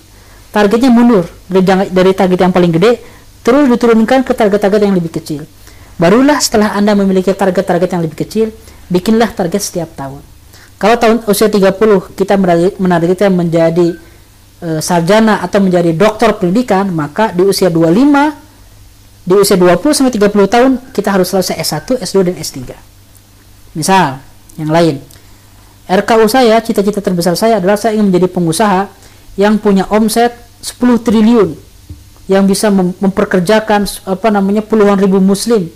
targetnya 0.56 0.88
mundur 0.88 1.28
dari, 1.52 1.92
dari 1.92 2.12
target 2.16 2.40
yang 2.48 2.54
paling 2.56 2.72
gede 2.72 3.04
terus 3.46 3.70
diturunkan 3.70 4.26
ke 4.26 4.34
target-target 4.34 4.82
yang 4.90 4.98
lebih 4.98 5.14
kecil. 5.22 5.46
Barulah 6.02 6.42
setelah 6.42 6.74
anda 6.74 6.98
memiliki 6.98 7.30
target-target 7.32 7.94
yang 7.94 8.02
lebih 8.02 8.18
kecil 8.26 8.50
bikinlah 8.90 9.32
target 9.32 9.62
setiap 9.62 9.94
tahun. 9.94 10.20
Kalau 10.82 10.96
tahun 11.00 11.18
usia 11.30 11.48
30 11.48 11.72
kita 12.18 12.36
menargetkan 12.82 13.32
menjadi 13.32 13.96
e, 14.60 14.70
sarjana 14.84 15.40
atau 15.40 15.64
menjadi 15.64 15.96
doktor 15.96 16.36
pendidikan 16.36 16.92
maka 16.92 17.32
di 17.32 17.48
usia 17.48 17.72
25 17.72 19.24
di 19.26 19.34
usia 19.40 19.56
20 19.56 19.72
sampai 19.96 20.14
30 20.20 20.36
tahun 20.52 20.72
kita 20.92 21.10
harus 21.16 21.32
selesai 21.32 21.56
S1, 21.64 22.04
S2 22.04 22.18
dan 22.28 22.36
S3 22.36 22.60
misal 23.78 24.20
yang 24.60 24.72
lain. 24.74 25.00
RKU 25.86 26.26
saya, 26.26 26.58
cita-cita 26.66 26.98
terbesar 26.98 27.38
saya 27.38 27.62
adalah 27.62 27.78
saya 27.78 27.94
ingin 27.94 28.10
menjadi 28.10 28.26
pengusaha 28.34 28.90
yang 29.38 29.62
punya 29.62 29.86
omset 29.94 30.34
10 30.66 30.82
triliun 31.06 31.54
yang 32.26 32.50
bisa 32.50 32.74
memperkerjakan 32.74 33.86
apa 34.10 34.28
namanya 34.34 34.66
puluhan 34.66 34.98
ribu 34.98 35.22
muslim 35.22 35.70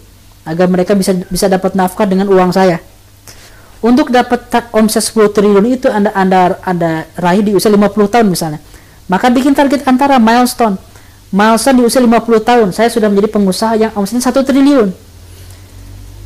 agar 0.49 0.65
mereka 0.65 0.97
bisa 0.97 1.13
bisa 1.29 1.45
dapat 1.45 1.77
nafkah 1.77 2.09
dengan 2.09 2.25
uang 2.25 2.49
saya. 2.49 2.81
Untuk 3.79 4.11
dapat 4.11 4.51
omset 4.75 5.07
10 5.07 5.31
triliun 5.31 5.63
itu 5.71 5.87
Anda 5.87 6.11
Anda 6.11 6.59
Anda 6.67 7.07
raih 7.15 7.45
di 7.45 7.55
usia 7.55 7.71
50 7.71 8.11
tahun 8.11 8.27
misalnya. 8.27 8.59
Maka 9.07 9.31
bikin 9.31 9.55
target 9.55 9.87
antara 9.87 10.19
milestone. 10.19 10.75
Milestone 11.31 11.79
di 11.79 11.83
usia 11.85 12.01
50 12.03 12.43
tahun 12.43 12.67
saya 12.75 12.89
sudah 12.91 13.07
menjadi 13.07 13.29
pengusaha 13.31 13.73
yang 13.79 13.91
omsetnya 13.95 14.25
1 14.25 14.35
triliun. 14.43 14.89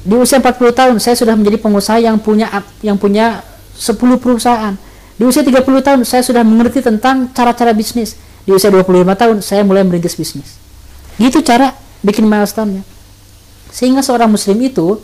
Di 0.03 0.15
usia 0.17 0.41
40 0.41 0.73
tahun 0.73 0.95
saya 0.97 1.15
sudah 1.19 1.35
menjadi 1.37 1.61
pengusaha 1.61 2.01
yang 2.01 2.17
punya 2.17 2.49
yang 2.81 2.97
punya 2.97 3.45
10 3.77 4.01
perusahaan. 4.17 4.73
Di 5.13 5.23
usia 5.27 5.45
30 5.45 5.61
tahun 5.61 5.99
saya 6.09 6.25
sudah 6.25 6.41
mengerti 6.41 6.81
tentang 6.81 7.29
cara-cara 7.37 7.69
bisnis 7.75 8.17
di 8.43 8.51
usia 8.51 8.69
25 8.71 8.89
tahun 9.15 9.37
saya 9.39 9.63
mulai 9.63 9.87
merintis 9.87 10.15
bisnis. 10.15 10.59
Gitu 11.15 11.39
cara 11.43 11.75
bikin 12.03 12.27
milestone-nya. 12.27 12.83
Sehingga 13.71 14.03
seorang 14.03 14.29
muslim 14.29 14.59
itu 14.61 14.99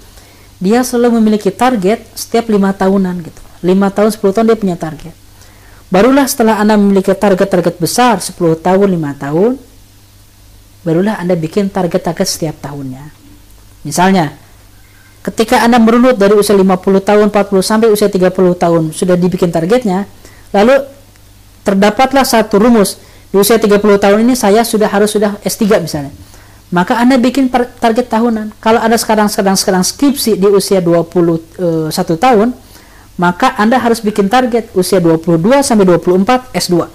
dia 0.59 0.83
selalu 0.83 1.23
memiliki 1.23 1.49
target 1.49 2.03
setiap 2.13 2.51
lima 2.51 2.75
tahunan 2.75 3.15
gitu. 3.23 3.41
Lima 3.63 3.91
tahun 3.91 4.11
10 4.11 4.35
tahun 4.35 4.45
dia 4.51 4.59
punya 4.59 4.75
target. 4.75 5.15
Barulah 5.89 6.29
setelah 6.29 6.61
anda 6.61 6.77
memiliki 6.77 7.09
target-target 7.09 7.81
besar 7.81 8.21
10 8.21 8.37
tahun 8.61 8.87
lima 8.93 9.17
tahun 9.17 9.57
barulah 10.83 11.19
anda 11.19 11.35
bikin 11.35 11.67
target-target 11.67 12.27
setiap 12.27 12.55
tahunnya. 12.63 13.09
Misalnya 13.83 14.35
ketika 15.23 15.59
anda 15.59 15.81
merunut 15.81 16.15
dari 16.15 16.35
usia 16.35 16.55
50 16.55 17.03
tahun 17.03 17.27
40 17.31 17.59
sampai 17.59 17.87
usia 17.91 18.07
30 18.07 18.31
tahun 18.55 18.83
sudah 18.95 19.19
dibikin 19.19 19.51
targetnya 19.51 20.07
lalu 20.55 20.79
terdapatlah 21.67 22.23
satu 22.23 22.55
rumus 22.55 22.95
di 23.29 23.35
usia 23.37 23.61
30 23.61 23.77
tahun 23.77 24.19
ini 24.25 24.33
saya 24.33 24.65
sudah 24.65 24.89
harus 24.89 25.13
sudah 25.13 25.37
S3 25.45 25.85
misalnya. 25.85 26.13
Maka 26.69 27.01
anda 27.01 27.17
bikin 27.17 27.49
target 27.53 28.09
tahunan. 28.09 28.53
Kalau 28.61 28.77
anda 28.77 28.97
sekarang 28.97 29.25
sedang 29.25 29.57
sekarang 29.57 29.81
skripsi 29.81 30.37
di 30.37 30.45
usia 30.49 30.81
21 30.81 31.09
e, 31.89 32.15
tahun 32.17 32.53
maka 33.19 33.57
anda 33.59 33.75
harus 33.75 33.99
bikin 33.99 34.31
target 34.31 34.71
usia 34.77 35.01
22 35.03 35.41
sampai 35.59 35.83
24 35.83 36.55
S2 36.55 36.87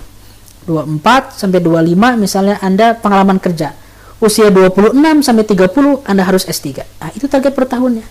24 0.64 1.36
sampai 1.36 1.60
25 1.60 2.16
misalnya 2.16 2.56
anda 2.64 2.96
pengalaman 2.96 3.36
kerja. 3.36 3.76
Usia 4.22 4.48
26 4.48 4.94
sampai 5.20 5.44
30 5.44 6.06
anda 6.06 6.22
harus 6.24 6.48
S3 6.48 6.86
nah 7.02 7.10
itu 7.12 7.26
target 7.28 7.52
per 7.52 7.66
tahunnya. 7.68 8.06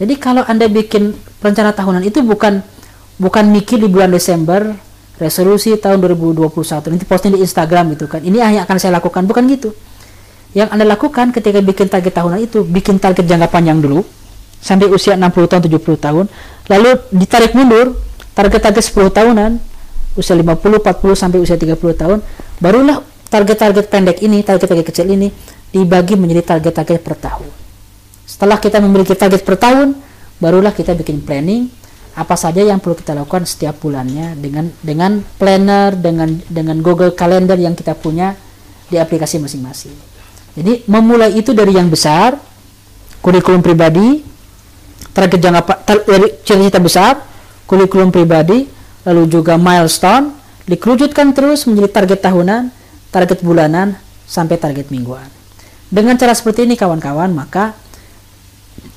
Jadi 0.00 0.14
kalau 0.16 0.42
anda 0.48 0.64
bikin 0.64 1.12
rencana 1.44 1.76
tahunan 1.76 2.02
itu 2.08 2.24
bukan 2.24 2.64
bukan 3.20 3.44
mikir 3.52 3.76
di 3.76 3.86
bulan 3.86 4.10
Desember 4.10 4.74
resolusi 5.20 5.76
tahun 5.76 6.00
2021 6.00 6.48
nanti 6.96 7.04
posting 7.04 7.36
di 7.36 7.44
Instagram 7.44 7.92
gitu 7.94 8.08
kan. 8.08 8.24
Ini 8.24 8.40
yang 8.40 8.64
akan 8.64 8.76
saya 8.80 8.96
lakukan. 8.96 9.28
Bukan 9.28 9.44
gitu. 9.52 9.76
Yang 10.56 10.68
anda 10.72 10.88
lakukan 10.88 11.30
ketika 11.30 11.60
bikin 11.60 11.86
target 11.92 12.16
tahunan 12.16 12.40
itu 12.40 12.64
bikin 12.64 12.96
target 12.96 13.28
jangka 13.28 13.52
panjang 13.52 13.78
dulu. 13.78 14.02
Sampai 14.60 14.88
usia 14.88 15.14
60 15.14 15.28
tahun 15.46 15.62
70 15.68 15.76
tahun. 16.00 16.24
Lalu 16.72 16.90
ditarik 17.12 17.52
mundur 17.52 18.00
target-target 18.32 18.82
10 18.82 19.12
tahunan. 19.12 19.52
Usia 20.16 20.34
50 20.34 20.80
40 20.80 21.14
sampai 21.14 21.38
usia 21.38 21.60
30 21.60 21.76
tahun. 21.76 22.18
Barulah 22.58 23.04
target-target 23.28 23.86
pendek 23.92 24.24
ini 24.24 24.42
target-target 24.42 24.86
kecil 24.88 25.06
ini 25.06 25.30
dibagi 25.70 26.18
menjadi 26.18 26.56
target-target 26.56 27.00
per 27.04 27.14
tahun. 27.14 27.48
Setelah 28.26 28.58
kita 28.58 28.82
memiliki 28.82 29.14
target 29.14 29.44
per 29.46 29.54
tahun 29.60 29.94
barulah 30.40 30.72
kita 30.72 30.96
bikin 30.96 31.22
planning 31.22 31.68
apa 32.14 32.34
saja 32.34 32.60
yang 32.60 32.82
perlu 32.82 32.98
kita 32.98 33.14
lakukan 33.14 33.46
setiap 33.46 33.78
bulannya 33.78 34.34
dengan 34.34 34.66
dengan 34.82 35.22
planner 35.38 35.94
dengan 35.94 36.42
dengan 36.50 36.82
Google 36.82 37.14
Calendar 37.14 37.54
yang 37.56 37.78
kita 37.78 37.94
punya 37.94 38.34
di 38.90 38.98
aplikasi 38.98 39.38
masing-masing. 39.38 39.94
Jadi 40.58 40.84
memulai 40.90 41.38
itu 41.38 41.54
dari 41.54 41.78
yang 41.78 41.86
besar, 41.86 42.34
kurikulum 43.22 43.62
pribadi, 43.62 44.18
target 45.14 45.38
jangka 45.38 45.62
cita-cita 46.42 46.82
besar, 46.82 47.22
kurikulum 47.70 48.10
pribadi, 48.10 48.66
lalu 49.06 49.30
juga 49.30 49.54
milestone, 49.54 50.34
dikerucutkan 50.66 51.30
terus 51.30 51.70
menjadi 51.70 52.02
target 52.02 52.18
tahunan, 52.18 52.62
target 53.14 53.38
bulanan, 53.46 53.94
sampai 54.26 54.58
target 54.58 54.90
mingguan. 54.90 55.26
Dengan 55.90 56.18
cara 56.18 56.34
seperti 56.34 56.66
ini 56.66 56.74
kawan-kawan, 56.74 57.30
maka 57.34 57.74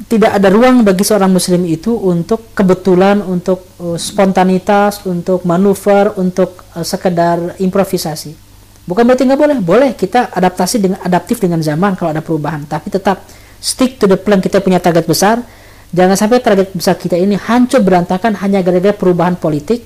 tidak 0.07 0.35
ada 0.37 0.47
ruang 0.51 0.85
bagi 0.85 1.01
seorang 1.01 1.31
muslim 1.31 1.63
itu 1.65 1.95
untuk 1.95 2.53
kebetulan, 2.53 3.19
untuk 3.23 3.75
uh, 3.81 3.97
spontanitas, 3.97 5.03
untuk 5.09 5.43
manuver, 5.43 6.13
untuk 6.21 6.63
uh, 6.75 6.85
sekedar 6.85 7.57
improvisasi. 7.59 8.35
Bukan 8.83 9.03
berarti 9.07 9.23
nggak 9.23 9.39
boleh, 9.39 9.57
boleh 9.63 9.91
kita 9.95 10.29
adaptasi 10.35 10.75
dengan 10.83 10.99
adaptif 11.01 11.39
dengan 11.39 11.63
zaman 11.63 11.95
kalau 11.95 12.11
ada 12.11 12.19
perubahan, 12.19 12.67
tapi 12.67 12.91
tetap 12.91 13.23
stick 13.63 13.95
to 13.95 14.05
the 14.11 14.19
plan 14.19 14.43
kita 14.43 14.59
punya 14.59 14.83
target 14.83 15.07
besar. 15.07 15.39
Jangan 15.93 16.17
sampai 16.17 16.41
target 16.41 16.73
besar 16.73 16.97
kita 16.97 17.15
ini 17.15 17.37
hancur 17.37 17.79
berantakan 17.85 18.33
hanya 18.41 18.65
gara-gara 18.65 18.97
perubahan 18.97 19.37
politik 19.37 19.85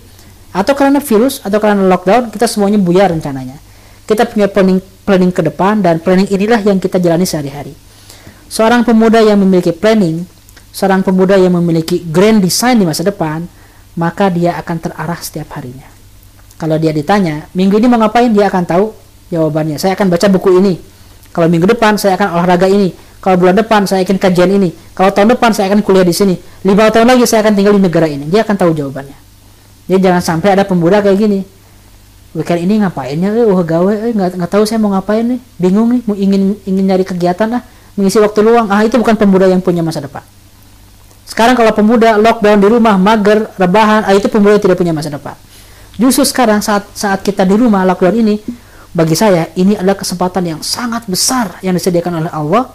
atau 0.56 0.74
karena 0.74 1.04
virus 1.04 1.44
atau 1.44 1.60
karena 1.60 1.84
lockdown 1.84 2.32
kita 2.32 2.48
semuanya 2.48 2.80
buyar 2.80 3.12
rencananya. 3.12 3.60
Kita 4.08 4.24
punya 4.24 4.48
planning 4.48 4.80
planning 5.04 5.36
ke 5.36 5.44
depan 5.44 5.84
dan 5.84 6.00
planning 6.00 6.32
inilah 6.32 6.64
yang 6.64 6.80
kita 6.80 6.98
jalani 6.98 7.28
sehari-hari. 7.28 7.87
Seorang 8.48 8.88
pemuda 8.88 9.20
yang 9.20 9.44
memiliki 9.44 9.76
planning, 9.76 10.24
seorang 10.72 11.04
pemuda 11.04 11.36
yang 11.36 11.52
memiliki 11.60 12.00
grand 12.08 12.40
design 12.40 12.80
di 12.80 12.88
masa 12.88 13.04
depan, 13.04 13.44
maka 14.00 14.32
dia 14.32 14.56
akan 14.56 14.78
terarah 14.80 15.20
setiap 15.20 15.52
harinya. 15.60 15.88
Kalau 16.56 16.80
dia 16.80 16.96
ditanya, 16.96 17.52
minggu 17.54 17.78
ini 17.78 17.88
mau 17.92 18.00
ngapain, 18.00 18.32
dia 18.32 18.48
akan 18.48 18.64
tahu 18.64 18.86
jawabannya. 19.30 19.78
Saya 19.78 20.00
akan 20.00 20.08
baca 20.10 20.28
buku 20.32 20.50
ini. 20.64 20.74
Kalau 21.36 21.52
minggu 21.52 21.70
depan 21.70 22.00
saya 22.00 22.16
akan 22.18 22.40
olahraga 22.40 22.66
ini. 22.72 22.96
Kalau 23.22 23.36
bulan 23.36 23.54
depan 23.54 23.84
saya 23.86 24.02
akan 24.08 24.18
kajian 24.18 24.50
ini. 24.50 24.74
Kalau 24.96 25.12
tahun 25.12 25.38
depan 25.38 25.52
saya 25.54 25.70
akan 25.70 25.84
kuliah 25.84 26.08
di 26.08 26.16
sini. 26.16 26.34
Lima 26.66 26.90
tahun 26.90 27.14
lagi 27.14 27.28
saya 27.30 27.46
akan 27.46 27.54
tinggal 27.54 27.76
di 27.76 27.84
negara 27.84 28.08
ini. 28.08 28.26
Dia 28.32 28.42
akan 28.48 28.56
tahu 28.58 28.72
jawabannya. 28.74 29.18
Jadi 29.92 30.00
jangan 30.02 30.22
sampai 30.24 30.58
ada 30.58 30.64
pemuda 30.64 31.04
kayak 31.04 31.18
gini. 31.20 31.40
Weekend 32.34 32.60
ini 32.64 32.74
ngapainnya? 32.82 33.34
Eh, 33.34 33.46
wah 33.50 33.62
gawe, 33.66 33.94
eh, 34.08 34.12
nggak 34.14 34.30
nggak 34.40 34.52
tahu 34.52 34.64
saya 34.66 34.82
mau 34.82 34.94
ngapain 34.94 35.26
nih. 35.26 35.40
Bingung 35.62 35.94
nih, 35.94 36.02
mau 36.06 36.16
ingin 36.18 36.58
ingin 36.66 36.84
nyari 36.86 37.06
kegiatan 37.06 37.50
lah 37.50 37.62
mengisi 37.98 38.22
waktu 38.22 38.40
luang. 38.46 38.70
Ah 38.70 38.86
itu 38.86 38.96
bukan 38.96 39.18
pemuda 39.18 39.50
yang 39.50 39.60
punya 39.60 39.82
masa 39.82 40.00
depan. 40.00 40.22
Sekarang 41.28 41.58
kalau 41.58 41.74
pemuda 41.76 42.16
lockdown 42.16 42.58
di 42.62 42.68
rumah 42.72 42.96
mager 42.96 43.52
rebahan 43.60 44.08
ah 44.08 44.14
itu 44.16 44.32
pemuda 44.32 44.56
yang 44.56 44.64
tidak 44.64 44.78
punya 44.80 44.94
masa 44.96 45.12
depan. 45.12 45.36
Justru 45.98 46.24
sekarang 46.24 46.62
saat 46.62 46.88
saat 46.94 47.26
kita 47.26 47.44
di 47.44 47.58
rumah 47.58 47.84
lockdown 47.84 48.16
ini 48.22 48.40
bagi 48.94 49.18
saya 49.18 49.50
ini 49.58 49.76
adalah 49.76 49.98
kesempatan 49.98 50.46
yang 50.46 50.60
sangat 50.62 51.10
besar 51.10 51.58
yang 51.66 51.74
disediakan 51.76 52.24
oleh 52.24 52.32
Allah 52.32 52.70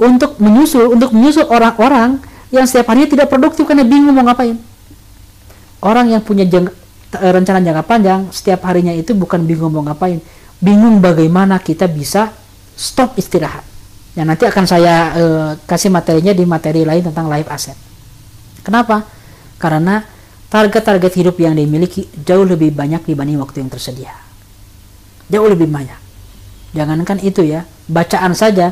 untuk 0.00 0.40
menyusul 0.40 0.90
untuk 0.96 1.12
menyusul 1.12 1.46
orang-orang 1.46 2.18
yang 2.50 2.64
setiap 2.64 2.90
harinya 2.90 3.08
tidak 3.12 3.28
produktif 3.28 3.68
karena 3.68 3.84
bingung 3.84 4.16
mau 4.16 4.24
ngapain. 4.26 4.56
Orang 5.84 6.08
yang 6.08 6.24
punya 6.24 6.48
jang, 6.48 6.72
rencana 7.12 7.60
jangka 7.60 7.84
panjang 7.84 8.20
setiap 8.32 8.64
harinya 8.64 8.96
itu 8.96 9.12
bukan 9.12 9.44
bingung 9.44 9.68
mau 9.68 9.84
ngapain. 9.84 10.24
Bingung 10.64 11.04
bagaimana 11.04 11.60
kita 11.60 11.84
bisa 11.84 12.32
stop 12.72 13.20
istirahat 13.20 13.73
yang 14.14 14.30
nanti 14.30 14.46
akan 14.46 14.64
saya 14.64 14.94
uh, 15.14 15.50
kasih 15.66 15.90
materinya 15.90 16.30
di 16.30 16.46
materi 16.46 16.86
lain 16.86 17.02
tentang 17.02 17.26
live 17.26 17.50
asset. 17.50 17.74
Kenapa? 18.62 19.02
Karena 19.58 20.02
target-target 20.48 21.12
hidup 21.18 21.36
yang 21.42 21.58
dimiliki 21.58 22.06
jauh 22.22 22.46
lebih 22.46 22.70
banyak 22.70 23.02
dibanding 23.02 23.42
waktu 23.42 23.66
yang 23.66 23.70
tersedia. 23.74 24.14
Jauh 25.26 25.50
lebih 25.50 25.66
banyak. 25.66 25.98
Jangankan 26.74 27.18
itu 27.26 27.42
ya, 27.42 27.66
bacaan 27.90 28.38
saja 28.38 28.70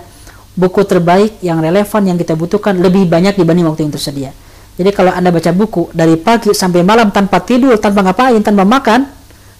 buku 0.54 0.84
terbaik 0.86 1.42
yang 1.42 1.58
relevan 1.58 2.02
yang 2.06 2.18
kita 2.18 2.38
butuhkan 2.38 2.78
lebih 2.78 3.10
banyak 3.10 3.34
dibanding 3.34 3.66
waktu 3.66 3.88
yang 3.88 3.94
tersedia. 3.94 4.30
Jadi 4.78 4.90
kalau 4.94 5.12
Anda 5.12 5.28
baca 5.28 5.52
buku 5.52 5.92
dari 5.92 6.16
pagi 6.16 6.54
sampai 6.54 6.80
malam 6.80 7.12
tanpa 7.12 7.42
tidur, 7.44 7.76
tanpa 7.76 8.00
ngapain, 8.06 8.40
tanpa 8.40 8.64
makan, 8.64 9.04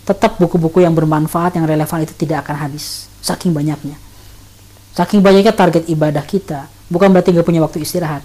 tetap 0.03 0.39
buku-buku 0.41 0.83
yang 0.83 0.97
bermanfaat, 0.97 1.59
yang 1.59 1.67
relevan 1.69 2.07
itu 2.07 2.15
tidak 2.17 2.47
akan 2.49 2.57
habis. 2.71 3.11
Saking 3.21 3.53
banyaknya. 3.53 4.12
Saking 4.93 5.25
banyaknya 5.25 5.57
target 5.57 5.89
ibadah 5.89 6.21
kita, 6.21 6.69
bukan 6.93 7.09
berarti 7.09 7.33
nggak 7.33 7.49
punya 7.49 7.65
waktu 7.65 7.81
istirahat. 7.81 8.21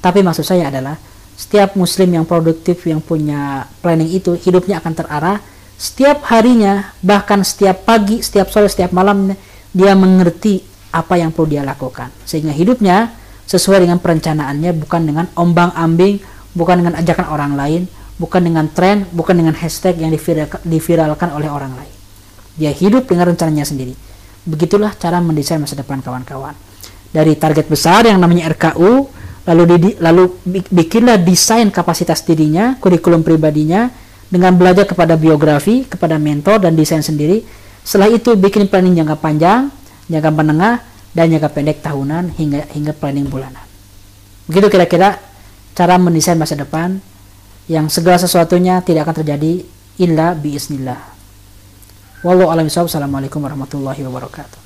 Tapi 0.00 0.24
maksud 0.24 0.48
saya 0.48 0.72
adalah 0.72 0.96
setiap 1.36 1.76
muslim 1.76 2.16
yang 2.16 2.24
produktif 2.24 2.80
yang 2.88 3.04
punya 3.04 3.68
planning 3.84 4.08
itu 4.08 4.32
hidupnya 4.32 4.80
akan 4.80 4.92
terarah. 4.96 5.38
Setiap 5.76 6.24
harinya 6.32 6.96
bahkan 7.04 7.44
setiap 7.44 7.84
pagi 7.84 8.24
setiap 8.24 8.48
sore 8.48 8.72
setiap 8.72 8.96
malam 8.96 9.36
dia 9.76 9.92
mengerti 9.92 10.64
apa 10.88 11.20
yang 11.20 11.36
perlu 11.36 11.52
dia 11.52 11.60
lakukan. 11.60 12.08
Sehingga 12.24 12.56
hidupnya 12.56 13.12
sesuai 13.44 13.84
dengan 13.84 14.00
perencanaannya 14.00 14.72
bukan 14.72 15.02
dengan 15.04 15.28
ombang 15.36 15.76
ambing 15.76 16.16
bukan 16.56 16.80
dengan 16.80 16.96
ajakan 16.96 17.28
orang 17.28 17.52
lain 17.60 17.82
bukan 18.16 18.40
dengan 18.40 18.72
tren 18.72 19.04
bukan 19.12 19.36
dengan 19.36 19.52
hashtag 19.52 20.00
yang 20.00 20.08
diviralkan 20.64 21.28
oleh 21.36 21.52
orang 21.52 21.76
lain. 21.76 21.94
Dia 22.56 22.72
hidup 22.72 23.04
dengan 23.04 23.36
rencananya 23.36 23.68
sendiri 23.68 24.15
Begitulah 24.46 24.94
cara 24.94 25.18
mendesain 25.18 25.58
masa 25.58 25.74
depan 25.74 25.98
kawan-kawan. 25.98 26.54
Dari 27.10 27.34
target 27.34 27.66
besar 27.66 28.06
yang 28.06 28.22
namanya 28.22 28.54
RKU, 28.54 29.10
lalu 29.46 29.62
di, 29.74 29.90
lalu 29.98 30.30
bikinlah 30.70 31.18
desain 31.18 31.66
kapasitas 31.74 32.22
dirinya, 32.22 32.78
kurikulum 32.78 33.26
pribadinya 33.26 33.90
dengan 34.30 34.54
belajar 34.54 34.86
kepada 34.86 35.18
biografi, 35.18 35.82
kepada 35.82 36.14
mentor 36.22 36.62
dan 36.62 36.78
desain 36.78 37.02
sendiri. 37.02 37.42
Setelah 37.82 38.10
itu 38.14 38.38
bikin 38.38 38.70
planning 38.70 39.02
jangka 39.02 39.18
panjang, 39.18 39.70
jangka 40.06 40.30
menengah, 40.30 40.82
dan 41.10 41.32
jangka 41.32 41.50
pendek 41.50 41.82
tahunan 41.82 42.34
hingga 42.38 42.70
hingga 42.70 42.92
planning 42.94 43.26
bulanan. 43.26 43.64
Begitu 44.46 44.70
kira-kira 44.70 45.18
cara 45.74 45.98
mendesain 45.98 46.38
masa 46.38 46.54
depan 46.54 47.02
yang 47.66 47.90
segala 47.90 48.20
sesuatunya 48.20 48.78
tidak 48.84 49.10
akan 49.10 49.26
terjadi 49.26 49.66
illa 49.98 50.36
biiznillah. 50.38 51.15
Wallahu 52.26 52.50
a'lam 52.50 52.66
Assalamualaikum 52.66 53.38
warahmatullahi 53.38 54.02
wabarakatuh. 54.02 54.58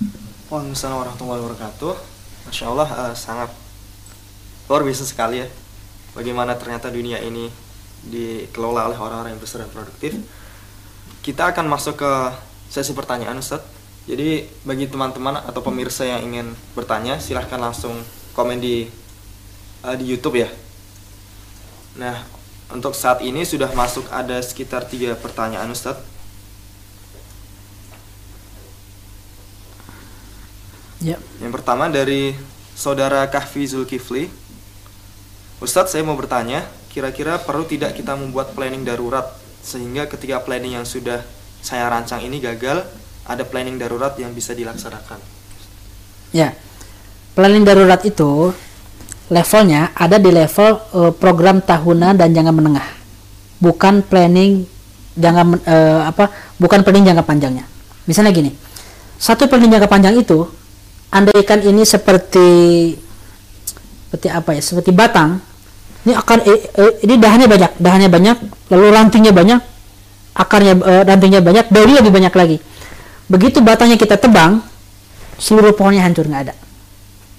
Waalaikumsalam 0.49 0.97
warahmatullahi 0.97 1.45
wabarakatuh. 1.45 1.93
Masya 2.49 2.65
Allah 2.73 2.89
uh, 2.89 3.13
sangat 3.13 3.53
luar 4.65 4.81
biasa 4.81 5.05
sekali 5.05 5.45
ya. 5.45 5.47
Bagaimana 6.17 6.57
ternyata 6.57 6.89
dunia 6.89 7.21
ini 7.21 7.53
dikelola 8.09 8.89
oleh 8.89 8.97
orang-orang 8.97 9.37
yang 9.37 9.43
besar 9.45 9.61
dan 9.61 9.69
produktif. 9.77 10.17
Kita 11.21 11.53
akan 11.53 11.69
masuk 11.69 12.01
ke 12.01 12.13
sesi 12.73 12.97
pertanyaan 12.97 13.37
Ustaz. 13.37 13.61
Jadi 14.09 14.49
bagi 14.65 14.89
teman-teman 14.89 15.45
atau 15.45 15.61
pemirsa 15.61 16.09
yang 16.09 16.25
ingin 16.25 16.57
bertanya, 16.73 17.21
silahkan 17.21 17.61
langsung 17.61 17.93
komen 18.33 18.57
di 18.57 18.89
uh, 19.85 19.97
di 20.01 20.09
YouTube 20.09 20.41
ya. 20.41 20.49
Nah, 22.01 22.25
untuk 22.73 22.97
saat 22.97 23.21
ini 23.21 23.45
sudah 23.45 23.69
masuk 23.77 24.09
ada 24.09 24.41
sekitar 24.41 24.89
tiga 24.89 25.13
pertanyaan 25.13 25.69
Ustadz 25.69 26.10
Ya. 31.01 31.17
Yang 31.41 31.53
pertama 31.61 31.89
dari 31.89 32.37
saudara 32.77 33.25
Kahfi 33.29 33.65
Zulkifli. 33.65 34.29
Ustadz 35.61 35.93
saya 35.93 36.05
mau 36.05 36.17
bertanya, 36.17 36.65
kira-kira 36.89 37.37
perlu 37.41 37.69
tidak 37.69 37.97
kita 37.97 38.17
membuat 38.17 38.57
planning 38.57 38.85
darurat 38.85 39.29
sehingga 39.61 40.09
ketika 40.09 40.41
planning 40.41 40.81
yang 40.81 40.89
sudah 40.89 41.21
saya 41.61 41.89
rancang 41.93 42.25
ini 42.25 42.41
gagal, 42.41 42.85
ada 43.29 43.45
planning 43.45 43.77
darurat 43.77 44.17
yang 44.17 44.33
bisa 44.33 44.57
dilaksanakan. 44.57 45.21
Ya, 46.33 46.57
planning 47.37 47.65
darurat 47.69 48.01
itu 48.09 48.57
levelnya 49.29 49.93
ada 49.93 50.17
di 50.17 50.33
level 50.33 50.81
uh, 50.97 51.13
program 51.13 51.61
tahunan 51.61 52.17
dan 52.17 52.33
jangka 52.33 52.53
menengah, 52.57 52.89
bukan 53.61 54.01
planning 54.01 54.65
jangka 55.17 55.43
uh, 55.69 56.01
apa, 56.09 56.33
bukan 56.57 56.81
planning 56.81 57.05
jangka 57.13 57.25
panjangnya. 57.29 57.65
Misalnya 58.09 58.33
gini, 58.33 58.57
satu 59.21 59.45
planning 59.45 59.77
jangka 59.77 59.89
panjang 59.93 60.17
itu 60.17 60.49
andaikan 61.11 61.61
ini 61.63 61.83
seperti 61.83 62.49
seperti 64.11 64.29
apa 64.31 64.51
ya 64.55 64.63
seperti 64.63 64.91
batang 64.91 65.39
ini 66.07 66.17
akan 66.17 66.39
eh, 66.49 66.61
eh, 66.81 66.93
ini 67.05 67.15
dahannya 67.21 67.47
banyak 67.47 67.73
dahannya 67.77 68.09
banyak 68.09 68.37
lalu 68.73 68.87
rantingnya 68.89 69.33
banyak 69.37 69.61
akarnya 70.33 70.75
eh, 70.81 71.03
rantingnya 71.05 71.45
banyak 71.45 71.67
daunnya 71.69 72.01
lebih 72.01 72.13
banyak 72.15 72.35
lagi. 72.35 72.57
Begitu 73.29 73.61
batangnya 73.61 74.01
kita 74.01 74.17
tebang 74.17 74.65
seluruh 75.37 75.77
pohonnya 75.77 76.03
hancur 76.03 76.25
nggak 76.25 76.43
ada. 76.51 76.55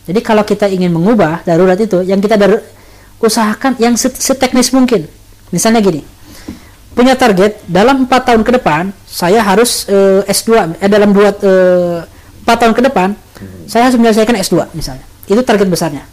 Jadi 0.06 0.20
kalau 0.22 0.46
kita 0.46 0.70
ingin 0.70 0.94
mengubah 0.94 1.42
darurat 1.44 1.78
itu 1.80 2.06
yang 2.06 2.22
kita 2.22 2.38
daru- 2.38 2.64
usahakan 3.22 3.78
yang 3.82 3.98
set- 3.98 4.18
seteknis 4.18 4.70
mungkin. 4.72 5.10
Misalnya 5.50 5.82
gini 5.82 6.06
punya 6.92 7.16
target 7.16 7.64
dalam 7.72 8.04
empat 8.04 8.28
tahun 8.28 8.44
ke 8.44 8.52
depan 8.60 8.92
saya 9.08 9.40
harus 9.40 9.88
eh, 9.88 10.28
S2 10.28 10.76
eh, 10.78 10.90
dalam 10.92 11.16
dua 11.16 11.32
eh, 11.32 12.00
empat 12.44 12.58
tahun 12.62 12.74
ke 12.76 12.82
depan 12.92 13.16
saya 13.68 13.88
harus 13.88 13.98
menyelesaikan 13.98 14.36
S2 14.38 14.76
misalnya. 14.76 15.06
Itu 15.28 15.42
target 15.46 15.68
besarnya. 15.68 16.04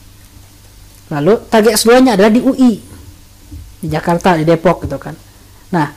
Lalu 1.09 1.49
target 1.49 1.81
S2 1.81 2.05
nya 2.05 2.15
adalah 2.15 2.29
di 2.29 2.41
UI 2.45 2.73
di 3.79 3.87
Jakarta 3.87 4.37
di 4.37 4.45
Depok 4.45 4.85
gitu 4.85 4.99
kan. 5.01 5.17
Nah 5.73 5.89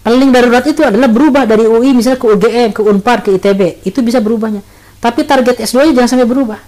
paling 0.00 0.32
darurat 0.32 0.64
itu 0.64 0.80
adalah 0.80 1.06
berubah 1.12 1.44
dari 1.44 1.68
UI 1.68 1.92
misalnya 1.92 2.16
ke 2.16 2.26
UGM 2.26 2.70
ke 2.72 2.80
Unpar 2.80 3.20
ke 3.20 3.36
ITB 3.36 3.86
itu 3.86 3.98
bisa 4.02 4.18
berubahnya. 4.18 4.64
Tapi 5.00 5.24
target 5.24 5.62
S2 5.64 5.90
nya 5.90 6.02
jangan 6.02 6.10
sampai 6.16 6.28
berubah. 6.28 6.60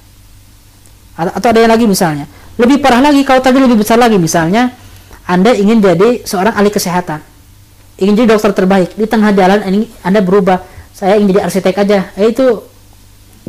Atau 1.19 1.49
ada 1.53 1.61
yang 1.61 1.73
lagi 1.73 1.85
misalnya. 1.85 2.25
Lebih 2.57 2.81
parah 2.81 3.01
lagi 3.01 3.21
kalau 3.25 3.41
target 3.41 3.65
lebih 3.65 3.81
besar 3.81 4.01
lagi 4.01 4.17
misalnya 4.17 4.73
anda 5.27 5.55
ingin 5.55 5.79
jadi 5.79 6.27
seorang 6.27 6.55
ahli 6.57 6.71
kesehatan. 6.73 7.23
Ingin 8.01 8.15
jadi 8.19 8.29
dokter 8.35 8.53
terbaik. 8.57 8.99
Di 8.99 9.07
tengah 9.07 9.31
jalan 9.31 9.63
ini 9.71 9.87
anda 10.03 10.19
berubah. 10.19 10.59
Saya 10.91 11.19
ingin 11.19 11.37
jadi 11.37 11.41
arsitek 11.47 11.75
aja. 11.79 11.99
Eh, 12.19 12.35
itu 12.35 12.72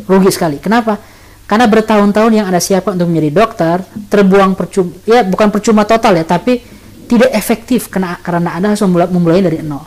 rugi 0.02 0.30
sekali. 0.34 0.58
Kenapa? 0.58 0.98
Karena 1.44 1.68
bertahun-tahun 1.68 2.32
yang 2.32 2.46
anda 2.48 2.58
siapkan 2.58 2.96
untuk 2.96 3.12
menjadi 3.12 3.30
dokter 3.30 3.76
terbuang 4.08 4.56
percuma 4.56 4.96
ya 5.04 5.20
bukan 5.20 5.52
percuma 5.52 5.84
total 5.84 6.16
ya 6.16 6.24
tapi 6.24 6.64
tidak 7.04 7.36
efektif 7.36 7.92
karena 7.92 8.16
karena 8.24 8.56
anda 8.56 8.72
harus 8.72 8.80
memulai, 8.88 9.08
memulai 9.12 9.40
dari 9.44 9.60
nol. 9.60 9.84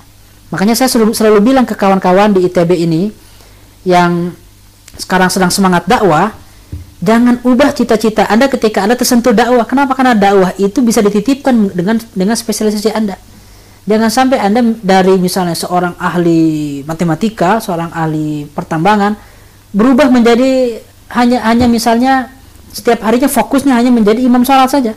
Makanya 0.54 0.78
saya 0.78 0.88
selalu, 0.88 1.18
selalu 1.18 1.40
bilang 1.42 1.66
ke 1.66 1.74
kawan-kawan 1.74 2.38
di 2.38 2.46
ITB 2.46 2.72
ini 2.78 3.10
yang 3.84 4.32
sekarang 4.96 5.34
sedang 5.34 5.50
semangat 5.50 5.90
dakwah 5.90 6.30
jangan 7.02 7.42
ubah 7.42 7.74
cita-cita 7.74 8.30
anda 8.30 8.46
ketika 8.50 8.86
anda 8.86 8.94
tersentuh 8.94 9.34
dakwah. 9.34 9.66
Kenapa? 9.66 9.98
Karena 9.98 10.14
dakwah 10.14 10.54
itu 10.62 10.86
bisa 10.86 11.02
dititipkan 11.02 11.74
dengan 11.74 11.98
dengan 12.14 12.38
spesialisasi 12.38 12.94
anda. 12.94 13.18
Jangan 13.88 14.10
sampai 14.14 14.38
anda 14.38 14.62
dari 14.62 15.18
misalnya 15.18 15.58
seorang 15.58 15.98
ahli 15.98 16.84
matematika 16.84 17.58
seorang 17.64 17.90
ahli 17.96 18.46
pertambangan 18.46 19.16
berubah 19.78 20.10
menjadi 20.10 20.82
hanya 21.14 21.46
hanya 21.46 21.70
misalnya 21.70 22.34
setiap 22.74 23.06
harinya 23.06 23.30
fokusnya 23.30 23.78
hanya 23.78 23.94
menjadi 23.94 24.26
imam 24.26 24.42
sholat 24.42 24.74
saja. 24.74 24.94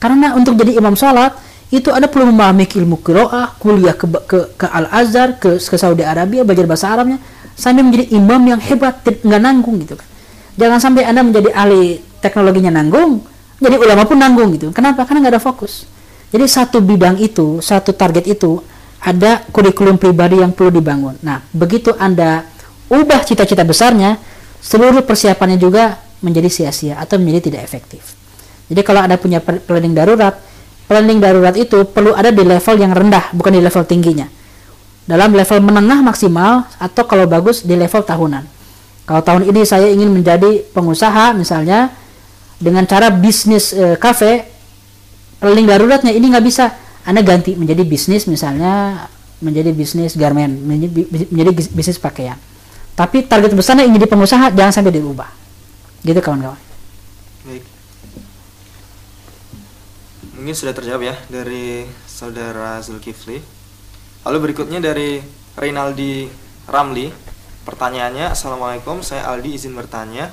Karena 0.00 0.32
untuk 0.32 0.56
jadi 0.56 0.80
imam 0.80 0.96
sholat 0.96 1.36
itu 1.68 1.92
ada 1.92 2.08
perlu 2.08 2.32
memahami 2.32 2.64
ilmu 2.64 3.04
kiroah 3.04 3.58
kuliah 3.60 3.92
ke, 3.92 4.06
ke, 4.24 4.38
ke 4.56 4.66
Al 4.70 4.88
Azhar 4.88 5.36
ke, 5.36 5.60
ke 5.60 5.76
Saudi 5.76 6.06
Arabia 6.06 6.46
belajar 6.46 6.64
bahasa 6.64 6.88
Arabnya 6.88 7.20
sampai 7.52 7.84
menjadi 7.84 8.16
imam 8.16 8.40
yang 8.48 8.60
hebat 8.64 9.04
nggak 9.04 9.40
nanggung 9.44 9.76
gitu 9.84 10.00
kan. 10.00 10.08
Jangan 10.56 10.78
sampai 10.80 11.04
anda 11.04 11.20
menjadi 11.20 11.52
ahli 11.52 12.00
teknologinya 12.24 12.80
nanggung 12.80 13.20
jadi 13.56 13.76
ulama 13.80 14.04
pun 14.04 14.20
nanggung 14.20 14.52
gitu. 14.56 14.68
Kenapa? 14.72 15.08
Karena 15.08 15.26
nggak 15.28 15.34
ada 15.36 15.42
fokus. 15.42 15.88
Jadi 16.28 16.44
satu 16.44 16.84
bidang 16.84 17.16
itu 17.16 17.64
satu 17.64 17.96
target 17.96 18.28
itu 18.28 18.60
ada 19.00 19.40
kurikulum 19.48 19.96
pribadi 19.96 20.42
yang 20.42 20.52
perlu 20.52 20.76
dibangun. 20.76 21.16
Nah 21.24 21.40
begitu 21.54 21.94
anda 21.96 22.44
ubah 22.92 23.22
cita-cita 23.26 23.66
besarnya 23.66 24.18
seluruh 24.60 25.02
persiapannya 25.06 25.58
juga 25.58 25.98
menjadi 26.24 26.48
sia-sia 26.48 26.98
atau 26.98 27.20
menjadi 27.20 27.50
tidak 27.52 27.62
efektif 27.66 28.16
jadi 28.66 28.80
kalau 28.82 29.00
Anda 29.06 29.16
punya 29.18 29.38
planning 29.42 29.94
darurat, 29.94 30.34
planning 30.90 31.22
darurat 31.22 31.54
itu 31.54 31.86
perlu 31.86 32.14
ada 32.14 32.34
di 32.34 32.42
level 32.42 32.76
yang 32.78 32.92
rendah, 32.92 33.30
bukan 33.30 33.54
di 33.54 33.62
level 33.62 33.84
tingginya. 33.86 34.26
Dalam 35.06 35.30
level 35.30 35.62
menengah 35.62 36.02
maksimal 36.02 36.66
atau 36.82 37.06
kalau 37.06 37.30
bagus 37.30 37.62
di 37.62 37.78
level 37.78 38.02
tahunan. 38.02 38.42
Kalau 39.06 39.22
tahun 39.22 39.46
ini 39.46 39.62
saya 39.62 39.86
ingin 39.86 40.10
menjadi 40.10 40.66
pengusaha 40.74 41.30
misalnya 41.38 41.94
dengan 42.58 42.82
cara 42.90 43.14
bisnis 43.14 43.70
eh, 43.70 43.94
kafe, 43.94 44.50
planning 45.38 45.70
daruratnya 45.70 46.10
ini 46.10 46.34
nggak 46.34 46.46
bisa. 46.46 46.74
Anda 47.06 47.22
ganti 47.22 47.54
menjadi 47.54 47.86
bisnis 47.86 48.26
misalnya 48.26 49.06
menjadi 49.38 49.70
bisnis 49.70 50.18
garment, 50.18 50.58
menjadi, 50.58 51.54
bisnis 51.54 52.02
pakaian. 52.02 52.34
Tapi 52.96 53.28
target 53.28 53.52
besarnya 53.52 53.84
ingin 53.84 54.00
jadi 54.00 54.08
pengusaha 54.08 54.56
jangan 54.56 54.72
sampai 54.72 54.96
diubah. 54.96 55.28
Gitu 56.00 56.16
kawan-kawan. 56.24 56.56
Baik. 57.44 57.64
Mungkin 60.40 60.54
sudah 60.56 60.72
terjawab 60.72 61.04
ya 61.04 61.14
dari 61.28 61.84
saudara 62.08 62.80
Zulkifli. 62.80 63.36
Lalu 64.24 64.38
berikutnya 64.48 64.80
dari 64.80 65.20
Rinaldi 65.60 66.26
Ramli. 66.66 67.12
Pertanyaannya, 67.68 68.32
Assalamualaikum, 68.32 69.04
saya 69.04 69.28
Aldi 69.28 69.58
izin 69.60 69.76
bertanya. 69.76 70.32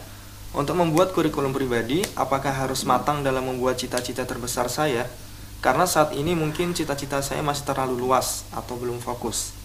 Untuk 0.54 0.78
membuat 0.78 1.18
kurikulum 1.18 1.50
pribadi, 1.50 2.06
apakah 2.14 2.54
harus 2.54 2.86
matang 2.86 3.26
dalam 3.26 3.42
membuat 3.50 3.82
cita-cita 3.82 4.22
terbesar 4.22 4.70
saya? 4.70 5.10
Karena 5.60 5.90
saat 5.90 6.14
ini 6.14 6.38
mungkin 6.38 6.78
cita-cita 6.78 7.26
saya 7.26 7.42
masih 7.42 7.66
terlalu 7.66 8.06
luas 8.06 8.46
atau 8.54 8.78
belum 8.78 9.02
fokus. 9.02 9.63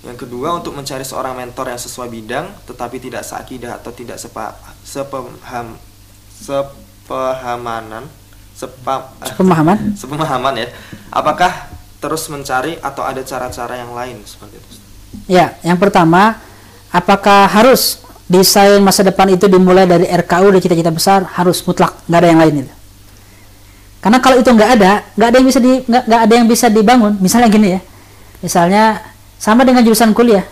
Yang 0.00 0.24
kedua, 0.24 0.56
untuk 0.56 0.72
mencari 0.72 1.04
seorang 1.04 1.36
mentor 1.36 1.68
yang 1.68 1.76
sesuai 1.76 2.08
bidang, 2.08 2.48
tetapi 2.64 2.96
tidak 2.96 3.20
seakidah 3.20 3.76
atau 3.76 3.92
tidak 3.92 4.16
sepa, 4.16 4.56
sepaham, 4.80 5.76
sepahamanan, 6.40 8.08
sepa, 8.56 9.12
eh, 9.20 9.36
Pemahaman? 9.36 9.92
sepemahaman 9.92 10.54
ya. 10.56 10.68
Apakah 11.12 11.68
terus 12.00 12.24
mencari 12.32 12.80
atau 12.80 13.04
ada 13.04 13.20
cara-cara 13.20 13.76
yang 13.76 13.92
lain 13.92 14.24
seperti 14.24 14.56
itu? 14.56 14.68
Ya, 15.28 15.60
yang 15.60 15.76
pertama, 15.76 16.40
apakah 16.88 17.44
harus 17.44 18.00
desain 18.24 18.80
masa 18.80 19.04
depan 19.04 19.28
itu 19.28 19.52
dimulai 19.52 19.84
dari 19.84 20.08
RKU 20.08 20.48
dan 20.48 20.60
cita-cita 20.64 20.88
besar? 20.88 21.28
Harus 21.36 21.60
mutlak, 21.68 21.92
nggak 22.08 22.20
ada 22.24 22.28
yang 22.32 22.40
lain 22.40 22.54
itu. 22.64 22.74
Karena 24.00 24.16
kalau 24.16 24.40
itu 24.40 24.48
nggak 24.48 24.70
ada, 24.80 25.04
nggak 25.12 25.28
ada 25.28 25.36
yang 25.36 25.48
bisa 25.52 25.60
di 25.60 25.72
nggak 25.84 26.02
nggak 26.08 26.20
ada 26.24 26.34
yang 26.40 26.46
bisa 26.48 26.66
dibangun. 26.72 27.12
Misalnya 27.20 27.52
gini 27.52 27.68
ya, 27.76 27.80
misalnya 28.40 29.09
sama 29.40 29.64
dengan 29.64 29.80
jurusan 29.80 30.12
kuliah. 30.12 30.44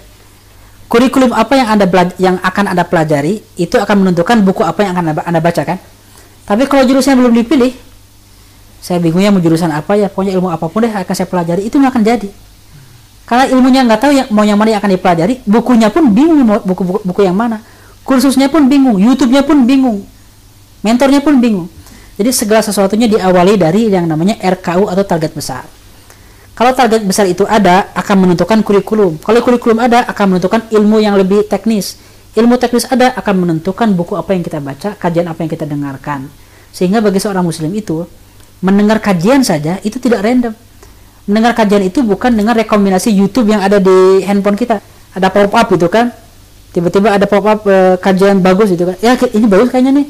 Kurikulum 0.89 1.37
apa 1.37 1.53
yang 1.53 1.69
anda 1.69 1.85
yang 2.17 2.41
akan 2.41 2.73
anda 2.73 2.89
pelajari 2.89 3.45
itu 3.61 3.77
akan 3.77 4.09
menentukan 4.09 4.41
buku 4.41 4.65
apa 4.65 4.89
yang 4.89 4.97
akan 4.97 5.05
anda, 5.13 5.21
anda 5.21 5.41
baca 5.45 5.63
kan. 5.69 5.77
Tapi 6.49 6.65
kalau 6.65 6.89
jurusan 6.89 7.21
belum 7.21 7.37
dipilih, 7.45 7.77
saya 8.81 8.97
bingungnya 8.97 9.29
mau 9.29 9.45
jurusan 9.45 9.69
apa 9.69 10.01
ya, 10.01 10.09
pokoknya 10.09 10.33
ilmu 10.41 10.49
apa 10.49 10.65
pun 10.73 10.89
deh 10.89 10.89
akan 10.89 11.13
saya 11.13 11.29
pelajari 11.29 11.69
itu 11.69 11.77
nggak 11.77 11.93
akan 11.93 12.05
jadi 12.09 12.31
karena 13.29 13.45
ilmunya 13.53 13.85
nggak 13.85 14.01
tahu 14.01 14.13
yang 14.17 14.29
mau 14.33 14.41
yang 14.41 14.57
mana 14.57 14.73
yang 14.73 14.81
akan 14.81 14.97
dipelajari 14.97 15.45
bukunya 15.45 15.93
pun 15.93 16.09
bingung 16.17 16.49
buku 16.65 16.83
buku 17.05 17.21
yang 17.21 17.37
mana 17.37 17.61
kursusnya 18.01 18.49
pun 18.49 18.65
bingung 18.73 18.97
YouTube-nya 18.97 19.45
pun 19.45 19.69
bingung 19.69 20.01
mentornya 20.81 21.21
pun 21.21 21.37
bingung 21.37 21.69
jadi 22.17 22.33
segala 22.33 22.65
sesuatunya 22.65 23.05
diawali 23.05 23.61
dari 23.61 23.93
yang 23.93 24.09
namanya 24.09 24.41
RKU 24.41 24.89
atau 24.89 25.05
target 25.05 25.37
besar 25.37 25.69
kalau 26.59 26.75
target 26.75 27.07
besar 27.07 27.31
itu 27.31 27.47
ada 27.47 27.87
akan 27.95 28.27
menentukan 28.27 28.59
kurikulum. 28.67 29.23
Kalau 29.23 29.39
kurikulum 29.47 29.79
ada 29.79 30.03
akan 30.11 30.35
menentukan 30.35 30.67
ilmu 30.75 30.99
yang 30.99 31.15
lebih 31.15 31.47
teknis. 31.47 32.03
Ilmu 32.35 32.59
teknis 32.59 32.83
ada 32.91 33.15
akan 33.15 33.47
menentukan 33.47 33.95
buku 33.95 34.19
apa 34.19 34.35
yang 34.35 34.43
kita 34.43 34.59
baca 34.59 34.99
kajian 34.99 35.31
apa 35.31 35.39
yang 35.47 35.51
kita 35.55 35.63
dengarkan. 35.71 36.27
Sehingga 36.75 36.99
bagi 36.99 37.23
seorang 37.23 37.47
muslim 37.47 37.71
itu 37.79 38.03
mendengar 38.59 38.99
kajian 38.99 39.47
saja 39.47 39.79
itu 39.87 40.03
tidak 40.03 40.27
random. 40.27 40.51
Mendengar 41.31 41.55
kajian 41.63 41.87
itu 41.87 42.03
bukan 42.03 42.35
dengan 42.35 42.59
rekomendasi 42.59 43.15
YouTube 43.15 43.55
yang 43.55 43.63
ada 43.63 43.79
di 43.79 44.27
handphone 44.27 44.59
kita. 44.59 44.83
Ada 45.15 45.31
pop 45.31 45.55
up 45.55 45.71
gitu 45.71 45.87
kan. 45.87 46.11
Tiba-tiba 46.75 47.15
ada 47.15 47.31
pop 47.31 47.47
up 47.47 47.71
eh, 47.71 47.95
kajian 48.03 48.43
bagus 48.43 48.75
gitu 48.75 48.83
kan. 48.83 48.99
Ya 48.99 49.15
ini 49.15 49.47
bagus 49.47 49.71
kayaknya 49.71 50.03
nih. 50.03 50.07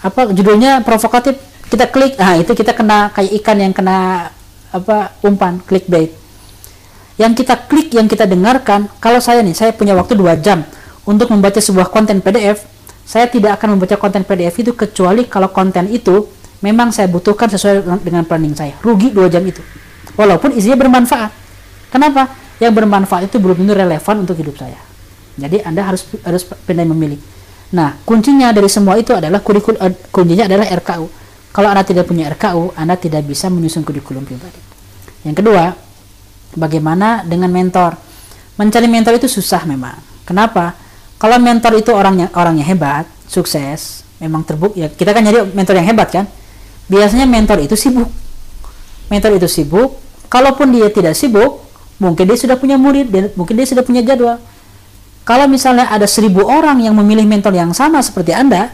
Apa 0.00 0.32
judulnya 0.32 0.80
provokatif. 0.80 1.36
Kita 1.68 1.92
klik 1.92 2.16
ah 2.16 2.40
itu 2.40 2.56
kita 2.56 2.72
kena 2.72 3.12
kayak 3.12 3.36
ikan 3.44 3.60
yang 3.60 3.76
kena 3.76 4.32
apa 4.70 5.14
umpan 5.22 5.58
clickbait. 5.62 6.14
Yang 7.20 7.44
kita 7.44 7.54
klik 7.68 7.92
yang 7.92 8.08
kita 8.08 8.24
dengarkan 8.24 8.88
kalau 8.96 9.20
saya 9.20 9.44
nih 9.44 9.52
saya 9.52 9.76
punya 9.76 9.92
waktu 9.92 10.16
dua 10.16 10.40
jam 10.40 10.64
untuk 11.04 11.28
membaca 11.28 11.60
sebuah 11.60 11.92
konten 11.92 12.24
PDF 12.24 12.64
saya 13.04 13.26
tidak 13.26 13.58
akan 13.58 13.74
membaca 13.74 13.98
konten 13.98 14.22
PDF 14.22 14.54
itu 14.62 14.72
kecuali 14.72 15.26
kalau 15.26 15.50
konten 15.50 15.90
itu 15.90 16.30
memang 16.62 16.94
saya 16.94 17.10
butuhkan 17.10 17.50
sesuai 17.50 17.82
dengan- 18.06 18.22
planning 18.22 18.54
saya. 18.54 18.78
Rugi 18.78 19.10
dua 19.10 19.26
jam 19.26 19.42
itu. 19.42 19.58
Walaupun 20.14 20.54
isinya 20.54 20.78
bermanfaat. 20.78 21.32
Kenapa? 21.90 22.30
Yang 22.62 22.72
bermanfaat 22.78 23.26
itu 23.26 23.42
belum 23.42 23.66
tentu 23.66 23.74
relevan 23.74 24.16
untuk 24.22 24.38
hidup 24.38 24.54
saya. 24.54 24.78
Jadi 25.34 25.58
anda 25.66 25.82
harus 25.82 26.06
harus 26.22 26.46
pandai 26.46 26.86
memilih. 26.86 27.18
Nah 27.74 27.98
kuncinya 28.06 28.54
dari 28.54 28.70
semua 28.70 28.94
itu 28.94 29.10
adalah 29.10 29.42
kurikulum 29.42 29.82
eh, 29.82 29.92
kuncinya 30.14 30.46
adalah 30.46 30.70
RKU 30.70 31.19
kalau 31.50 31.68
anda 31.70 31.82
tidak 31.82 32.06
punya 32.06 32.30
RKU 32.30 32.78
anda 32.78 32.94
tidak 32.94 33.26
bisa 33.26 33.50
menyusun 33.50 33.82
kurikulum 33.82 34.22
pribadi. 34.22 34.58
Yang 35.26 35.42
kedua 35.42 35.74
bagaimana 36.54 37.26
dengan 37.26 37.50
mentor? 37.50 37.98
Mencari 38.54 38.86
mentor 38.86 39.16
itu 39.16 39.26
susah 39.26 39.66
memang. 39.66 39.98
Kenapa? 40.22 40.76
Kalau 41.18 41.36
mentor 41.42 41.76
itu 41.76 41.90
orangnya 41.92 42.30
orangnya 42.32 42.64
hebat 42.64 43.04
sukses 43.28 44.06
memang 44.20 44.44
terbukti 44.44 44.84
ya 44.84 44.88
kita 44.92 45.16
kan 45.16 45.24
nyari 45.24 45.50
mentor 45.52 45.74
yang 45.76 45.88
hebat 45.90 46.08
kan? 46.12 46.24
Biasanya 46.86 47.26
mentor 47.26 47.62
itu 47.62 47.74
sibuk. 47.74 48.08
Mentor 49.10 49.36
itu 49.36 49.48
sibuk 49.50 49.98
kalaupun 50.30 50.70
dia 50.70 50.86
tidak 50.88 51.18
sibuk 51.18 51.66
mungkin 52.00 52.24
dia 52.24 52.38
sudah 52.38 52.56
punya 52.56 52.80
murid 52.80 53.12
dan 53.12 53.24
mungkin 53.36 53.58
dia 53.58 53.66
sudah 53.66 53.84
punya 53.84 54.00
jadwal. 54.06 54.38
Kalau 55.26 55.46
misalnya 55.46 55.90
ada 55.92 56.08
seribu 56.08 56.42
orang 56.48 56.80
yang 56.80 56.96
memilih 56.96 57.28
mentor 57.28 57.52
yang 57.52 57.70
sama 57.76 58.00
seperti 58.00 58.32
anda 58.32 58.72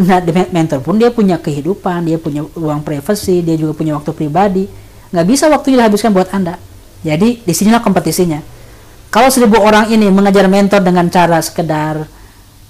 nah 0.00 0.24
di 0.24 0.32
mentor 0.32 0.80
pun 0.80 0.96
dia 0.96 1.12
punya 1.12 1.36
kehidupan 1.36 2.08
dia 2.08 2.16
punya 2.16 2.48
uang 2.56 2.80
privasi 2.80 3.44
dia 3.44 3.60
juga 3.60 3.76
punya 3.76 3.92
waktu 3.96 4.12
pribadi. 4.16 4.64
Nggak 5.12 5.26
bisa 5.28 5.44
waktunya 5.52 5.84
dihabiskan 5.84 6.16
buat 6.16 6.32
anda. 6.32 6.56
Jadi 7.04 7.44
di 7.44 7.52
sinilah 7.52 7.84
kompetisinya. 7.84 8.40
Kalau 9.12 9.28
seribu 9.28 9.60
orang 9.60 9.92
ini 9.92 10.08
mengajar 10.08 10.48
mentor 10.48 10.80
dengan 10.80 11.12
cara 11.12 11.36
sekedar 11.44 12.08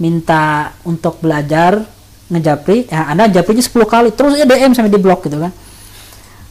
minta 0.02 0.74
untuk 0.82 1.22
belajar 1.22 1.86
ngejapri 2.26 2.90
ya 2.90 3.06
anda 3.06 3.30
japrinya 3.30 3.62
10 3.62 3.86
kali 3.86 4.08
terus 4.10 4.34
ya 4.34 4.42
DM 4.42 4.74
sampai 4.74 4.90
di 4.90 4.98
blok 4.98 5.30
gitu 5.30 5.38
kan. 5.38 5.54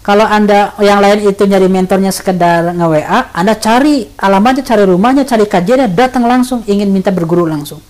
Kalau 0.02 0.26
anda 0.26 0.74
yang 0.82 0.98
lain 0.98 1.30
itu 1.30 1.44
nyari 1.46 1.68
mentornya 1.68 2.10
sekedar 2.10 2.72
nge 2.72 2.88
WA 2.88 3.20
anda 3.36 3.54
cari 3.60 4.08
alamatnya 4.18 4.64
cari 4.64 4.84
rumahnya 4.88 5.28
cari 5.28 5.46
kajiannya 5.46 5.92
datang 5.92 6.24
langsung 6.24 6.64
ingin 6.66 6.88
minta 6.90 7.12
berguru 7.12 7.46
langsung 7.46 7.84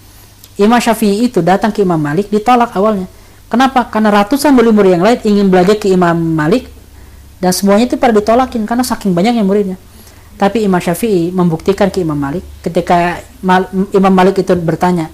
Imam 0.59 0.79
Syafi'i 0.79 1.29
itu 1.29 1.39
datang 1.39 1.71
ke 1.71 1.83
Imam 1.83 1.99
Malik 1.99 2.27
ditolak 2.27 2.75
awalnya 2.75 3.07
kenapa 3.47 3.87
karena 3.87 4.09
ratusan 4.11 4.51
murid-murid 4.51 4.99
yang 4.99 5.03
lain 5.03 5.19
ingin 5.23 5.47
belajar 5.47 5.75
ke 5.79 5.91
Imam 5.91 6.15
Malik 6.15 6.67
dan 7.39 7.55
semuanya 7.55 7.87
itu 7.87 7.95
pada 7.95 8.15
ditolakin 8.15 8.63
karena 8.67 8.83
saking 8.83 9.11
banyaknya 9.15 9.43
muridnya 9.45 9.77
tapi 10.41 10.65
Imam 10.65 10.81
Syafi'i 10.81 11.29
membuktikan 11.29 11.93
ke 11.93 12.01
Imam 12.01 12.17
Malik 12.17 12.41
ketika 12.65 13.21
Imam 13.93 14.09
Malik 14.09 14.41
itu 14.41 14.57
bertanya, 14.57 15.13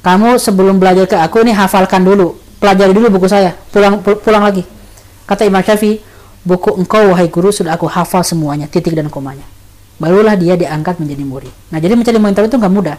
kamu 0.00 0.40
sebelum 0.40 0.80
belajar 0.80 1.04
ke 1.04 1.12
aku 1.12 1.44
ini 1.44 1.52
hafalkan 1.52 2.00
dulu, 2.00 2.40
pelajari 2.56 2.96
dulu 2.96 3.12
buku 3.12 3.28
saya, 3.28 3.52
pulang 3.68 4.00
pul- 4.00 4.16
pulang 4.16 4.40
lagi. 4.40 4.64
Kata 5.28 5.44
Imam 5.44 5.60
Syafi'i, 5.60 6.00
buku 6.40 6.72
engkau 6.72 7.12
wahai 7.12 7.28
guru 7.28 7.52
sudah 7.52 7.76
aku 7.76 7.84
hafal 7.84 8.24
semuanya, 8.24 8.64
titik 8.64 8.96
dan 8.96 9.12
komanya. 9.12 9.44
Barulah 10.00 10.40
dia 10.40 10.56
diangkat 10.56 10.96
menjadi 10.96 11.20
murid. 11.20 11.52
Nah 11.68 11.76
jadi 11.76 11.92
mencari 11.92 12.16
mentor 12.16 12.48
itu 12.48 12.56
nggak 12.56 12.72
mudah. 12.72 12.96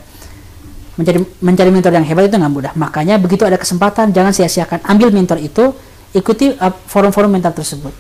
Mencari 0.99 1.23
mencari 1.39 1.69
mentor 1.71 1.91
yang 1.95 2.03
hebat 2.03 2.27
itu 2.27 2.35
nggak 2.35 2.53
mudah. 2.53 2.73
Makanya 2.75 3.15
begitu 3.15 3.47
ada 3.47 3.55
kesempatan 3.55 4.11
jangan 4.11 4.35
sia-siakan. 4.35 4.83
Ambil 4.83 5.15
mentor 5.15 5.39
itu, 5.39 5.71
ikuti 6.11 6.51
uh, 6.51 6.73
forum-forum 6.87 7.31
mentor 7.31 7.55
tersebut. 7.55 7.93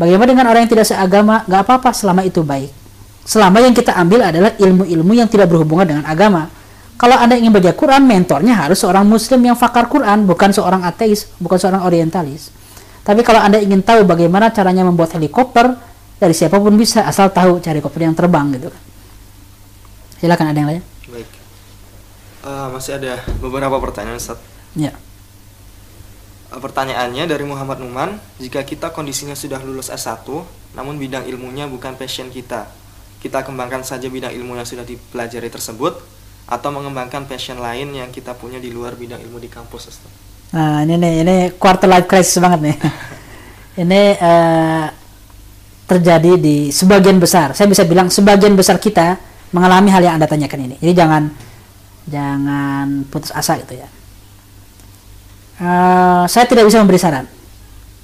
Bagaimana 0.00 0.28
dengan 0.32 0.46
orang 0.48 0.64
yang 0.64 0.72
tidak 0.72 0.88
seagama? 0.88 1.44
Gak 1.44 1.60
apa-apa 1.68 1.92
selama 1.92 2.24
itu 2.24 2.40
baik. 2.40 2.72
Selama 3.28 3.60
yang 3.60 3.76
kita 3.76 3.92
ambil 4.00 4.24
adalah 4.24 4.56
ilmu-ilmu 4.56 5.12
yang 5.12 5.28
tidak 5.28 5.52
berhubungan 5.52 5.84
dengan 5.84 6.04
agama. 6.08 6.48
Kalau 6.96 7.16
Anda 7.16 7.36
ingin 7.36 7.52
baca 7.52 7.72
Quran, 7.72 8.08
mentornya 8.08 8.56
harus 8.56 8.80
seorang 8.80 9.04
muslim 9.08 9.40
yang 9.40 9.56
fakar 9.56 9.88
Quran, 9.88 10.24
bukan 10.24 10.52
seorang 10.52 10.84
ateis, 10.84 11.28
bukan 11.40 11.56
seorang 11.56 11.84
orientalis. 11.84 12.52
Tapi 13.04 13.24
kalau 13.24 13.40
Anda 13.40 13.60
ingin 13.60 13.80
tahu 13.80 14.04
bagaimana 14.04 14.52
caranya 14.52 14.84
membuat 14.84 15.16
helikopter, 15.16 15.76
dari 16.20 16.36
siapa 16.36 16.60
pun 16.60 16.76
bisa, 16.76 17.08
asal 17.08 17.32
tahu 17.32 17.60
cari 17.64 17.80
helikopter 17.80 18.04
yang 18.04 18.12
terbang 18.12 18.52
gitu. 18.52 18.68
Silakan 20.20 20.52
ada 20.52 20.58
yang 20.60 20.68
lain. 20.68 20.82
Eh, 22.40 22.68
masih 22.72 22.96
ada 22.96 23.20
beberapa 23.36 23.76
pertanyaan 23.76 24.16
Ustaz. 24.16 24.40
Ya. 24.72 24.96
Eh, 26.48 26.60
Pertanyaannya 26.60 27.28
dari 27.28 27.44
Muhammad 27.44 27.84
Numan, 27.84 28.16
jika 28.40 28.64
kita 28.64 28.88
kondisinya 28.96 29.36
sudah 29.36 29.60
lulus 29.60 29.92
S1, 29.92 30.24
namun 30.72 30.96
bidang 30.96 31.28
ilmunya 31.28 31.68
bukan 31.68 32.00
passion 32.00 32.32
kita, 32.32 32.64
kita 33.20 33.44
kembangkan 33.44 33.84
saja 33.84 34.08
bidang 34.08 34.32
ilmu 34.32 34.56
yang 34.56 34.64
sudah 34.64 34.88
dipelajari 34.88 35.52
tersebut, 35.52 36.00
atau 36.48 36.68
mengembangkan 36.72 37.28
passion 37.28 37.60
lain 37.60 37.92
yang 37.92 38.08
kita 38.08 38.32
punya 38.32 38.56
di 38.56 38.72
luar 38.72 38.96
bidang 38.96 39.20
ilmu 39.20 39.36
di 39.36 39.52
kampus, 39.52 39.92
Ustaz? 39.92 40.10
Nah, 40.50 40.82
ini 40.82 40.96
nih, 40.98 41.14
ini 41.22 41.36
quarter 41.60 41.86
life 41.86 42.08
crisis 42.08 42.40
banget 42.40 42.72
nih. 42.72 42.76
ini 43.84 44.00
eh, 44.16 44.86
terjadi 45.84 46.40
di 46.40 46.72
sebagian 46.72 47.20
besar. 47.20 47.52
Saya 47.52 47.68
bisa 47.68 47.84
bilang 47.84 48.08
sebagian 48.08 48.56
besar 48.56 48.80
kita 48.80 49.20
mengalami 49.52 49.92
hal 49.92 50.02
yang 50.02 50.16
Anda 50.16 50.26
tanyakan 50.26 50.72
ini. 50.72 50.76
Jadi 50.80 50.94
jangan 50.96 51.22
jangan 52.10 53.06
putus 53.06 53.30
asa 53.30 53.56
gitu 53.62 53.78
ya. 53.78 53.88
Eh, 55.60 56.24
saya 56.26 56.44
tidak 56.44 56.66
bisa 56.66 56.82
memberi 56.82 56.98
saran. 56.98 57.26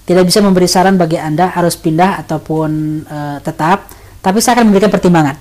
Tidak 0.06 0.22
bisa 0.22 0.38
memberi 0.38 0.70
saran 0.70 0.94
bagi 0.94 1.18
Anda 1.18 1.50
harus 1.50 1.74
pindah 1.74 2.22
ataupun 2.22 2.70
eh, 3.04 3.38
tetap, 3.42 3.90
tapi 4.22 4.38
saya 4.38 4.62
akan 4.62 4.70
memberikan 4.70 4.88
pertimbangan. 4.88 5.36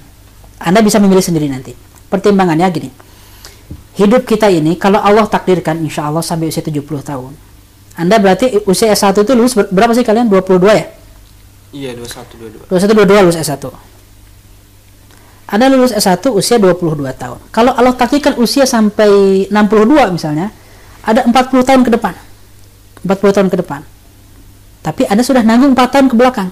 Anda 0.59 0.82
bisa 0.82 0.97
memilih 0.97 1.22
sendiri 1.22 1.45
nanti. 1.47 1.72
Pertimbangannya 2.09 2.68
gini 2.72 2.89
hidup 3.95 4.28
kita 4.28 4.51
ini 4.51 4.76
kalau 4.76 4.99
Allah 4.99 5.24
takdirkan 5.24 5.80
insya 5.80 6.11
Allah 6.11 6.20
sampai 6.20 6.51
usia 6.51 6.59
70 6.59 6.84
tahun 6.84 7.32
anda 7.95 8.20
berarti 8.20 8.59
usia 8.68 8.91
S1 8.91 9.16
itu 9.24 9.32
lulus 9.32 9.55
ber- 9.55 9.72
berapa 9.72 9.95
sih 9.95 10.03
kalian 10.03 10.28
22 10.28 10.68
ya 10.68 10.86
Iya, 11.76 11.91
21, 11.91 12.68
22. 12.68 12.72
21 12.72 13.07
22 13.07 13.24
lulus 13.24 13.39
S1 13.39 13.63
anda 15.45 15.69
lulus 15.69 15.93
S1 15.93 16.25
usia 16.33 16.57
22 16.57 17.05
tahun. 17.13 17.39
Kalau 17.53 17.71
Allah 17.77 17.93
takdirkan 17.93 18.33
usia 18.41 18.65
sampai 18.65 19.45
62 19.53 20.09
misalnya 20.09 20.49
ada 21.05 21.21
40 21.21 21.33
tahun 21.61 21.81
ke 21.85 21.91
depan. 21.93 22.13
40 23.05 23.35
tahun 23.37 23.49
ke 23.53 23.57
depan. 23.61 23.81
Tapi 24.81 25.05
anda 25.05 25.21
sudah 25.21 25.45
nanggung 25.45 25.77
4 25.77 25.93
tahun 25.93 26.07
ke 26.09 26.15
belakang. 26.17 26.49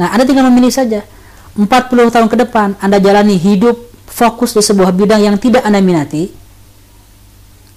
Nah 0.00 0.08
anda 0.08 0.24
tinggal 0.24 0.48
memilih 0.48 0.72
saja. 0.72 1.04
40 1.52 1.68
tahun 2.08 2.28
ke 2.32 2.36
depan 2.48 2.80
anda 2.80 2.96
jalani 2.96 3.36
hidup 3.36 3.76
fokus 4.08 4.56
di 4.56 4.64
sebuah 4.64 4.92
bidang 4.96 5.20
yang 5.20 5.36
tidak 5.36 5.60
anda 5.68 5.84
minati 5.84 6.32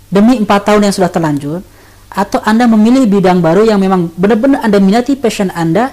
demi 0.07 0.39
empat 0.39 0.71
tahun 0.71 0.87
yang 0.87 0.95
sudah 0.95 1.11
terlanjur 1.11 1.59
atau 2.07 2.39
anda 2.47 2.63
memilih 2.71 3.03
bidang 3.03 3.43
baru 3.43 3.67
yang 3.67 3.75
memang 3.83 4.07
benar-benar 4.15 4.63
anda 4.63 4.79
minati 4.79 5.19
passion 5.19 5.51
anda 5.51 5.91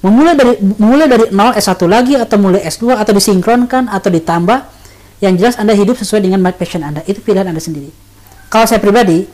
memulai 0.00 0.34
dari 0.36 0.54
mulai 0.80 1.06
dari 1.06 1.24
nol 1.28 1.52
S1 1.52 1.76
lagi 1.84 2.16
atau 2.16 2.36
mulai 2.40 2.64
S2 2.64 2.96
atau 2.96 3.12
disinkronkan 3.12 3.92
atau 3.92 4.08
ditambah 4.08 4.58
yang 5.20 5.36
jelas 5.36 5.60
anda 5.60 5.76
hidup 5.76 6.00
sesuai 6.00 6.24
dengan 6.24 6.40
passion 6.56 6.80
anda. 6.80 7.04
Itu 7.04 7.20
pilihan 7.20 7.44
anda 7.44 7.60
sendiri. 7.60 7.92
Kalau 8.48 8.64
saya 8.64 8.80
pribadi 8.80 9.28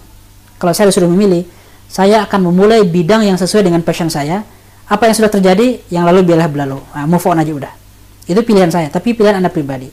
kalau 0.58 0.74
saya 0.74 0.90
sudah 0.90 1.06
memilih 1.06 1.46
saya 1.86 2.26
akan 2.26 2.50
memulai 2.50 2.82
bidang 2.82 3.22
yang 3.22 3.38
sesuai 3.38 3.62
dengan 3.62 3.80
passion 3.86 4.10
saya. 4.10 4.42
Apa 4.86 5.10
yang 5.10 5.18
sudah 5.18 5.30
terjadi 5.30 5.82
yang 5.90 6.06
lalu 6.06 6.22
biarlah 6.22 6.46
berlalu. 6.46 6.78
Nah, 6.94 7.10
move 7.10 7.26
on 7.26 7.42
aja 7.42 7.50
udah. 7.50 7.72
Itu 8.26 8.38
pilihan 8.46 8.70
saya 8.70 8.86
tapi 8.90 9.14
pilihan 9.14 9.38
anda 9.38 9.50
pribadi. 9.50 9.90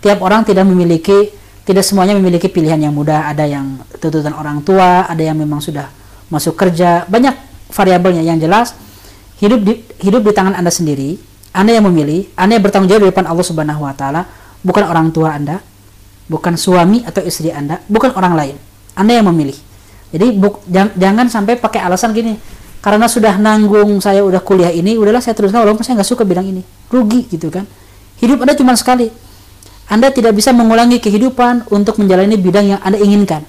Tiap 0.00 0.20
orang 0.20 0.48
tidak 0.48 0.64
memiliki 0.64 1.32
tidak 1.64 1.84
semuanya 1.84 2.16
memiliki 2.16 2.48
pilihan 2.48 2.80
yang 2.80 2.92
mudah. 2.92 3.28
Ada 3.32 3.44
yang 3.48 3.80
tuntutan 4.00 4.36
orang 4.36 4.60
tua 4.64 5.08
ada 5.08 5.20
yang 5.20 5.36
memang 5.36 5.64
sudah 5.64 5.88
masuk 6.28 6.56
kerja. 6.56 7.08
Banyak 7.08 7.68
variabelnya. 7.72 8.20
Yang 8.24 8.38
jelas 8.48 8.68
hidup 9.40 9.60
di 9.64 9.72
hidup 10.04 10.22
di 10.22 10.32
tangan 10.36 10.54
anda 10.54 10.68
sendiri 10.68 11.16
anda 11.56 11.74
yang 11.74 11.88
memilih 11.88 12.28
anda 12.36 12.60
yang 12.60 12.64
bertanggung 12.64 12.92
jawab 12.92 13.08
di 13.08 13.10
depan 13.10 13.26
Allah 13.26 13.44
Subhanahu 13.44 13.82
Wa 13.82 13.94
Taala 13.96 14.22
bukan 14.60 14.84
orang 14.84 15.08
tua 15.10 15.34
anda 15.34 15.64
bukan 16.30 16.54
suami 16.54 17.02
atau 17.02 17.26
istri 17.26 17.50
anda 17.50 17.82
bukan 17.90 18.14
orang 18.14 18.38
lain. 18.38 18.56
Anda 18.94 19.18
yang 19.18 19.26
memilih. 19.34 19.58
Jadi 20.10 20.34
buk, 20.34 20.62
jang, 20.70 20.94
jangan 20.94 21.26
sampai 21.26 21.58
pakai 21.58 21.82
alasan 21.82 22.14
gini 22.14 22.38
karena 22.82 23.06
sudah 23.10 23.38
nanggung 23.38 23.98
saya 23.98 24.22
udah 24.22 24.42
kuliah 24.42 24.70
ini 24.70 24.98
udahlah 24.98 25.22
saya 25.22 25.34
teruskan 25.34 25.62
walaupun 25.62 25.82
saya 25.82 25.98
nggak 25.98 26.10
suka 26.10 26.22
bidang 26.22 26.46
ini. 26.46 26.62
Rugi 26.86 27.26
gitu 27.26 27.50
kan. 27.50 27.66
Hidup 28.22 28.46
anda 28.46 28.54
cuma 28.54 28.78
sekali. 28.78 29.10
Anda 29.90 30.14
tidak 30.14 30.38
bisa 30.38 30.54
mengulangi 30.54 31.02
kehidupan 31.02 31.66
untuk 31.74 31.98
menjalani 31.98 32.38
bidang 32.38 32.78
yang 32.78 32.80
Anda 32.86 33.02
inginkan. 33.02 33.42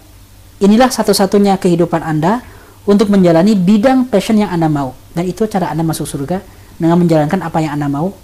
Inilah 0.57 0.89
satu-satunya 0.89 1.61
kehidupan 1.61 2.01
Anda 2.01 2.41
untuk 2.86 3.13
menjalani 3.13 3.53
bidang 3.53 4.09
passion 4.09 4.39
yang 4.41 4.49
Anda 4.49 4.67
mau. 4.71 4.97
Dan 5.11 5.27
itu 5.27 5.45
cara 5.45 5.69
Anda 5.69 5.86
masuk 5.86 6.07
surga 6.07 6.41
dengan 6.79 6.97
menjalankan 6.97 7.39
apa 7.45 7.57
yang 7.61 7.77
Anda 7.77 7.88
mau 7.91 8.15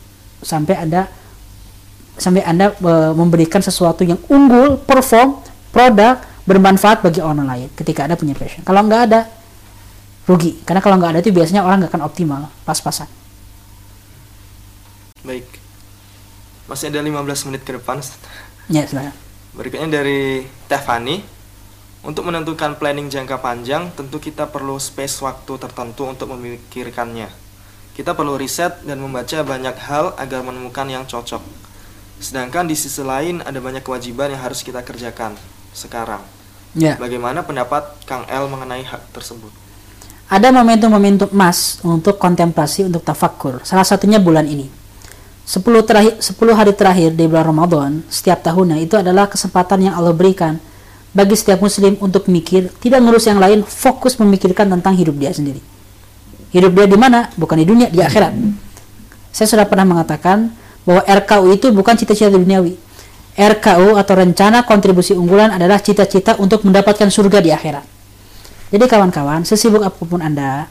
sampai 0.42 0.76
Anda 0.78 1.06
sampai 2.18 2.42
Anda 2.42 2.74
e, 2.74 2.94
memberikan 3.14 3.62
sesuatu 3.62 4.02
yang 4.02 4.18
unggul, 4.26 4.82
perform, 4.82 5.38
produk 5.70 6.18
bermanfaat 6.50 7.06
bagi 7.06 7.22
orang 7.22 7.46
lain 7.46 7.70
ketika 7.78 8.10
Anda 8.10 8.18
punya 8.18 8.34
passion. 8.34 8.66
Kalau 8.66 8.82
nggak 8.82 9.02
ada 9.12 9.30
rugi. 10.26 10.60
Karena 10.66 10.82
kalau 10.82 10.98
nggak 10.98 11.12
ada 11.18 11.20
itu 11.22 11.30
biasanya 11.30 11.62
orang 11.62 11.86
nggak 11.86 11.94
akan 11.94 12.04
optimal, 12.04 12.42
pas-pasan. 12.66 13.08
Baik. 15.22 15.46
Masih 16.68 16.92
ada 16.92 17.00
15 17.00 17.48
menit 17.48 17.62
ke 17.64 17.72
depan. 17.78 18.04
Ya, 18.68 18.84
silakan. 18.84 19.16
Berikutnya 19.56 20.04
dari 20.04 20.44
Teh 20.68 20.82
Fani. 20.84 21.37
Untuk 22.08 22.24
menentukan 22.24 22.80
planning 22.80 23.12
jangka 23.12 23.44
panjang, 23.44 23.92
tentu 23.92 24.24
kita 24.24 24.48
perlu 24.48 24.80
space 24.80 25.20
waktu 25.20 25.60
tertentu 25.60 26.08
untuk 26.08 26.32
memikirkannya. 26.32 27.28
Kita 27.92 28.16
perlu 28.16 28.40
riset 28.40 28.80
dan 28.88 29.04
membaca 29.04 29.44
banyak 29.44 29.76
hal 29.76 30.16
agar 30.16 30.40
menemukan 30.40 30.88
yang 30.88 31.04
cocok. 31.04 31.44
Sedangkan 32.24 32.64
di 32.64 32.80
sisi 32.80 33.04
lain 33.04 33.44
ada 33.44 33.60
banyak 33.60 33.84
kewajiban 33.84 34.32
yang 34.32 34.40
harus 34.40 34.64
kita 34.64 34.88
kerjakan 34.88 35.36
sekarang. 35.76 36.24
Ya. 36.72 36.96
Bagaimana 36.96 37.44
pendapat 37.44 38.00
Kang 38.08 38.24
El 38.32 38.48
mengenai 38.48 38.88
hal 38.88 39.04
tersebut? 39.12 39.68
ada 40.28 40.52
momentum-momentum 40.52 41.32
emas 41.32 41.80
untuk 41.88 42.20
kontemplasi 42.20 42.84
untuk 42.84 43.00
tafakur. 43.00 43.64
Salah 43.64 43.88
satunya 43.88 44.20
bulan 44.20 44.44
ini. 44.44 44.68
10 45.48 45.64
terakhir 45.88 46.20
10 46.20 46.36
hari 46.52 46.76
terakhir 46.76 47.16
di 47.16 47.24
bulan 47.24 47.48
Ramadan 47.48 47.92
setiap 48.12 48.44
tahunnya 48.44 48.84
itu 48.84 49.00
adalah 49.00 49.32
kesempatan 49.32 49.88
yang 49.88 49.96
Allah 49.96 50.12
berikan 50.12 50.60
bagi 51.18 51.34
setiap 51.34 51.66
muslim 51.66 51.98
untuk 51.98 52.30
mikir, 52.30 52.70
tidak 52.78 53.02
ngurus 53.02 53.26
yang 53.26 53.42
lain, 53.42 53.66
fokus 53.66 54.22
memikirkan 54.22 54.70
tentang 54.70 54.94
hidup 54.94 55.18
dia 55.18 55.34
sendiri. 55.34 55.58
Hidup 56.54 56.78
dia 56.78 56.86
di 56.86 56.94
mana? 56.94 57.34
Bukan 57.34 57.58
di 57.58 57.66
dunia, 57.66 57.90
di 57.90 57.98
akhirat. 57.98 58.38
Saya 59.34 59.48
sudah 59.50 59.66
pernah 59.66 59.90
mengatakan 59.90 60.54
bahwa 60.86 61.02
RKU 61.02 61.58
itu 61.58 61.74
bukan 61.74 61.98
cita-cita 61.98 62.30
duniawi. 62.30 62.78
RKU 63.34 63.98
atau 63.98 64.14
rencana 64.14 64.62
kontribusi 64.62 65.18
unggulan 65.18 65.58
adalah 65.58 65.82
cita-cita 65.82 66.38
untuk 66.38 66.62
mendapatkan 66.62 67.10
surga 67.10 67.42
di 67.42 67.50
akhirat. 67.50 67.86
Jadi 68.70 68.86
kawan-kawan, 68.86 69.42
sesibuk 69.42 69.82
apa 69.82 69.98
pun 69.98 70.22
Anda, 70.22 70.70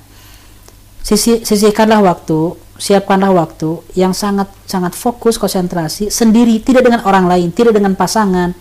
sisi, 1.03 1.42
sisihkanlah 1.42 2.07
waktu, 2.07 2.55
siapkanlah 2.78 3.34
waktu 3.34 3.82
yang 3.99 4.14
sangat 4.14 4.47
sangat 4.68 4.94
fokus 4.94 5.42
konsentrasi 5.42 6.07
sendiri, 6.07 6.62
tidak 6.62 6.86
dengan 6.86 7.03
orang 7.03 7.26
lain, 7.26 7.51
tidak 7.51 7.74
dengan 7.74 7.99
pasangan, 7.99 8.55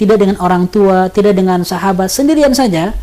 tidak 0.00 0.16
dengan 0.16 0.40
orang 0.40 0.64
tua, 0.72 1.12
tidak 1.12 1.36
dengan 1.36 1.60
sahabat, 1.60 2.08
sendirian 2.08 2.56
saja. 2.56 2.96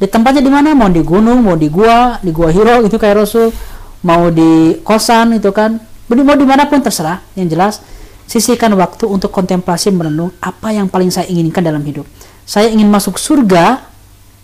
Di 0.00 0.08
tempatnya 0.08 0.40
di 0.40 0.48
mana? 0.48 0.72
Mau 0.72 0.88
di 0.88 1.04
gunung, 1.04 1.44
mau 1.44 1.60
di 1.60 1.68
gua, 1.68 2.16
di 2.24 2.32
gua 2.32 2.48
Hiro 2.48 2.80
itu 2.88 2.96
kayak 2.96 3.20
Rasul, 3.20 3.52
mau 4.00 4.32
di 4.32 4.80
kosan 4.80 5.36
itu 5.36 5.52
kan, 5.52 5.76
mau 6.08 6.16
di 6.16 6.48
mana 6.48 6.64
pun 6.72 6.80
terserah. 6.80 7.20
Yang 7.36 7.48
jelas 7.52 7.74
sisihkan 8.24 8.72
waktu 8.80 9.04
untuk 9.04 9.28
kontemplasi 9.28 9.92
merenung 9.92 10.32
apa 10.40 10.72
yang 10.72 10.88
paling 10.88 11.12
saya 11.12 11.28
inginkan 11.28 11.60
dalam 11.60 11.84
hidup. 11.84 12.08
Saya 12.48 12.72
ingin 12.72 12.88
masuk 12.88 13.20
surga 13.20 13.84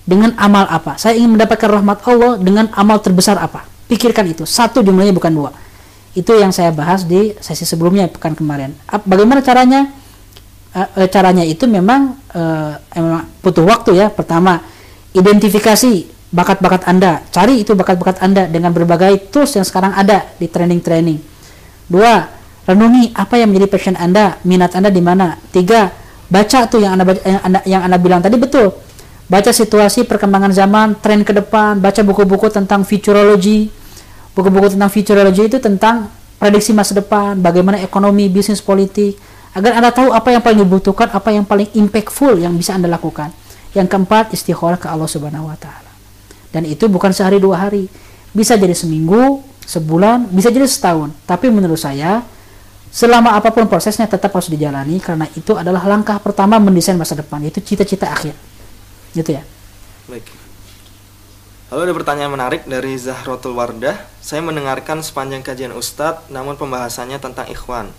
dengan 0.04 0.36
amal 0.36 0.68
apa? 0.68 1.00
Saya 1.00 1.16
ingin 1.16 1.40
mendapatkan 1.40 1.72
rahmat 1.72 2.04
Allah 2.04 2.36
dengan 2.36 2.68
amal 2.76 3.00
terbesar 3.00 3.40
apa? 3.40 3.64
Pikirkan 3.88 4.28
itu. 4.28 4.44
Satu 4.44 4.84
jumlahnya 4.84 5.16
bukan 5.16 5.32
dua. 5.32 5.50
Itu 6.12 6.36
yang 6.36 6.52
saya 6.52 6.68
bahas 6.68 7.08
di 7.08 7.32
sesi 7.40 7.64
sebelumnya 7.64 8.12
pekan 8.12 8.36
kemarin. 8.36 8.76
Bagaimana 9.08 9.40
caranya? 9.40 9.97
E, 10.94 11.08
caranya 11.08 11.42
itu 11.42 11.64
memang 11.64 12.14
memang 12.94 13.24
butuh 13.42 13.64
waktu 13.66 13.98
ya. 13.98 14.12
Pertama, 14.12 14.62
identifikasi 15.16 16.06
bakat-bakat 16.28 16.84
Anda. 16.84 17.24
Cari 17.32 17.64
itu 17.64 17.72
bakat-bakat 17.72 18.20
Anda 18.20 18.46
dengan 18.46 18.70
berbagai 18.70 19.32
tools 19.32 19.56
yang 19.56 19.64
sekarang 19.64 19.96
ada 19.96 20.28
di 20.36 20.46
training-training. 20.46 21.18
Dua, 21.88 22.28
renungi 22.68 23.16
apa 23.16 23.40
yang 23.40 23.48
menjadi 23.48 23.66
passion 23.72 23.96
Anda, 23.96 24.36
minat 24.44 24.76
Anda 24.76 24.92
di 24.92 25.00
mana. 25.00 25.40
Tiga, 25.48 25.88
baca 26.28 26.68
tuh 26.68 26.84
yang 26.84 27.00
Anda 27.00 27.16
yang 27.24 27.40
Anda 27.40 27.60
yang 27.64 27.82
Anda 27.88 27.96
bilang 27.96 28.20
tadi 28.20 28.36
betul. 28.36 28.76
Baca 29.28 29.52
situasi 29.52 30.08
perkembangan 30.08 30.52
zaman, 30.56 31.00
tren 31.00 31.20
ke 31.24 31.32
depan, 31.36 31.80
baca 31.80 32.00
buku-buku 32.00 32.48
tentang 32.48 32.84
futurology. 32.84 33.68
Buku-buku 34.32 34.72
tentang 34.72 34.88
futurology 34.88 35.48
itu 35.48 35.58
tentang 35.60 36.08
prediksi 36.36 36.72
masa 36.72 36.96
depan, 36.96 37.36
bagaimana 37.40 37.82
ekonomi, 37.82 38.30
bisnis, 38.30 38.62
politik, 38.62 39.18
agar 39.58 39.72
Anda 39.76 39.90
tahu 39.90 40.14
apa 40.14 40.30
yang 40.30 40.42
paling 40.42 40.60
dibutuhkan, 40.62 41.10
apa 41.10 41.28
yang 41.34 41.42
paling 41.42 41.68
impactful 41.74 42.38
yang 42.38 42.54
bisa 42.54 42.78
Anda 42.78 42.86
lakukan. 42.86 43.34
Yang 43.74 43.90
keempat, 43.90 44.32
istikharah 44.32 44.80
ke 44.80 44.86
Allah 44.88 45.10
Subhanahu 45.10 45.50
wa 45.50 45.58
taala. 45.58 45.90
Dan 46.54 46.64
itu 46.64 46.88
bukan 46.88 47.12
sehari 47.12 47.36
dua 47.42 47.68
hari. 47.68 47.90
Bisa 48.32 48.56
jadi 48.56 48.72
seminggu, 48.72 49.44
sebulan, 49.68 50.30
bisa 50.32 50.48
jadi 50.48 50.64
setahun. 50.64 51.12
Tapi 51.28 51.52
menurut 51.52 51.76
saya, 51.76 52.24
selama 52.88 53.36
apa 53.36 53.52
pun 53.52 53.68
prosesnya 53.68 54.08
tetap 54.08 54.32
harus 54.32 54.48
dijalani 54.48 54.96
karena 54.98 55.28
itu 55.36 55.52
adalah 55.52 55.84
langkah 55.84 56.16
pertama 56.16 56.56
mendesain 56.56 56.96
masa 56.96 57.12
depan 57.12 57.44
itu 57.44 57.60
cita-cita 57.60 58.08
akhir 58.08 58.32
gitu 59.12 59.36
ya 59.36 59.44
baik 60.08 60.24
Lalu 61.68 61.84
ada 61.84 61.94
pertanyaan 62.00 62.32
menarik 62.32 62.64
dari 62.64 62.96
Zahrotul 62.96 63.52
Wardah. 63.52 64.00
Saya 64.24 64.40
mendengarkan 64.40 65.04
sepanjang 65.04 65.44
kajian 65.44 65.76
Ustadz, 65.76 66.32
namun 66.32 66.56
pembahasannya 66.56 67.20
tentang 67.20 67.44
ikhwan. 67.44 67.92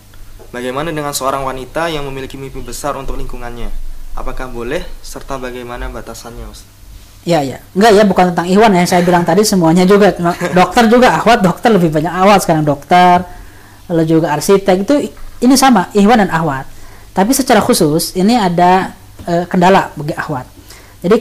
Bagaimana 0.50 0.90
dengan 0.90 1.14
seorang 1.14 1.46
wanita 1.46 1.92
yang 1.92 2.08
memiliki 2.08 2.40
mimpi 2.40 2.64
besar 2.64 2.96
untuk 2.96 3.20
lingkungannya? 3.20 3.70
Apakah 4.18 4.50
boleh 4.50 4.82
serta 5.06 5.38
bagaimana 5.38 5.92
batasannya? 5.92 6.48
Ya, 7.28 7.44
ya. 7.46 7.60
Enggak 7.76 7.92
ya, 7.94 8.04
bukan 8.08 8.26
tentang 8.34 8.48
ikhwan 8.48 8.72
yang 8.74 8.88
saya 8.88 9.04
bilang 9.06 9.28
tadi 9.28 9.46
semuanya 9.46 9.86
juga. 9.86 10.16
Dokter 10.58 10.90
juga, 10.90 11.20
akhwat 11.20 11.44
dokter 11.44 11.70
lebih 11.70 11.94
banyak 11.94 12.10
awal 12.10 12.40
sekarang. 12.42 12.66
Dokter, 12.66 13.22
lalu 13.92 14.04
juga 14.08 14.34
arsitek. 14.34 14.76
Itu 14.88 14.96
ini 15.44 15.56
sama 15.60 15.92
ihwan 15.94 16.24
dan 16.24 16.32
ahwat. 16.32 16.66
Tapi 17.14 17.32
secara 17.36 17.60
khusus 17.60 18.16
ini 18.16 18.40
ada 18.40 18.96
e, 19.28 19.44
kendala 19.46 19.92
bagi 19.94 20.16
ahwat. 20.16 20.48
Jadi 21.04 21.18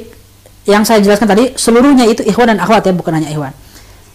yang 0.71 0.87
saya 0.87 1.03
jelaskan 1.03 1.27
tadi 1.27 1.45
seluruhnya 1.59 2.07
itu 2.07 2.23
ihwan 2.29 2.55
dan 2.55 2.63
ahwat 2.63 2.87
ya 2.87 2.93
bukan 2.95 3.19
hanya 3.19 3.31
ihwan 3.33 3.53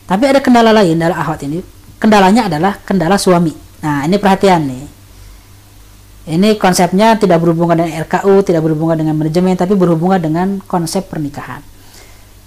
tapi 0.03 0.27
ada 0.27 0.39
kendala 0.43 0.75
lain 0.75 0.99
dalam 0.99 1.15
ahwat 1.15 1.47
ini. 1.47 1.63
Kendalanya 1.99 2.51
adalah 2.51 2.75
kendala 2.83 3.15
suami. 3.15 3.55
Nah 3.83 4.03
ini 4.03 4.19
perhatian 4.19 4.67
nih 4.67 4.83
ini 6.23 6.55
konsepnya 6.55 7.19
tidak 7.19 7.43
berhubungan 7.43 7.83
dengan 7.83 8.07
RKU, 8.07 8.47
tidak 8.47 8.63
berhubungan 8.63 8.95
dengan 9.03 9.15
manajemen, 9.19 9.59
tapi 9.59 9.75
berhubungan 9.75 10.19
dengan 10.23 10.47
konsep 10.63 11.11
pernikahan. 11.11 11.59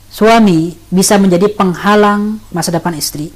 Suami 0.09 0.72
bisa 0.89 1.20
menjadi 1.20 1.53
penghalang 1.53 2.41
masa 2.49 2.72
depan 2.72 2.97
istri 2.97 3.29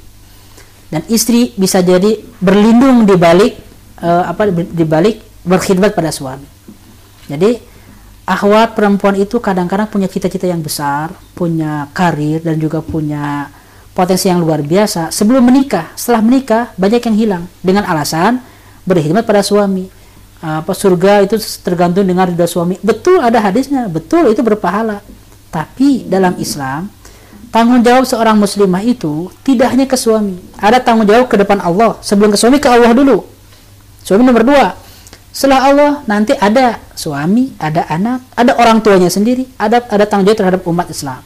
dan 0.91 1.07
istri 1.07 1.55
bisa 1.55 1.79
jadi 1.79 2.19
berlindung 2.43 3.07
di 3.07 3.15
balik 3.15 3.53
uh, 4.03 4.27
apa 4.27 4.51
di 4.51 4.83
balik 4.83 5.23
berkhidmat 5.47 5.95
pada 5.95 6.11
suami. 6.11 6.43
Jadi 7.31 7.55
akhwat 8.27 8.75
perempuan 8.75 9.15
itu 9.15 9.39
kadang-kadang 9.39 9.87
punya 9.87 10.11
cita-cita 10.11 10.49
yang 10.49 10.59
besar, 10.59 11.15
punya 11.31 11.87
karir 11.95 12.43
dan 12.43 12.59
juga 12.59 12.83
punya 12.83 13.47
potensi 13.95 14.27
yang 14.27 14.43
luar 14.43 14.65
biasa 14.65 15.15
sebelum 15.15 15.47
menikah. 15.47 15.95
Setelah 15.95 16.21
menikah 16.25 16.63
banyak 16.75 17.01
yang 17.07 17.15
hilang 17.15 17.43
dengan 17.63 17.87
alasan 17.87 18.43
berkhidmat 18.83 19.23
pada 19.23 19.45
suami. 19.45 20.00
Apa 20.41 20.73
surga 20.73 21.21
itu 21.21 21.37
tergantung 21.61 22.01
dengan 22.01 22.25
ridha 22.25 22.49
suami. 22.49 22.81
Betul 22.81 23.21
ada 23.21 23.37
hadisnya, 23.37 23.85
betul 23.85 24.25
itu 24.33 24.41
berpahala. 24.41 25.05
Tapi 25.53 26.09
dalam 26.09 26.33
Islam 26.41 26.89
tanggung 27.53 27.85
jawab 27.85 28.09
seorang 28.09 28.41
muslimah 28.41 28.81
itu 28.81 29.29
tidak 29.45 29.69
hanya 29.69 29.85
ke 29.85 29.93
suami. 29.93 30.41
Ada 30.57 30.81
tanggung 30.81 31.05
jawab 31.05 31.29
ke 31.29 31.37
depan 31.37 31.61
Allah. 31.61 32.01
Sebelum 32.01 32.33
ke 32.33 32.37
suami 32.41 32.57
ke 32.57 32.65
Allah 32.65 32.89
dulu. 32.89 33.21
Suami 34.01 34.25
nomor 34.25 34.41
dua. 34.41 34.73
Setelah 35.29 35.59
Allah 35.69 35.91
nanti 36.09 36.33
ada 36.35 36.81
suami 36.97 37.55
ada 37.61 37.85
anak 37.87 38.25
ada 38.33 38.57
orang 38.57 38.81
tuanya 38.81 39.13
sendiri. 39.13 39.45
Ada 39.61 39.85
ada 39.93 40.09
tanggung 40.09 40.25
jawab 40.25 40.39
terhadap 40.41 40.61
umat 40.65 40.89
Islam. 40.89 41.21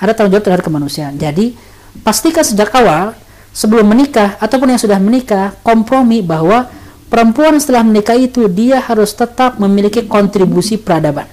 Ada 0.00 0.16
tanggung 0.16 0.32
jawab 0.40 0.44
terhadap 0.48 0.64
kemanusiaan. 0.64 1.20
Jadi 1.20 1.52
pastikan 2.00 2.48
sejak 2.48 2.72
awal 2.72 3.12
sebelum 3.52 3.84
menikah 3.84 4.40
ataupun 4.40 4.72
yang 4.72 4.80
sudah 4.80 4.96
menikah 4.96 5.52
kompromi 5.60 6.24
bahwa 6.24 6.72
perempuan 7.12 7.60
setelah 7.60 7.84
menikah 7.84 8.16
itu 8.16 8.48
dia 8.48 8.80
harus 8.80 9.12
tetap 9.12 9.60
memiliki 9.60 10.08
kontribusi 10.08 10.80
peradaban 10.80 11.28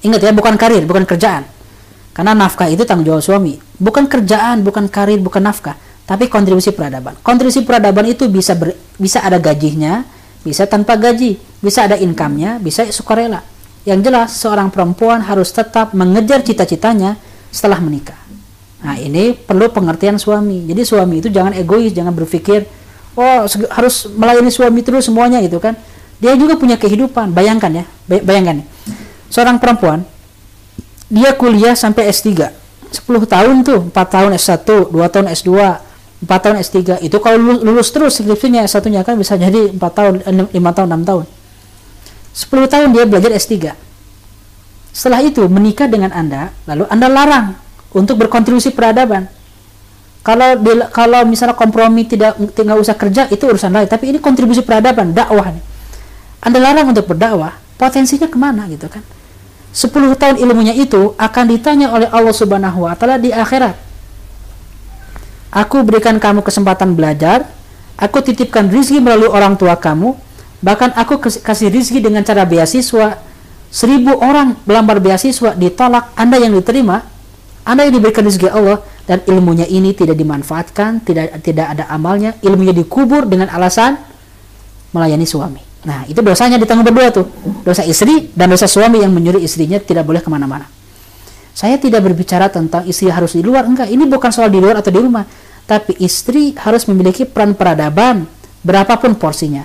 ingat 0.00 0.20
ya 0.24 0.32
bukan 0.32 0.56
karir 0.56 0.88
bukan 0.88 1.04
kerjaan 1.04 1.52
karena 2.14 2.30
nafkah 2.30 2.70
itu 2.70 2.86
tanggung 2.86 3.10
jawab 3.10 3.26
suami. 3.26 3.58
Bukan 3.74 4.06
kerjaan, 4.06 4.62
bukan 4.62 4.86
karir, 4.86 5.18
bukan 5.18 5.42
nafkah, 5.42 5.74
tapi 6.06 6.30
kontribusi 6.30 6.70
peradaban. 6.70 7.18
Kontribusi 7.26 7.66
peradaban 7.66 8.06
itu 8.06 8.30
bisa 8.30 8.54
ber, 8.54 8.70
bisa 8.94 9.18
ada 9.18 9.42
gajinya, 9.42 10.06
bisa 10.46 10.62
tanpa 10.70 10.94
gaji, 10.94 11.34
bisa 11.58 11.90
ada 11.90 11.98
income-nya, 11.98 12.62
bisa 12.62 12.86
sukarela. 12.94 13.42
Yang 13.82 14.00
jelas 14.06 14.30
seorang 14.38 14.70
perempuan 14.70 15.26
harus 15.26 15.50
tetap 15.50 15.90
mengejar 15.90 16.46
cita-citanya 16.46 17.18
setelah 17.50 17.82
menikah. 17.82 18.16
Nah, 18.86 18.94
ini 18.94 19.34
perlu 19.34 19.74
pengertian 19.74 20.14
suami. 20.14 20.70
Jadi 20.70 20.86
suami 20.86 21.18
itu 21.18 21.28
jangan 21.34 21.50
egois, 21.58 21.90
jangan 21.90 22.14
berpikir 22.14 22.62
oh 23.14 23.46
harus 23.48 24.10
melayani 24.14 24.50
suami 24.50 24.82
terus 24.82 25.06
semuanya 25.06 25.42
gitu 25.42 25.58
kan. 25.58 25.74
Dia 26.22 26.38
juga 26.38 26.54
punya 26.54 26.78
kehidupan. 26.78 27.34
Bayangkan 27.34 27.70
ya, 27.70 27.84
bayangkan. 28.06 28.62
Seorang 29.28 29.58
perempuan 29.58 30.06
dia 31.14 31.30
kuliah 31.36 31.76
sampai 31.76 32.08
S3 32.10 32.50
10 32.90 33.06
tahun 33.06 33.56
tuh 33.62 33.90
4 33.90 33.94
tahun 33.94 34.30
S1 34.34 34.66
2 34.66 34.94
tahun 34.94 35.26
S2 35.30 35.50
4 36.24 36.26
tahun 36.26 36.56
S3 36.62 37.04
itu 37.04 37.16
kalau 37.20 37.38
lulus, 37.38 37.60
lulus 37.62 37.88
terus 37.92 38.12
skripsinya 38.18 38.64
S1 38.64 38.82
nya 38.88 39.06
kan 39.06 39.14
bisa 39.14 39.36
jadi 39.36 39.70
4 39.70 39.78
tahun 39.78 40.14
5 40.26 40.50
tahun 40.54 40.88
6 40.90 41.08
tahun 41.08 41.24
10 42.34 42.72
tahun 42.72 42.88
dia 42.96 43.04
belajar 43.04 43.30
S3 43.36 43.52
setelah 44.94 45.20
itu 45.22 45.42
menikah 45.50 45.90
dengan 45.90 46.10
anda 46.14 46.54
lalu 46.64 46.88
anda 46.88 47.06
larang 47.10 47.46
untuk 47.94 48.18
berkontribusi 48.18 48.74
peradaban 48.74 49.30
kalau 50.24 50.56
kalau 50.88 51.20
misalnya 51.28 51.52
kompromi 51.52 52.08
tidak 52.08 52.34
tidak 52.56 52.80
usah 52.80 52.96
kerja 52.96 53.28
itu 53.28 53.44
urusan 53.44 53.70
lain 53.70 53.86
tapi 53.86 54.10
ini 54.10 54.18
kontribusi 54.18 54.64
peradaban 54.64 55.12
dakwah 55.12 55.52
anda 56.40 56.58
larang 56.58 56.90
untuk 56.90 57.04
berdakwah 57.12 57.60
potensinya 57.76 58.26
ke 58.26 58.38
mana 58.40 58.64
gitu 58.72 58.88
kan 58.88 59.04
10 59.74 59.90
tahun 60.14 60.36
ilmunya 60.38 60.70
itu 60.78 61.18
akan 61.18 61.44
ditanya 61.50 61.90
oleh 61.90 62.06
Allah 62.06 62.30
Subhanahu 62.30 62.86
wa 62.86 62.94
taala 62.94 63.18
di 63.18 63.34
akhirat. 63.34 63.74
Aku 65.50 65.82
berikan 65.82 66.14
kamu 66.22 66.46
kesempatan 66.46 66.94
belajar, 66.94 67.42
aku 67.98 68.22
titipkan 68.22 68.70
rizki 68.70 69.02
melalui 69.02 69.26
orang 69.26 69.58
tua 69.58 69.74
kamu, 69.74 70.14
bahkan 70.62 70.94
aku 70.94 71.18
kasih 71.18 71.74
rizki 71.74 71.98
dengan 71.98 72.22
cara 72.22 72.46
beasiswa. 72.46 73.18
Seribu 73.74 74.14
orang 74.22 74.54
melamar 74.62 75.02
beasiswa 75.02 75.58
ditolak, 75.58 76.14
Anda 76.14 76.38
yang 76.38 76.54
diterima, 76.54 77.02
Anda 77.64 77.88
yang 77.88 77.96
diberikan 77.96 78.24
rizki 78.28 78.48
Allah 78.48 78.84
dan 79.08 79.24
ilmunya 79.24 79.64
ini 79.64 79.96
tidak 79.96 80.20
dimanfaatkan, 80.20 81.00
tidak 81.00 81.40
tidak 81.40 81.72
ada 81.72 81.88
amalnya, 81.88 82.36
ilmunya 82.44 82.76
dikubur 82.76 83.24
dengan 83.24 83.48
alasan 83.48 83.96
melayani 84.92 85.24
suami. 85.24 85.62
Nah, 85.84 86.08
itu 86.08 86.16
dosanya 86.24 86.56
ditanggung 86.56 86.88
berdua 86.88 87.12
tuh. 87.12 87.28
Dosa 87.64 87.84
istri 87.84 88.32
dan 88.32 88.48
dosa 88.52 88.64
suami 88.64 89.04
yang 89.04 89.12
menyuruh 89.12 89.40
istrinya 89.40 89.76
tidak 89.80 90.08
boleh 90.08 90.24
ke 90.24 90.28
mana-mana. 90.32 90.64
Saya 91.52 91.76
tidak 91.76 92.04
berbicara 92.04 92.48
tentang 92.48 92.88
istri 92.88 93.12
harus 93.12 93.36
di 93.36 93.44
luar, 93.44 93.68
enggak. 93.68 93.92
Ini 93.92 94.04
bukan 94.08 94.30
soal 94.32 94.48
di 94.48 94.58
luar 94.58 94.80
atau 94.80 94.90
di 94.90 95.00
rumah. 95.00 95.24
Tapi 95.64 95.96
istri 96.00 96.52
harus 96.56 96.84
memiliki 96.88 97.24
peran 97.24 97.56
peradaban 97.56 98.28
berapapun 98.64 99.16
porsinya. 99.16 99.64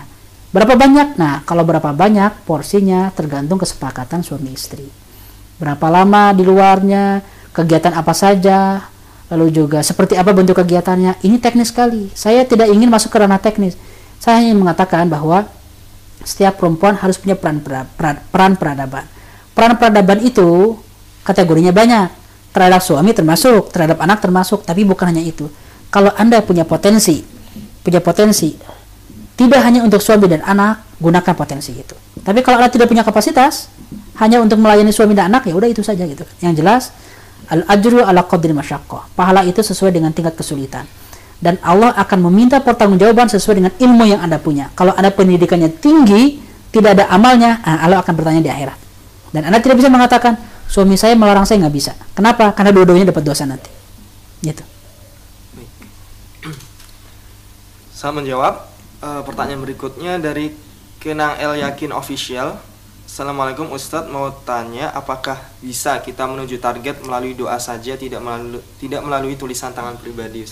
Berapa 0.51 0.75
banyak? 0.75 1.15
Nah, 1.15 1.43
kalau 1.47 1.63
berapa 1.63 1.91
banyak 1.91 2.43
porsinya 2.43 3.11
tergantung 3.15 3.59
kesepakatan 3.59 4.23
suami 4.23 4.55
istri. 4.55 4.87
Berapa 5.59 5.87
lama 5.91 6.31
di 6.35 6.43
luarnya, 6.43 7.19
kegiatan 7.53 7.93
apa 7.95 8.13
saja, 8.15 8.89
lalu 9.29 9.53
juga 9.53 9.81
seperti 9.85 10.17
apa 10.17 10.33
bentuk 10.33 10.57
kegiatannya. 10.57 11.21
Ini 11.21 11.37
teknis 11.41 11.69
sekali. 11.69 12.09
Saya 12.17 12.45
tidak 12.45 12.69
ingin 12.69 12.89
masuk 12.89 13.13
ke 13.13 13.17
ranah 13.21 13.41
teknis. 13.41 13.77
Saya 14.19 14.43
ingin 14.43 14.59
mengatakan 14.59 15.07
bahwa 15.07 15.47
setiap 16.25 16.59
perempuan 16.59 16.99
harus 16.99 17.15
punya 17.15 17.39
peran 17.39 17.63
peran, 17.63 18.19
peran 18.29 18.53
peradaban. 18.59 19.05
Peran 19.55 19.73
peradaban 19.79 20.19
itu 20.23 20.75
kategorinya 21.23 21.71
banyak. 21.71 22.09
Terhadap 22.49 22.81
suami 22.81 23.13
termasuk, 23.13 23.69
terhadap 23.69 24.01
anak 24.01 24.19
termasuk, 24.25 24.65
tapi 24.65 24.81
bukan 24.81 25.13
hanya 25.13 25.21
itu. 25.21 25.45
Kalau 25.93 26.09
Anda 26.17 26.41
punya 26.41 26.65
potensi, 26.65 27.21
punya 27.85 28.01
potensi 28.01 28.57
tidak 29.39 29.63
hanya 29.63 29.87
untuk 29.87 30.03
suami 30.03 30.27
dan 30.27 30.43
anak, 30.43 30.83
gunakan 30.99 31.31
potensi 31.31 31.71
itu. 31.71 31.95
Tapi 32.19 32.43
kalau 32.43 32.59
Anda 32.59 32.67
tidak 32.67 32.91
punya 32.91 33.07
kapasitas, 33.07 33.71
hanya 34.19 34.43
untuk 34.43 34.59
melayani 34.59 34.91
suami 34.91 35.15
dan 35.15 35.31
anak, 35.31 35.47
ya 35.47 35.55
udah 35.55 35.71
itu 35.71 35.79
saja 35.79 36.03
gitu. 36.03 36.27
Yang 36.43 36.53
jelas, 36.59 36.83
al 37.49 37.65
ajru 37.65 38.05
ala 38.05 38.25
qadri 38.25 38.53
masyaqqah. 38.53 39.13
Pahala 39.17 39.45
itu 39.45 39.59
sesuai 39.59 39.93
dengan 39.93 40.13
tingkat 40.13 40.37
kesulitan. 40.37 40.85
Dan 41.39 41.55
Allah 41.63 41.95
akan 41.95 42.29
meminta 42.29 42.59
pertanggungjawaban 42.59 43.31
sesuai 43.31 43.55
dengan 43.63 43.73
ilmu 43.79 44.03
yang 44.05 44.19
Anda 44.19 44.37
punya. 44.37 44.75
Kalau 44.75 44.91
Anda 44.91 45.09
pendidikannya 45.09 45.71
tinggi, 45.79 46.35
tidak 46.69 46.99
ada 46.99 47.05
amalnya, 47.09 47.63
nah 47.63 47.79
Allah 47.81 48.03
akan 48.03 48.13
bertanya 48.13 48.41
di 48.43 48.51
akhirat. 48.51 48.77
Dan 49.31 49.47
Anda 49.47 49.63
tidak 49.63 49.79
bisa 49.79 49.87
mengatakan, 49.87 50.35
suami 50.67 50.99
saya 50.99 51.15
melarang 51.15 51.47
saya 51.47 51.63
nggak 51.63 51.75
bisa. 51.75 51.95
Kenapa? 52.11 52.51
Karena 52.51 52.75
dua-duanya 52.75 53.09
dapat 53.09 53.23
dosa 53.23 53.47
nanti. 53.47 53.71
Gitu. 54.43 54.61
Saya 57.95 58.15
menjawab 58.15 58.63
uh, 59.03 59.21
pertanyaan 59.27 59.59
berikutnya 59.63 60.19
dari 60.19 60.55
Kenang 60.99 61.39
El 61.39 61.63
Yakin 61.63 61.95
Official. 61.95 62.59
Assalamualaikum 63.19 63.75
Ustadz 63.75 64.07
mau 64.07 64.31
tanya 64.47 64.95
apakah 64.95 65.35
bisa 65.59 65.99
kita 65.99 66.23
menuju 66.23 66.55
target 66.55 67.03
melalui 67.03 67.35
doa 67.35 67.59
saja 67.59 67.99
tidak 67.99 68.23
melalui 68.23 68.63
tidak 68.79 69.03
melalui 69.03 69.35
tulisan 69.35 69.75
tangan 69.75 69.99
pribadi? 69.99 70.47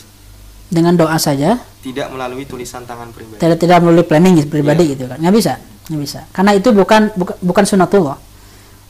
Dengan 0.68 1.00
doa 1.00 1.16
saja? 1.16 1.64
Tidak 1.64 2.12
melalui 2.12 2.44
tulisan 2.44 2.84
tangan 2.84 3.16
pribadi. 3.16 3.40
Tidak 3.40 3.56
tidak 3.56 3.80
melalui 3.80 4.04
planning 4.04 4.44
pribadi 4.52 4.84
yeah. 4.84 4.94
gitu 5.00 5.04
kan? 5.08 5.16
Nggak 5.16 5.36
bisa, 5.40 5.54
nggak 5.88 6.02
bisa. 6.04 6.20
Karena 6.36 6.52
itu 6.60 6.70
bukan 6.76 7.16
bukan, 7.16 7.36
bukan 7.40 7.64
sunatullah. 7.64 8.20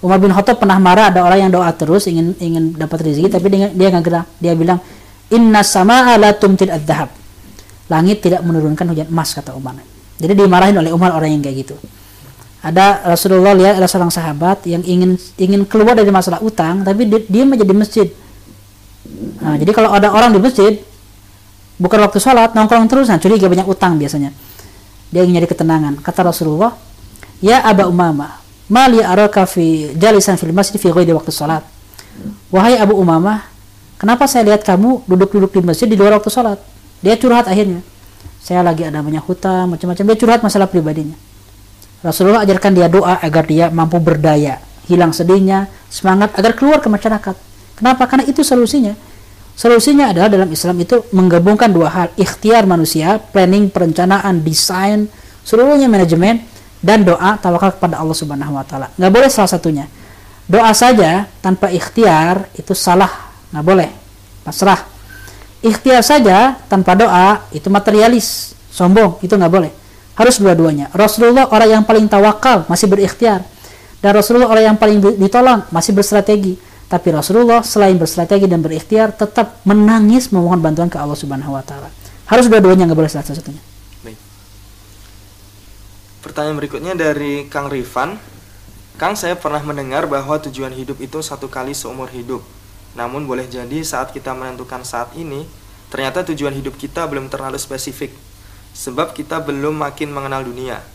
Umar 0.01 0.17
bin 0.25 0.33
Khattab 0.33 0.57
pernah 0.57 0.81
marah 0.81 1.13
ada 1.13 1.21
orang 1.21 1.45
yang 1.45 1.53
doa 1.53 1.69
terus 1.77 2.09
ingin 2.09 2.33
ingin 2.41 2.73
dapat 2.73 3.05
rezeki 3.05 3.29
tapi 3.29 3.45
dia 3.53 3.69
dia 3.69 3.87
nggak 3.93 4.03
gerak. 4.09 4.25
Dia 4.41 4.57
bilang 4.57 4.81
Inna 5.29 5.61
sama 5.61 6.17
ala 6.17 6.33
tumtil 6.33 6.73
ad-dahab 6.73 7.13
langit 7.93 8.25
tidak 8.25 8.41
menurunkan 8.41 8.89
hujan 8.89 9.05
emas 9.05 9.37
kata 9.37 9.53
Umar. 9.53 9.77
Jadi 10.17 10.33
dimarahin 10.33 10.73
oleh 10.81 10.89
Umar 10.89 11.13
orang 11.13 11.29
yang 11.29 11.45
kayak 11.45 11.61
gitu. 11.61 11.77
Ada 12.57 13.05
Rasulullah 13.13 13.53
lihat 13.53 13.77
ada 13.77 13.85
seorang 13.85 14.09
sahabat 14.09 14.65
yang 14.65 14.81
ingin 14.81 15.13
ingin 15.37 15.61
keluar 15.69 15.93
dari 15.93 16.09
masalah 16.09 16.41
utang 16.41 16.81
tapi 16.81 17.05
dia, 17.05 17.43
menjadi 17.45 17.73
masjid. 17.77 18.07
Nah, 19.39 19.55
jadi 19.61 19.71
kalau 19.71 19.93
ada 19.93 20.09
orang 20.09 20.33
di 20.33 20.41
masjid 20.41 20.81
bukan 21.77 22.01
waktu 22.01 22.17
sholat 22.17 22.57
nongkrong 22.57 22.89
terus 22.89 23.07
nah 23.07 23.21
curiga 23.21 23.45
banyak 23.45 23.67
utang 23.69 24.01
biasanya. 24.01 24.33
Dia 25.13 25.21
ingin 25.23 25.39
nyari 25.39 25.47
ketenangan. 25.47 26.01
Kata 26.01 26.33
Rasulullah, 26.33 26.75
"Ya 27.39 27.61
Aba 27.61 27.85
Umamah, 27.87 28.41
mali 28.67 28.99
araka 28.99 29.45
fi 29.45 29.93
jalisan 29.95 30.35
fil 30.35 30.51
masjid 30.51 30.81
fi 30.81 30.89
ghairi 30.89 31.13
waktu 31.13 31.29
sholat." 31.29 31.63
Wahai 32.49 32.79
Abu 32.81 32.97
Umamah, 32.97 33.45
kenapa 34.01 34.25
saya 34.25 34.49
lihat 34.49 34.65
kamu 34.65 35.05
duduk-duduk 35.05 35.53
di 35.53 35.61
masjid 35.61 35.85
di 35.85 35.93
luar 35.93 36.17
waktu 36.17 36.33
sholat? 36.33 36.57
Dia 37.05 37.13
curhat 37.19 37.45
akhirnya. 37.45 37.85
Saya 38.41 38.63
lagi 38.63 38.87
ada 38.87 39.03
banyak 39.03 39.21
hutang, 39.27 39.75
macam-macam. 39.75 40.03
Dia 40.07 40.17
curhat 40.17 40.39
masalah 40.41 40.65
pribadinya. 40.71 41.26
Rasulullah 42.07 42.47
ajarkan 42.47 42.71
dia 42.71 42.87
doa 42.87 43.19
agar 43.19 43.43
dia 43.43 43.67
mampu 43.67 43.99
berdaya, 43.99 44.63
hilang 44.87 45.11
sedihnya, 45.11 45.67
semangat 45.91 46.31
agar 46.39 46.55
keluar 46.55 46.79
ke 46.79 46.87
masyarakat. 46.87 47.35
Kenapa? 47.75 48.07
Karena 48.07 48.23
itu 48.23 48.47
solusinya. 48.47 48.95
Solusinya 49.59 50.15
adalah 50.15 50.31
dalam 50.31 50.47
Islam 50.47 50.79
itu 50.79 51.03
menggabungkan 51.11 51.67
dua 51.67 51.89
hal, 51.91 52.07
ikhtiar 52.15 52.63
manusia, 52.63 53.19
planning, 53.19 53.67
perencanaan, 53.67 54.39
desain, 54.39 55.11
seluruhnya 55.43 55.91
manajemen 55.91 56.47
dan 56.79 57.03
doa 57.03 57.35
tawakal 57.35 57.75
kepada 57.75 57.99
Allah 57.99 58.15
Subhanahu 58.15 58.55
wa 58.55 58.63
taala. 58.63 58.87
Nggak 58.95 59.11
boleh 59.11 59.29
salah 59.33 59.51
satunya. 59.51 59.85
Doa 60.47 60.71
saja 60.71 61.27
tanpa 61.43 61.67
ikhtiar 61.73 62.47
itu 62.55 62.71
salah, 62.71 63.11
nggak 63.51 63.65
boleh. 63.67 63.89
Pasrah 64.47 64.79
ikhtiar 65.59 66.05
saja 66.05 66.55
tanpa 66.69 66.93
doa 66.93 67.49
itu 67.49 67.67
materialis 67.67 68.53
sombong 68.69 69.17
itu 69.25 69.33
nggak 69.33 69.51
boleh 69.51 69.71
harus 70.17 70.41
dua-duanya. 70.41 70.89
Rasulullah 70.97 71.45
orang 71.53 71.69
yang 71.79 71.83
paling 71.85 72.09
tawakal 72.09 72.65
masih 72.65 72.89
berikhtiar. 72.89 73.45
Dan 74.01 74.17
Rasulullah 74.17 74.49
orang 74.49 74.73
yang 74.73 74.77
paling 74.77 74.97
ditolong 75.21 75.69
masih 75.69 75.93
berstrategi. 75.93 76.57
Tapi 76.87 77.13
Rasulullah 77.13 77.61
selain 77.61 77.99
berstrategi 77.99 78.49
dan 78.49 78.65
berikhtiar 78.65 79.13
tetap 79.13 79.61
menangis 79.67 80.33
memohon 80.33 80.57
bantuan 80.57 80.89
ke 80.89 80.97
Allah 80.97 81.19
Subhanahu 81.19 81.53
wa 81.53 81.61
taala. 81.61 81.91
Harus 82.27 82.49
dua-duanya 82.49 82.87
nggak 82.87 82.99
boleh 82.99 83.11
salah 83.11 83.23
satunya 83.23 83.59
Baik. 84.03 84.19
pertanyaan 86.23 86.57
berikutnya 86.59 86.93
dari 86.95 87.47
Kang 87.47 87.71
Rifan. 87.71 88.19
Kang 88.97 89.13
saya 89.15 89.37
pernah 89.37 89.61
mendengar 89.61 90.09
bahwa 90.09 90.41
tujuan 90.41 90.73
hidup 90.73 90.97
itu 90.99 91.21
satu 91.21 91.47
kali 91.47 91.71
seumur 91.77 92.09
hidup. 92.09 92.41
Namun 92.97 93.29
boleh 93.29 93.45
jadi 93.45 93.83
saat 93.85 94.09
kita 94.09 94.33
menentukan 94.33 94.81
saat 94.81 95.13
ini, 95.13 95.45
ternyata 95.93 96.25
tujuan 96.25 96.55
hidup 96.55 96.75
kita 96.75 97.05
belum 97.05 97.29
terlalu 97.29 97.61
spesifik, 97.61 98.09
sebab 98.77 99.17
kita 99.17 99.41
belum 99.41 99.73
makin 99.73 100.13
mengenal 100.13 100.45
dunia. 100.45 100.85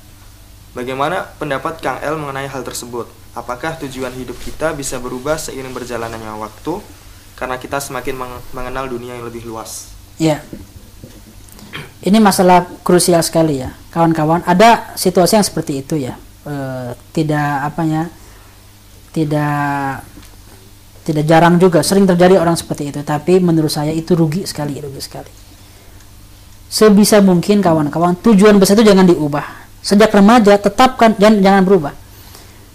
Bagaimana 0.72 1.34
pendapat 1.42 1.82
Kang 1.82 1.98
El 1.98 2.14
mengenai 2.14 2.46
hal 2.46 2.62
tersebut? 2.62 3.10
Apakah 3.34 3.74
tujuan 3.82 4.14
hidup 4.14 4.38
kita 4.38 4.70
bisa 4.72 5.02
berubah 5.02 5.34
seiring 5.34 5.74
berjalannya 5.74 6.38
waktu 6.38 6.78
karena 7.34 7.58
kita 7.58 7.82
semakin 7.82 8.14
mengenal 8.54 8.86
dunia 8.86 9.18
yang 9.18 9.26
lebih 9.26 9.42
luas? 9.42 9.90
Ya. 10.16 10.46
Ini 12.02 12.22
masalah 12.22 12.70
krusial 12.86 13.22
sekali 13.26 13.62
ya, 13.62 13.74
kawan-kawan. 13.90 14.46
Ada 14.46 14.94
situasi 14.94 15.38
yang 15.38 15.46
seperti 15.46 15.82
itu 15.82 15.94
ya. 15.98 16.14
E, 16.42 16.54
tidak 17.14 17.66
apanya 17.66 18.10
tidak 19.12 20.02
tidak 21.02 21.24
jarang 21.28 21.60
juga 21.60 21.84
sering 21.84 22.08
terjadi 22.08 22.40
orang 22.40 22.56
seperti 22.56 22.90
itu 22.90 23.00
tapi 23.06 23.38
menurut 23.38 23.70
saya 23.70 23.92
itu 23.92 24.16
rugi 24.16 24.48
sekali 24.48 24.80
rugi 24.80 24.98
sekali 24.98 25.41
sebisa 26.72 27.20
mungkin 27.20 27.60
kawan-kawan 27.60 28.16
tujuan 28.24 28.56
besar 28.56 28.80
itu 28.80 28.88
jangan 28.88 29.04
diubah. 29.04 29.44
Sejak 29.84 30.08
remaja 30.08 30.56
tetapkan 30.56 31.12
jangan 31.20 31.44
jangan 31.44 31.62
berubah. 31.68 31.92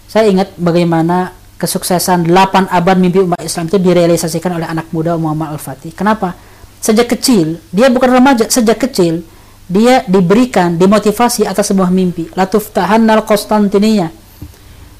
Saya 0.06 0.30
ingat 0.30 0.54
bagaimana 0.54 1.34
kesuksesan 1.58 2.30
8 2.30 2.70
abad 2.70 2.96
mimpi 2.96 3.18
umat 3.18 3.42
Islam 3.42 3.66
itu 3.66 3.82
direalisasikan 3.82 4.54
oleh 4.54 4.70
anak 4.70 4.94
muda 4.94 5.18
Muhammad 5.18 5.58
Al-Fatih. 5.58 5.90
Kenapa? 5.90 6.38
Sejak 6.78 7.10
kecil 7.10 7.58
dia 7.74 7.90
bukan 7.90 8.22
remaja. 8.22 8.46
Sejak 8.46 8.78
kecil 8.78 9.26
dia 9.66 10.06
diberikan 10.06 10.78
dimotivasi 10.78 11.42
atas 11.42 11.74
sebuah 11.74 11.90
mimpi. 11.90 12.30
Latuf 12.38 12.70
tahannal 12.70 13.26
Konstantinia. 13.26 14.14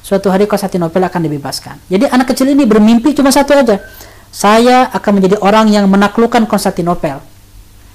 Suatu 0.03 0.27
hari 0.27 0.43
Konstantinopel 0.43 0.99
akan 1.07 1.21
dibebaskan. 1.23 1.87
Jadi 1.87 2.03
anak 2.11 2.35
kecil 2.35 2.51
ini 2.51 2.67
bermimpi 2.67 3.15
cuma 3.15 3.31
satu 3.31 3.55
aja. 3.55 3.79
Saya 4.29 4.91
akan 4.91 5.23
menjadi 5.23 5.39
orang 5.39 5.71
yang 5.71 5.87
menaklukkan 5.87 6.43
Konstantinopel. 6.45 7.28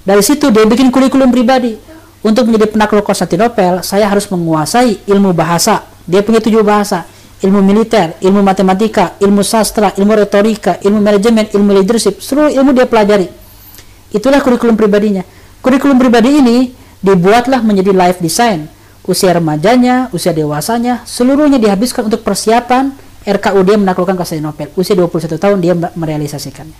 Dari 0.05 0.21
situ 0.21 0.53
dia 0.53 0.63
bikin 0.63 0.93
kurikulum 0.93 1.33
pribadi. 1.33 1.75
Untuk 2.25 2.49
menjadi 2.49 2.73
penakluk 2.73 3.05
Konstantinopel, 3.05 3.85
saya 3.85 4.09
harus 4.09 4.25
menguasai 4.29 5.05
ilmu 5.05 5.33
bahasa. 5.33 5.85
Dia 6.09 6.25
punya 6.25 6.41
tujuh 6.41 6.65
bahasa. 6.65 7.05
Ilmu 7.41 7.61
militer, 7.61 8.17
ilmu 8.17 8.41
matematika, 8.41 9.13
ilmu 9.21 9.45
sastra, 9.45 9.93
ilmu 9.93 10.13
retorika, 10.17 10.81
ilmu 10.81 11.01
manajemen, 11.05 11.45
ilmu 11.53 11.69
leadership. 11.81 12.21
Seluruh 12.21 12.49
ilmu 12.49 12.73
dia 12.73 12.89
pelajari. 12.89 13.29
Itulah 14.09 14.41
kurikulum 14.41 14.73
pribadinya. 14.73 15.21
Kurikulum 15.61 16.01
pribadi 16.01 16.41
ini 16.41 16.73
dibuatlah 17.01 17.61
menjadi 17.61 17.93
life 17.93 18.17
design 18.21 18.73
usia 19.05 19.37
remajanya, 19.37 20.09
usia 20.11 20.33
dewasanya, 20.33 21.05
seluruhnya 21.05 21.61
dihabiskan 21.61 22.09
untuk 22.09 22.25
persiapan 22.25 22.93
RKU 23.25 23.59
dia 23.65 23.77
menaklukkan 23.77 24.17
Konstantinopel. 24.17 24.69
Usia 24.77 24.93
21 24.97 25.37
tahun 25.37 25.57
dia 25.61 25.73
merealisasikannya. 25.73 26.77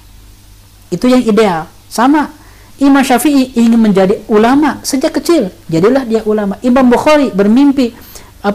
Itu 0.94 1.10
yang 1.10 1.26
ideal. 1.26 1.70
Sama 1.90 2.30
Imam 2.76 3.00
Syafi'i 3.00 3.56
ingin 3.56 3.80
menjadi 3.80 4.20
ulama 4.28 4.84
sejak 4.84 5.16
kecil. 5.16 5.48
Jadilah 5.72 6.04
dia 6.04 6.22
ulama. 6.28 6.60
Imam 6.60 6.84
Bukhari 6.92 7.32
bermimpi 7.32 7.96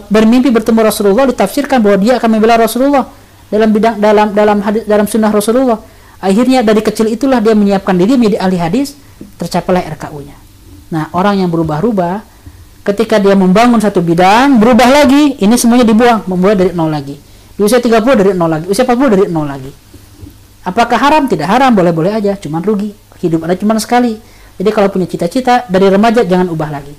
bermimpi 0.07 0.53
bertemu 0.53 0.87
Rasulullah 0.87 1.25
ditafsirkan 1.27 1.81
bahwa 1.81 1.97
dia 1.97 2.21
akan 2.21 2.29
membela 2.29 2.55
Rasulullah 2.55 3.09
dalam 3.49 3.69
bidang 3.73 3.97
dalam 3.97 4.27
dalam 4.31 4.57
hadis, 4.61 4.83
dalam 4.85 5.05
sunnah 5.09 5.33
Rasulullah. 5.33 5.81
Akhirnya 6.21 6.61
dari 6.61 6.85
kecil 6.85 7.09
itulah 7.09 7.41
dia 7.41 7.57
menyiapkan 7.57 7.97
diri 7.97 8.13
menjadi 8.13 8.45
ahli 8.45 8.57
hadis, 8.61 8.93
tercapailah 9.41 9.89
RKU-nya. 9.97 10.37
Nah, 10.93 11.09
orang 11.17 11.41
yang 11.41 11.49
berubah-ubah 11.49 12.31
ketika 12.81 13.21
dia 13.21 13.37
membangun 13.37 13.77
satu 13.77 14.01
bidang 14.01 14.57
berubah 14.57 14.89
lagi 14.89 15.37
ini 15.37 15.53
semuanya 15.53 15.85
dibuang 15.85 16.25
memulai 16.25 16.57
dari 16.57 16.71
nol 16.73 16.89
lagi 16.89 17.13
di 17.53 17.61
usia 17.61 17.77
30 17.77 18.01
dari 18.17 18.33
nol 18.33 18.49
lagi 18.49 18.65
usia 18.65 18.89
40 18.89 19.13
dari 19.13 19.23
nol 19.29 19.45
lagi 19.45 19.69
apakah 20.65 20.97
haram 20.97 21.29
tidak 21.29 21.45
haram 21.45 21.69
boleh-boleh 21.77 22.09
aja 22.09 22.33
cuman 22.41 22.61
rugi 22.65 22.89
hidup 23.21 23.45
ada 23.45 23.53
cuman 23.55 23.77
sekali 23.77 24.17
jadi 24.57 24.69
kalau 24.73 24.89
punya 24.91 25.07
cita-cita 25.07 25.65
dari 25.69 25.87
remaja 25.87 26.25
jangan 26.25 26.49
ubah 26.51 26.69
lagi 26.69 26.93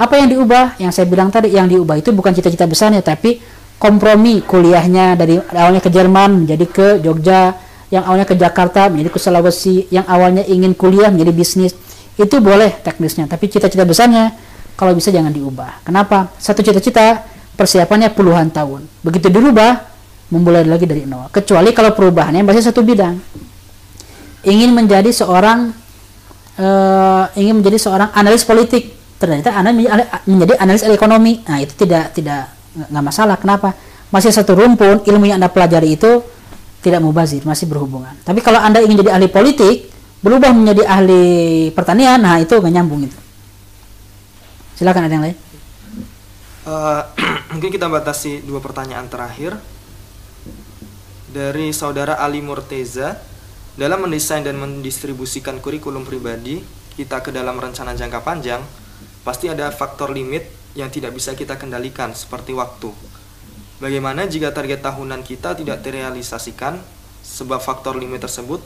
Apa 0.00 0.18
yang 0.18 0.32
diubah? 0.32 0.80
Yang 0.80 0.92
saya 0.98 1.06
bilang 1.06 1.28
tadi 1.28 1.52
yang 1.52 1.68
diubah 1.68 2.00
itu 2.00 2.10
bukan 2.16 2.32
cita-cita 2.32 2.64
besarnya 2.64 3.04
tapi 3.04 3.38
kompromi 3.76 4.40
kuliahnya 4.42 5.18
dari 5.18 5.36
awalnya 5.38 5.82
ke 5.84 5.90
Jerman 5.92 6.46
menjadi 6.46 6.64
ke 6.70 6.86
Jogja, 7.02 7.54
yang 7.92 8.06
awalnya 8.08 8.24
ke 8.24 8.38
Jakarta 8.38 8.88
menjadi 8.88 9.10
ke 9.12 9.18
Sulawesi, 9.20 9.90
yang 9.92 10.06
awalnya 10.08 10.46
ingin 10.48 10.72
kuliah 10.72 11.12
menjadi 11.12 11.30
bisnis. 11.34 11.76
Itu 12.16 12.40
boleh 12.40 12.80
teknisnya, 12.80 13.28
tapi 13.28 13.52
cita-cita 13.52 13.84
besarnya 13.84 14.32
kalau 14.78 14.96
bisa 14.96 15.12
jangan 15.12 15.30
diubah. 15.30 15.84
Kenapa? 15.84 16.32
Satu 16.40 16.64
cita-cita 16.64 17.26
persiapannya 17.52 18.10
puluhan 18.16 18.48
tahun. 18.48 18.88
Begitu 19.04 19.28
dirubah, 19.28 19.86
memulai 20.32 20.64
lagi 20.64 20.88
dari 20.88 21.04
nol. 21.04 21.28
Kecuali 21.28 21.74
kalau 21.76 21.92
perubahannya 21.92 22.40
masih 22.40 22.64
satu 22.64 22.80
bidang. 22.80 23.20
Ingin 24.42 24.74
menjadi 24.74 25.10
seorang 25.14 25.70
eh, 26.58 27.24
ingin 27.38 27.62
menjadi 27.62 27.78
seorang 27.78 28.10
analis 28.14 28.42
politik, 28.42 28.90
ternyata 29.16 29.54
anda 29.54 29.70
menjadi 30.26 30.58
analis 30.58 30.82
ekonomi. 30.86 31.42
Nah 31.46 31.62
itu 31.62 31.74
tidak 31.78 32.14
tidak 32.16 32.50
nggak 32.74 33.04
masalah. 33.04 33.36
Kenapa? 33.38 33.74
Masih 34.12 34.34
satu 34.34 34.52
rumpun 34.58 35.06
ilmu 35.06 35.24
yang 35.24 35.40
anda 35.40 35.48
pelajari 35.48 35.96
itu 35.96 36.20
tidak 36.82 37.00
mubazir, 37.00 37.40
masih 37.46 37.70
berhubungan. 37.70 38.12
Tapi 38.26 38.42
kalau 38.42 38.58
anda 38.58 38.82
ingin 38.82 39.00
jadi 39.00 39.16
ahli 39.16 39.30
politik, 39.30 39.88
berubah 40.20 40.50
menjadi 40.50 40.82
ahli 40.84 41.24
pertanian, 41.70 42.18
nah 42.18 42.42
itu 42.42 42.58
nggak 42.58 42.74
nyambung 42.74 43.06
itu. 43.06 43.18
Silakan 44.76 45.06
ada 45.06 45.14
yang 45.14 45.24
lain. 45.30 45.38
Eh, 46.62 47.02
mungkin 47.54 47.70
kita 47.70 47.86
batasi 47.90 48.42
dua 48.46 48.62
pertanyaan 48.62 49.06
terakhir 49.10 49.58
dari 51.32 51.74
saudara 51.74 52.20
Ali 52.20 52.38
Murteza 52.38 53.18
dalam 53.72 54.04
mendesain 54.04 54.44
dan 54.44 54.60
mendistribusikan 54.60 55.58
kurikulum 55.64 56.04
pribadi 56.04 56.60
kita 56.92 57.24
ke 57.24 57.32
dalam 57.32 57.56
rencana 57.56 57.96
jangka 57.96 58.20
panjang 58.20 58.60
pasti 59.24 59.48
ada 59.48 59.72
faktor 59.72 60.12
limit 60.12 60.44
yang 60.76 60.92
tidak 60.92 61.16
bisa 61.16 61.32
kita 61.32 61.56
kendalikan 61.56 62.12
seperti 62.12 62.52
waktu. 62.52 62.92
Bagaimana 63.80 64.28
jika 64.28 64.54
target 64.54 64.84
tahunan 64.84 65.24
kita 65.24 65.56
tidak 65.58 65.80
terrealisasikan 65.82 66.78
sebab 67.24 67.58
faktor 67.58 67.96
limit 67.96 68.22
tersebut 68.22 68.60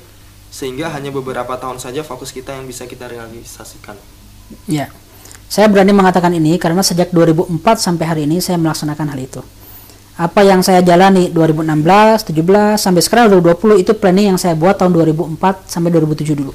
sehingga 0.50 0.90
hanya 0.92 1.14
beberapa 1.14 1.54
tahun 1.56 1.78
saja 1.78 2.02
fokus 2.02 2.34
kita 2.34 2.54
yang 2.54 2.66
bisa 2.66 2.84
kita 2.84 3.06
realisasikan. 3.06 3.98
Ya, 4.70 4.90
saya 5.46 5.70
berani 5.70 5.94
mengatakan 5.94 6.34
ini 6.34 6.58
karena 6.58 6.82
sejak 6.82 7.14
2004 7.14 7.62
sampai 7.78 8.04
hari 8.06 8.22
ini 8.26 8.42
saya 8.42 8.58
melaksanakan 8.58 9.06
hal 9.14 9.20
itu. 9.22 9.42
Apa 10.16 10.40
yang 10.40 10.64
saya 10.64 10.80
jalani 10.80 11.28
2016, 11.28 12.32
17 12.32 12.80
sampai 12.80 13.02
sekarang 13.04 13.28
2020 13.36 13.84
itu 13.84 13.92
planning 13.92 14.32
yang 14.32 14.38
saya 14.40 14.56
buat 14.56 14.80
tahun 14.80 14.96
2004 14.96 15.68
sampai 15.68 15.92
2007 15.92 16.32
dulu. 16.32 16.52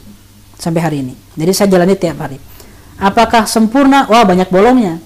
Sampai 0.58 0.82
hari 0.82 1.06
ini. 1.06 1.14
Jadi 1.38 1.52
saya 1.54 1.68
jalani 1.70 1.94
tiap 1.94 2.18
hari. 2.26 2.42
Apakah 2.98 3.46
sempurna? 3.46 4.10
Wah, 4.10 4.26
banyak 4.26 4.50
bolongnya. 4.50 4.98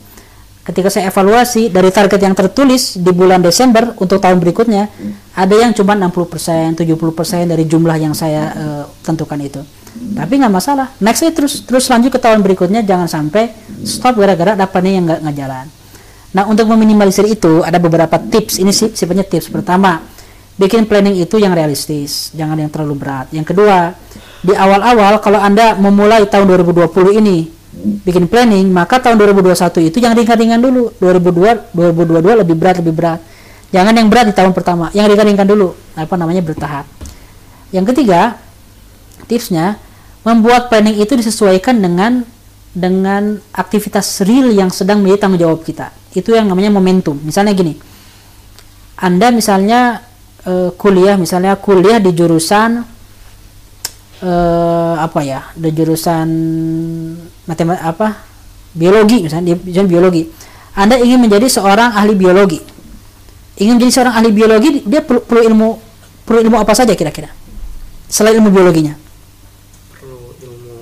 Ketika 0.66 0.88
saya 0.88 1.12
evaluasi 1.12 1.68
dari 1.68 1.91
target 1.91 2.18
yang 2.18 2.34
tertulis 2.34 2.97
di 2.97 3.12
bulan 3.12 3.43
Desember 3.43 3.91
untuk 3.99 4.24
tahun 4.24 4.39
berikutnya, 4.39 4.88
ada 5.36 5.56
yang 5.56 5.76
cuma 5.76 5.93
60%, 5.93 6.80
70% 6.80 7.51
dari 7.51 7.64
jumlah 7.68 7.95
yang 7.99 8.16
saya 8.16 8.43
eh, 8.56 8.84
tentukan 9.03 9.38
itu. 9.38 9.62
Tapi 9.95 10.34
nggak 10.39 10.51
masalah. 10.51 10.91
Next 10.99 11.24
terus 11.32 11.64
terus 11.64 11.88
lanjut 11.88 12.12
ke 12.12 12.20
tahun 12.20 12.43
berikutnya 12.43 12.84
jangan 12.84 13.08
sampai 13.08 13.51
stop 13.88 14.20
gara-gara 14.20 14.60
planning 14.68 14.95
yang 14.99 15.06
nggak 15.08 15.36
jalan. 15.36 15.66
Nah 16.36 16.44
untuk 16.52 16.68
meminimalisir 16.68 17.24
itu 17.32 17.64
ada 17.64 17.80
beberapa 17.80 18.20
tips. 18.20 18.60
Ini 18.60 18.72
sih 18.76 18.92
sifatnya 18.92 19.24
tips. 19.24 19.48
Pertama, 19.48 20.04
bikin 20.60 20.84
planning 20.84 21.16
itu 21.16 21.40
yang 21.40 21.56
realistis, 21.56 22.36
jangan 22.36 22.60
yang 22.60 22.68
terlalu 22.68 23.00
berat. 23.00 23.32
Yang 23.32 23.56
kedua, 23.56 23.96
di 24.44 24.52
awal-awal 24.52 25.24
kalau 25.24 25.40
anda 25.40 25.80
memulai 25.80 26.28
tahun 26.28 26.52
2020 26.52 27.24
ini 27.24 27.48
bikin 28.04 28.28
planning, 28.28 28.68
maka 28.68 29.00
tahun 29.00 29.16
2021 29.16 29.88
itu 29.88 29.98
yang 30.04 30.12
ringan-ringan 30.12 30.60
dulu. 30.60 30.92
2002 31.00 31.72
2022 31.72 32.42
lebih 32.44 32.56
berat 32.60 32.76
lebih 32.84 32.92
berat. 32.92 33.20
Jangan 33.72 33.96
yang 33.96 34.08
berat 34.12 34.26
di 34.28 34.36
tahun 34.36 34.52
pertama, 34.52 34.92
yang 34.92 35.08
ringan-ringan 35.08 35.48
dulu. 35.48 35.72
Apa 35.96 36.20
namanya 36.20 36.44
bertahap. 36.44 36.84
Yang 37.72 37.96
ketiga, 37.96 38.40
tipsnya 39.32 39.80
membuat 40.28 40.68
planning 40.68 41.00
itu 41.00 41.16
disesuaikan 41.16 41.80
dengan 41.80 42.28
dengan 42.76 43.39
aktivitas 43.55 44.19
real 44.28 44.51
yang 44.51 44.67
sedang 44.67 44.99
menjadi 44.99 45.23
tanggung 45.23 45.39
jawab 45.39 45.63
kita. 45.63 45.95
Itu 46.11 46.36
yang 46.36 46.51
namanya 46.51 46.76
momentum. 46.76 47.15
Misalnya 47.23 47.55
gini, 47.55 47.80
Anda 48.99 49.32
misalnya 49.32 50.03
eh, 50.43 50.69
kuliah, 50.76 51.15
misalnya 51.15 51.55
kuliah 51.55 52.03
di 52.03 52.11
jurusan 52.11 52.84
eh, 54.19 54.95
apa 54.99 55.19
ya, 55.23 55.47
di 55.55 55.71
jurusan 55.71 56.28
matematika 57.47 57.88
apa, 57.88 58.07
biologi 58.76 59.23
misalnya, 59.23 59.55
di 59.55 59.71
jurusan 59.71 59.88
biologi. 59.88 60.23
Anda 60.76 60.99
ingin 60.99 61.23
menjadi 61.23 61.47
seorang 61.47 61.95
ahli 61.95 62.13
biologi. 62.19 62.59
Ingin 63.55 63.80
menjadi 63.80 64.03
seorang 64.03 64.19
ahli 64.19 64.30
biologi, 64.36 64.84
dia 64.84 64.99
perlu, 64.99 65.23
perlu 65.23 65.41
ilmu 65.47 65.69
perlu 66.28 66.43
ilmu 66.43 66.57
apa 66.59 66.76
saja 66.76 66.91
kira-kira? 66.91 67.32
Selain 68.11 68.36
ilmu 68.36 68.51
biologinya. 68.51 68.99
Perlu 69.95 70.36
ilmu 70.43 70.76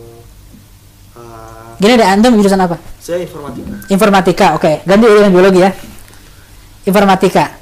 eh, 1.21 1.72
Gini 1.83 1.99
deh, 1.99 2.07
Anda 2.07 2.31
jurusan 2.31 2.63
apa? 2.63 2.79
saya 3.03 3.19
informatika. 3.19 3.75
Informatika, 3.91 4.47
oke. 4.55 4.87
Ganti 4.87 5.03
dengan 5.03 5.31
biologi 5.35 5.59
ya. 5.59 5.75
Informatika. 6.87 7.59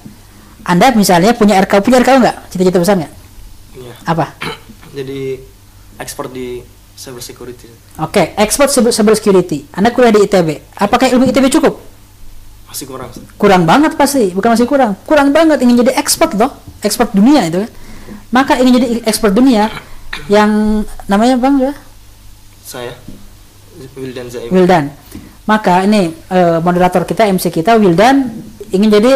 Anda 0.61 0.93
misalnya 0.93 1.33
punya 1.33 1.57
RK, 1.57 1.81
punya 1.81 1.97
RK 2.05 2.21
nggak? 2.21 2.35
Cita-cita 2.53 2.77
besar 2.77 3.01
nggak? 3.01 3.13
Iya. 3.81 3.93
Apa? 4.05 4.37
Jadi 4.97 5.41
expert 5.97 6.29
di 6.29 6.61
cyber 6.93 7.25
security. 7.25 7.65
Oke, 7.97 8.37
expert 8.37 8.69
cyber 8.69 8.93
cyber 8.93 9.17
security. 9.17 9.65
Anda 9.73 9.89
kuliah 9.89 10.13
di 10.13 10.21
ITB. 10.29 10.77
Apakah 10.77 11.09
ilmu 11.09 11.25
ITB 11.25 11.49
cukup? 11.57 11.81
Masih 12.69 12.85
kurang. 12.85 13.09
Kurang 13.41 13.65
banget 13.65 13.97
pasti, 13.97 14.29
bukan 14.37 14.53
masih 14.53 14.69
kurang. 14.69 14.93
Kurang 15.09 15.33
banget 15.33 15.65
ingin 15.65 15.81
jadi 15.81 15.97
expert 15.97 16.37
loh, 16.37 16.61
expert 16.85 17.09
dunia 17.17 17.49
itu 17.49 17.65
kan. 17.65 17.71
Maka 18.29 18.61
ingin 18.61 18.77
jadi 18.77 18.87
expert 19.09 19.33
dunia 19.33 19.73
yang 20.29 20.85
namanya 21.09 21.41
Bang 21.41 21.57
ya? 21.57 21.73
Saya 22.61 22.93
Wildan 23.97 24.27
Zaim. 24.29 24.49
Wildan. 24.53 24.85
Maka 25.49 25.83
ini 25.83 26.13
eh, 26.13 26.59
moderator 26.61 27.03
kita, 27.03 27.25
MC 27.27 27.49
kita 27.49 27.75
Wildan 27.81 28.29
ingin 28.71 28.89
jadi 28.89 29.11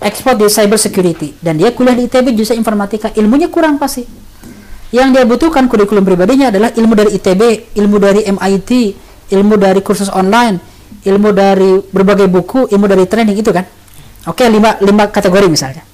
expert 0.00 0.40
di 0.40 0.48
cyber 0.48 0.80
security 0.80 1.36
dan 1.40 1.60
dia 1.60 1.70
kuliah 1.76 1.94
di 1.94 2.08
ITB 2.08 2.32
jurusan 2.34 2.56
informatika. 2.58 3.12
Ilmunya 3.14 3.52
kurang 3.52 3.76
pasti. 3.76 4.02
Yang 4.90 5.08
dia 5.14 5.24
butuhkan 5.28 5.70
kurikulum 5.70 6.02
pribadinya 6.02 6.50
adalah 6.50 6.74
ilmu 6.74 6.94
dari 6.98 7.10
ITB, 7.14 7.42
ilmu 7.78 7.96
dari 8.02 8.20
MIT, 8.26 8.70
ilmu 9.30 9.54
dari 9.54 9.80
kursus 9.86 10.10
online, 10.10 10.58
ilmu 11.06 11.30
dari 11.30 11.78
berbagai 11.78 12.26
buku, 12.26 12.66
ilmu 12.74 12.86
dari 12.90 13.06
training 13.06 13.38
itu 13.38 13.54
kan. 13.54 13.62
Oke, 14.26 14.50
lima, 14.50 14.74
lima 14.82 15.06
kategori 15.06 15.46
misalnya. 15.46 15.86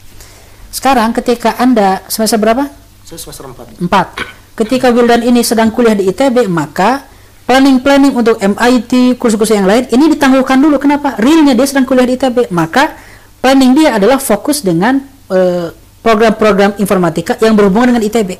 Sekarang 0.72 1.12
ketika 1.12 1.60
Anda 1.60 2.02
semester 2.08 2.40
berapa? 2.40 2.64
Saya 3.04 3.20
semester 3.20 3.46
4. 3.52 3.84
4. 3.84 4.56
Ketika 4.56 4.88
Wildan 4.90 5.22
ini 5.22 5.44
sedang 5.44 5.68
kuliah 5.70 5.94
di 5.94 6.08
ITB, 6.08 6.48
maka 6.48 7.04
planning-planning 7.46 8.12
untuk 8.12 8.36
MIT, 8.42 9.16
kursus-kursus 9.16 9.54
yang 9.54 9.70
lain 9.70 9.86
ini 9.94 10.12
ditangguhkan 10.12 10.58
dulu. 10.58 10.82
Kenapa? 10.82 11.14
Realnya 11.16 11.54
dia 11.54 11.64
sedang 11.64 11.86
kuliah 11.86 12.04
di 12.04 12.18
ITB, 12.18 12.50
maka 12.50 12.98
planning 13.38 13.72
dia 13.78 13.94
adalah 13.94 14.18
fokus 14.18 14.66
dengan 14.66 14.98
eh, 15.30 15.70
program-program 16.02 16.76
informatika 16.82 17.38
yang 17.38 17.54
berhubungan 17.54 17.94
dengan 17.94 18.02
ITB. 18.02 18.38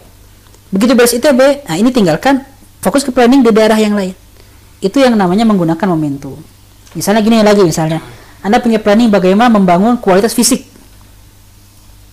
Begitu 0.74 0.93
beres 0.99 1.15
ITB, 1.15 1.70
nah 1.70 1.78
ini 1.78 1.95
tinggalkan 1.95 2.43
fokus 2.83 3.07
ke 3.07 3.15
planning 3.15 3.47
di 3.47 3.55
daerah 3.55 3.78
yang 3.78 3.95
lain. 3.95 4.12
Itu 4.83 4.99
yang 4.99 5.15
namanya 5.15 5.47
menggunakan 5.47 5.87
momentum. 5.87 6.37
Misalnya 6.99 7.23
gini 7.23 7.41
lagi 7.41 7.62
misalnya, 7.62 8.03
Anda 8.43 8.59
punya 8.59 8.83
planning 8.83 9.09
bagaimana 9.09 9.49
membangun 9.55 10.03
kualitas 10.03 10.35
fisik. 10.35 10.66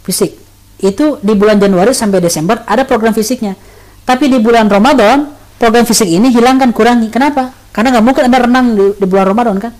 Fisik. 0.06 0.38
Itu 0.78 1.18
di 1.24 1.34
bulan 1.34 1.58
Januari 1.58 1.96
sampai 1.96 2.22
Desember 2.22 2.62
ada 2.70 2.86
program 2.86 3.16
fisiknya. 3.16 3.58
Tapi 4.04 4.28
di 4.28 4.38
bulan 4.38 4.68
Ramadan, 4.68 5.32
program 5.60 5.84
fisik 5.86 6.08
ini 6.08 6.30
hilangkan, 6.34 6.72
kurangi. 6.72 7.10
Kenapa? 7.10 7.54
Karena 7.74 7.98
nggak 7.98 8.06
mungkin 8.06 8.24
Anda 8.30 8.40
renang 8.44 8.66
di, 8.78 8.86
di 8.98 9.06
bulan 9.10 9.26
Ramadan 9.30 9.58
kan. 9.58 9.74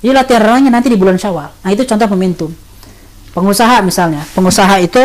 Jadi 0.00 0.12
latihan 0.16 0.40
renangnya 0.46 0.70
nanti 0.72 0.88
di 0.88 0.96
bulan 0.96 1.20
Syawal. 1.20 1.50
Nah, 1.60 1.70
itu 1.74 1.84
contoh 1.84 2.08
momentum. 2.08 2.50
Pengusaha 3.30 3.78
misalnya, 3.84 4.24
pengusaha 4.34 4.80
itu 4.82 5.02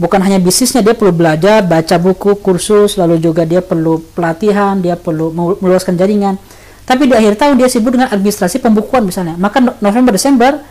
bukan 0.00 0.20
hanya 0.24 0.40
bisnisnya, 0.40 0.80
dia 0.80 0.96
perlu 0.96 1.12
belajar, 1.12 1.60
baca 1.60 1.96
buku, 2.00 2.40
kursus, 2.40 2.96
lalu 2.96 3.20
juga 3.20 3.44
dia 3.44 3.60
perlu 3.60 4.00
pelatihan, 4.16 4.80
dia 4.80 4.96
perlu 4.96 5.28
melu- 5.34 5.58
meluaskan 5.60 5.92
jaringan. 5.98 6.40
Tapi 6.88 7.06
di 7.06 7.14
akhir 7.14 7.36
tahun 7.36 7.60
dia 7.60 7.68
sibuk 7.68 7.92
dengan 7.92 8.08
administrasi 8.08 8.64
pembukuan 8.64 9.04
misalnya. 9.04 9.36
Maka 9.36 9.60
No- 9.60 9.76
November 9.78 10.16
Desember 10.16 10.62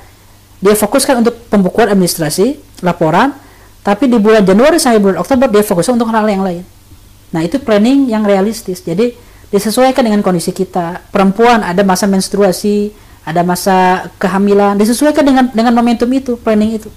dia 0.60 0.76
fokuskan 0.76 1.22
untuk 1.22 1.36
pembukuan 1.48 1.94
administrasi, 1.94 2.58
laporan, 2.82 3.38
tapi 3.86 4.10
di 4.12 4.18
bulan 4.18 4.44
Januari 4.44 4.82
sampai 4.82 5.00
bulan 5.00 5.22
Oktober 5.22 5.48
dia 5.48 5.64
fokuskan 5.64 5.96
untuk 5.96 6.10
hal 6.12 6.26
yang 6.28 6.44
lain. 6.44 6.64
Nah, 7.30 7.46
itu 7.46 7.62
planning 7.62 8.10
yang 8.10 8.26
realistis. 8.26 8.82
Jadi 8.82 9.14
disesuaikan 9.50 10.06
dengan 10.06 10.22
kondisi 10.22 10.54
kita. 10.54 11.10
Perempuan 11.10 11.62
ada 11.62 11.82
masa 11.86 12.06
menstruasi, 12.06 12.94
ada 13.26 13.42
masa 13.46 14.10
kehamilan, 14.18 14.78
disesuaikan 14.78 15.26
dengan 15.26 15.46
dengan 15.54 15.74
momentum 15.74 16.10
itu, 16.14 16.38
planning 16.42 16.82
itu. 16.82 16.90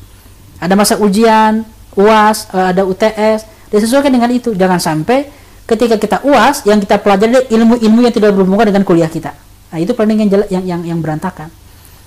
Ada 0.63 0.73
masa 0.79 0.95
ujian, 1.01 1.67
UAS, 1.97 2.49
eh, 2.53 2.67
ada 2.73 2.83
UTS, 2.85 3.45
disesuaikan 3.69 4.13
dengan 4.13 4.31
itu. 4.33 4.57
Jangan 4.57 4.81
sampai 4.81 5.29
ketika 5.69 5.97
kita 5.97 6.17
UAS 6.25 6.65
yang 6.69 6.81
kita 6.81 7.01
pelajari 7.01 7.49
ilmu-ilmu 7.53 8.01
yang 8.05 8.15
tidak 8.15 8.33
berhubungan 8.37 8.69
dengan 8.69 8.83
kuliah 8.85 9.09
kita. 9.09 9.33
Nah, 9.73 9.79
itu 9.81 9.97
planning 9.97 10.29
yang 10.29 10.31
jela- 10.31 10.51
yang 10.53 10.65
yang, 10.65 10.81
yang 10.85 10.99
berantakan. 11.01 11.49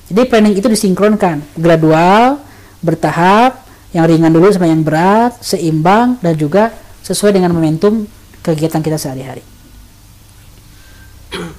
Jadi 0.05 0.21
planning 0.29 0.53
itu 0.53 0.69
disinkronkan, 0.69 1.41
gradual, 1.57 2.37
bertahap, 2.85 3.65
yang 3.89 4.05
ringan 4.05 4.29
dulu 4.29 4.53
sama 4.53 4.69
yang 4.69 4.85
berat, 4.85 5.33
seimbang 5.41 6.21
dan 6.21 6.37
juga 6.37 6.69
sesuai 7.01 7.33
dengan 7.33 7.53
momentum 7.57 8.05
kegiatan 8.45 8.85
kita 8.85 9.01
sehari-hari. 9.01 9.41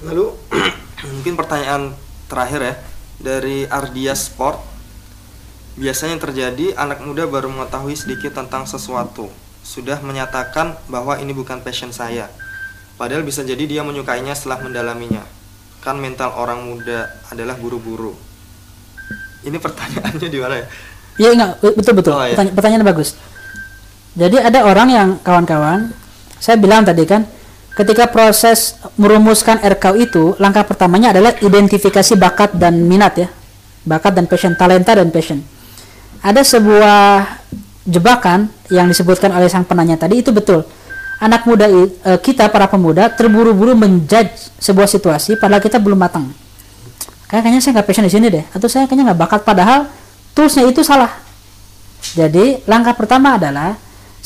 Lalu 0.07 0.31
mungkin 1.19 1.33
pertanyaan 1.35 1.91
terakhir 2.31 2.61
ya 2.63 2.73
dari 3.19 3.67
Ardia 3.67 4.15
Sport. 4.15 4.79
Biasanya 5.77 6.17
yang 6.17 6.23
terjadi 6.23 6.65
anak 6.73 7.05
muda 7.05 7.29
baru 7.29 7.53
mengetahui 7.53 7.93
sedikit 7.93 8.33
tentang 8.33 8.65
sesuatu, 8.65 9.29
sudah 9.61 10.01
menyatakan 10.01 10.73
bahwa 10.89 11.21
ini 11.21 11.37
bukan 11.37 11.61
passion 11.61 11.93
saya. 11.93 12.33
Padahal 12.97 13.21
bisa 13.21 13.45
jadi 13.45 13.61
dia 13.61 13.85
menyukainya 13.85 14.33
setelah 14.33 14.65
mendalaminya. 14.65 15.21
Kan 15.85 16.01
mental 16.01 16.33
orang 16.33 16.65
muda 16.65 17.13
adalah 17.29 17.53
buru-buru. 17.53 18.17
Ini 19.45 19.53
pertanyaannya 19.69 20.27
di 20.33 20.39
mana 20.41 20.55
ya? 20.57 20.67
Iya 21.17 21.29
enggak 21.37 21.51
betul 21.61 21.93
betul. 21.93 22.13
Oh, 22.17 22.25
iya. 22.25 22.33
Pertanya- 22.33 22.55
pertanyaan 22.57 22.85
bagus. 22.85 23.09
Jadi 24.17 24.37
ada 24.41 24.65
orang 24.65 24.89
yang 24.89 25.09
kawan-kawan, 25.21 25.93
saya 26.37 26.55
bilang 26.57 26.85
tadi 26.85 27.03
kan, 27.03 27.25
ketika 27.77 28.09
proses 28.09 28.77
merumuskan 28.97 29.61
RKU 29.61 29.95
itu, 29.97 30.23
langkah 30.37 30.63
pertamanya 30.63 31.13
adalah 31.13 31.33
identifikasi 31.37 32.13
bakat 32.17 32.55
dan 32.57 32.85
minat 32.85 33.13
ya, 33.17 33.27
bakat 33.85 34.13
dan 34.15 34.25
passion, 34.25 34.53
talenta 34.53 34.97
dan 34.97 35.09
passion. 35.09 35.41
Ada 36.21 36.41
sebuah 36.41 37.25
jebakan 37.87 38.49
yang 38.73 38.89
disebutkan 38.89 39.31
oleh 39.31 39.47
sang 39.47 39.63
penanya 39.63 39.95
tadi 39.95 40.19
itu 40.19 40.33
betul. 40.33 40.65
Anak 41.17 41.49
muda 41.49 41.65
eh, 41.65 41.89
kita 42.21 42.45
para 42.53 42.69
pemuda 42.69 43.09
terburu-buru 43.09 43.73
menjudge 43.73 44.53
sebuah 44.61 44.85
situasi 44.85 45.41
padahal 45.41 45.65
kita 45.65 45.81
belum 45.81 45.97
matang 45.97 46.29
kayaknya 47.27 47.59
saya 47.59 47.79
nggak 47.79 47.87
passion 47.87 48.07
di 48.07 48.11
sini 48.11 48.27
deh 48.31 48.45
atau 48.55 48.67
saya 48.71 48.87
kayaknya 48.87 49.11
nggak 49.11 49.19
bakat 49.19 49.41
padahal 49.43 49.91
toolsnya 50.31 50.63
itu 50.63 50.79
salah 50.81 51.11
jadi 52.15 52.63
langkah 52.63 52.95
pertama 52.95 53.35
adalah 53.35 53.75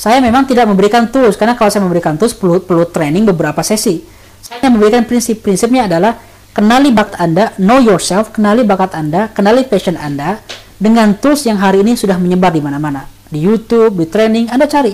saya 0.02 0.18
memang 0.18 0.50
tidak 0.50 0.66
memberikan 0.66 1.14
tools 1.14 1.38
karena 1.38 1.54
kalau 1.54 1.70
saya 1.70 1.86
memberikan 1.86 2.18
tools 2.18 2.34
perlu 2.34 2.58
perlu 2.66 2.90
training 2.90 3.22
beberapa 3.30 3.62
sesi. 3.62 4.02
Saya 4.42 4.74
memberikan 4.74 5.06
prinsip 5.06 5.46
prinsipnya 5.46 5.86
adalah 5.86 6.18
kenali 6.58 6.90
bakat 6.90 7.22
anda 7.22 7.54
know 7.62 7.78
yourself 7.78 8.34
kenali 8.34 8.66
bakat 8.66 8.98
anda 8.98 9.30
kenali 9.30 9.62
passion 9.70 9.94
anda 9.94 10.42
dengan 10.82 11.14
tools 11.22 11.46
yang 11.46 11.62
hari 11.62 11.86
ini 11.86 11.94
sudah 11.94 12.18
menyebar 12.18 12.50
di 12.50 12.66
mana-mana. 12.66 13.06
Di 13.30 13.46
YouTube 13.46 14.02
di 14.02 14.10
training 14.10 14.50
anda 14.50 14.66
cari. 14.66 14.90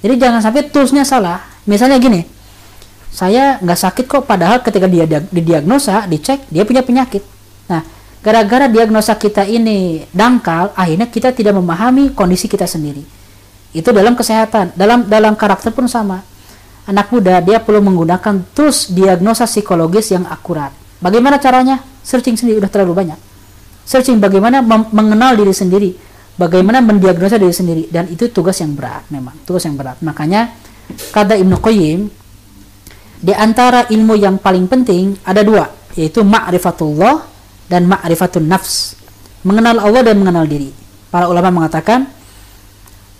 Jadi 0.00 0.14
jangan 0.16 0.40
sampai 0.40 0.72
toolsnya 0.72 1.04
salah. 1.04 1.44
Misalnya 1.68 2.00
gini 2.00 2.24
saya 3.12 3.60
nggak 3.60 3.76
sakit 3.76 4.04
kok 4.08 4.24
padahal 4.24 4.64
ketika 4.64 4.88
dia- 4.88 5.28
didiagnosa 5.28 6.08
dicek 6.08 6.48
dia 6.48 6.64
punya 6.64 6.80
penyakit. 6.80 7.20
Nah 7.68 7.84
gara-gara 8.24 8.72
diagnosa 8.72 9.20
kita 9.20 9.44
ini 9.44 10.08
dangkal 10.16 10.72
akhirnya 10.72 11.12
kita 11.12 11.28
tidak 11.36 11.52
memahami 11.60 12.16
kondisi 12.16 12.48
kita 12.48 12.64
sendiri 12.64 13.19
itu 13.70 13.88
dalam 13.94 14.18
kesehatan. 14.18 14.74
Dalam 14.74 15.06
dalam 15.06 15.34
karakter 15.38 15.70
pun 15.70 15.86
sama. 15.86 16.22
Anak 16.88 17.14
muda 17.14 17.38
dia 17.38 17.62
perlu 17.62 17.78
menggunakan 17.84 18.42
tools 18.50 18.90
diagnosa 18.90 19.46
psikologis 19.46 20.10
yang 20.10 20.26
akurat. 20.26 20.74
Bagaimana 20.98 21.38
caranya? 21.38 21.78
Searching 22.02 22.34
sendiri 22.34 22.58
udah 22.58 22.72
terlalu 22.72 23.06
banyak. 23.06 23.18
Searching 23.86 24.18
bagaimana 24.18 24.62
mengenal 24.90 25.38
diri 25.38 25.54
sendiri. 25.54 25.90
Bagaimana 26.34 26.82
mendiagnosa 26.82 27.36
diri 27.38 27.54
sendiri. 27.54 27.82
Dan 27.92 28.10
itu 28.10 28.26
tugas 28.32 28.58
yang 28.58 28.74
berat 28.74 29.06
memang. 29.12 29.36
Tugas 29.46 29.62
yang 29.68 29.78
berat. 29.78 30.02
Makanya 30.02 30.50
kata 31.14 31.38
Ibnu 31.38 31.56
Qayyim 31.62 32.00
di 33.20 33.36
antara 33.36 33.84
ilmu 33.86 34.16
yang 34.16 34.40
paling 34.40 34.64
penting 34.64 35.12
ada 35.28 35.44
dua, 35.44 35.68
yaitu 35.92 36.24
ma'rifatullah 36.24 37.28
dan 37.68 37.84
ma'rifatun 37.84 38.48
nafs. 38.48 38.96
Mengenal 39.44 39.76
Allah 39.76 40.02
dan 40.08 40.16
mengenal 40.20 40.48
diri. 40.48 40.72
Para 41.12 41.28
ulama 41.28 41.52
mengatakan, 41.52 42.08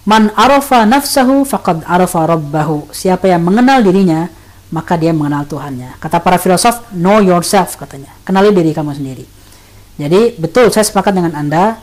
Man 0.08 0.32
arafa 0.32 0.88
nafsahu 0.88 1.44
faqad 1.44 1.84
arafa 1.84 2.24
rabbahu. 2.24 2.88
Siapa 2.88 3.28
yang 3.28 3.44
mengenal 3.44 3.84
dirinya, 3.84 4.32
maka 4.72 4.96
dia 4.96 5.12
mengenal 5.12 5.44
Tuhannya. 5.44 6.00
Kata 6.00 6.22
para 6.22 6.40
filosof, 6.40 6.88
know 6.96 7.20
yourself 7.20 7.76
katanya. 7.76 8.14
Kenali 8.24 8.48
diri 8.54 8.72
kamu 8.72 8.96
sendiri. 8.96 9.24
Jadi 10.00 10.40
betul 10.40 10.72
saya 10.72 10.86
sepakat 10.88 11.12
dengan 11.12 11.36
Anda. 11.36 11.76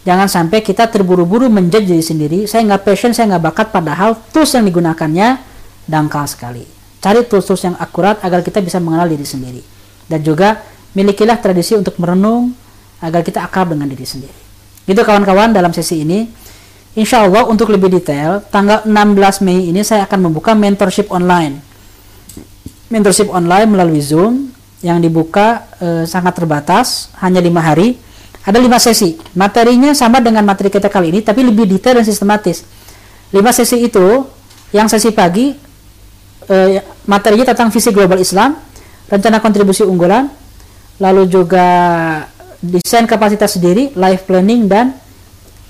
Jangan 0.00 0.32
sampai 0.32 0.64
kita 0.64 0.88
terburu-buru 0.88 1.52
menjudge 1.52 1.84
diri 1.92 2.00
sendiri. 2.00 2.38
Saya 2.48 2.64
nggak 2.64 2.88
passion, 2.88 3.12
saya 3.12 3.36
nggak 3.36 3.52
bakat. 3.52 3.66
Padahal 3.68 4.16
tools 4.32 4.56
yang 4.56 4.64
digunakannya 4.64 5.36
dangkal 5.84 6.24
sekali. 6.24 6.64
Cari 7.04 7.28
tools-tools 7.28 7.62
yang 7.68 7.76
akurat 7.76 8.16
agar 8.24 8.40
kita 8.40 8.64
bisa 8.64 8.80
mengenal 8.80 9.04
diri 9.12 9.28
sendiri. 9.28 9.60
Dan 10.08 10.24
juga 10.24 10.64
milikilah 10.96 11.36
tradisi 11.36 11.76
untuk 11.76 12.00
merenung 12.00 12.56
agar 13.04 13.20
kita 13.20 13.44
akrab 13.44 13.76
dengan 13.76 13.84
diri 13.92 14.08
sendiri. 14.08 14.40
Itu 14.88 15.04
kawan-kawan 15.04 15.52
dalam 15.52 15.76
sesi 15.76 16.00
ini. 16.00 16.24
Insya 16.98 17.22
Allah 17.22 17.46
untuk 17.46 17.70
lebih 17.70 17.86
detail, 17.86 18.42
tanggal 18.50 18.82
16 18.82 19.46
Mei 19.46 19.70
ini 19.70 19.86
saya 19.86 20.10
akan 20.10 20.26
membuka 20.26 20.58
mentorship 20.58 21.06
online. 21.14 21.62
Mentorship 22.90 23.30
online 23.30 23.70
melalui 23.70 24.02
Zoom 24.02 24.50
yang 24.82 24.98
dibuka 24.98 25.70
eh, 25.78 26.02
sangat 26.02 26.34
terbatas, 26.42 27.14
hanya 27.22 27.38
lima 27.38 27.62
hari. 27.62 27.94
Ada 28.42 28.58
lima 28.58 28.82
sesi. 28.82 29.14
Materinya 29.38 29.94
sama 29.94 30.18
dengan 30.18 30.42
materi 30.42 30.66
kita 30.66 30.90
kali 30.90 31.14
ini, 31.14 31.20
tapi 31.22 31.46
lebih 31.46 31.70
detail 31.70 32.02
dan 32.02 32.06
sistematis. 32.08 32.66
Lima 33.30 33.54
sesi 33.54 33.86
itu, 33.86 34.26
yang 34.74 34.90
sesi 34.90 35.14
pagi 35.14 35.54
eh, 36.50 36.82
materinya 37.06 37.54
tentang 37.54 37.70
visi 37.70 37.94
global 37.94 38.18
Islam, 38.18 38.58
rencana 39.06 39.38
kontribusi 39.38 39.86
unggulan, 39.86 40.26
lalu 40.98 41.30
juga 41.30 41.66
desain 42.58 43.06
kapasitas 43.06 43.62
diri, 43.62 43.94
life 43.94 44.26
planning 44.26 44.66
dan 44.66 44.98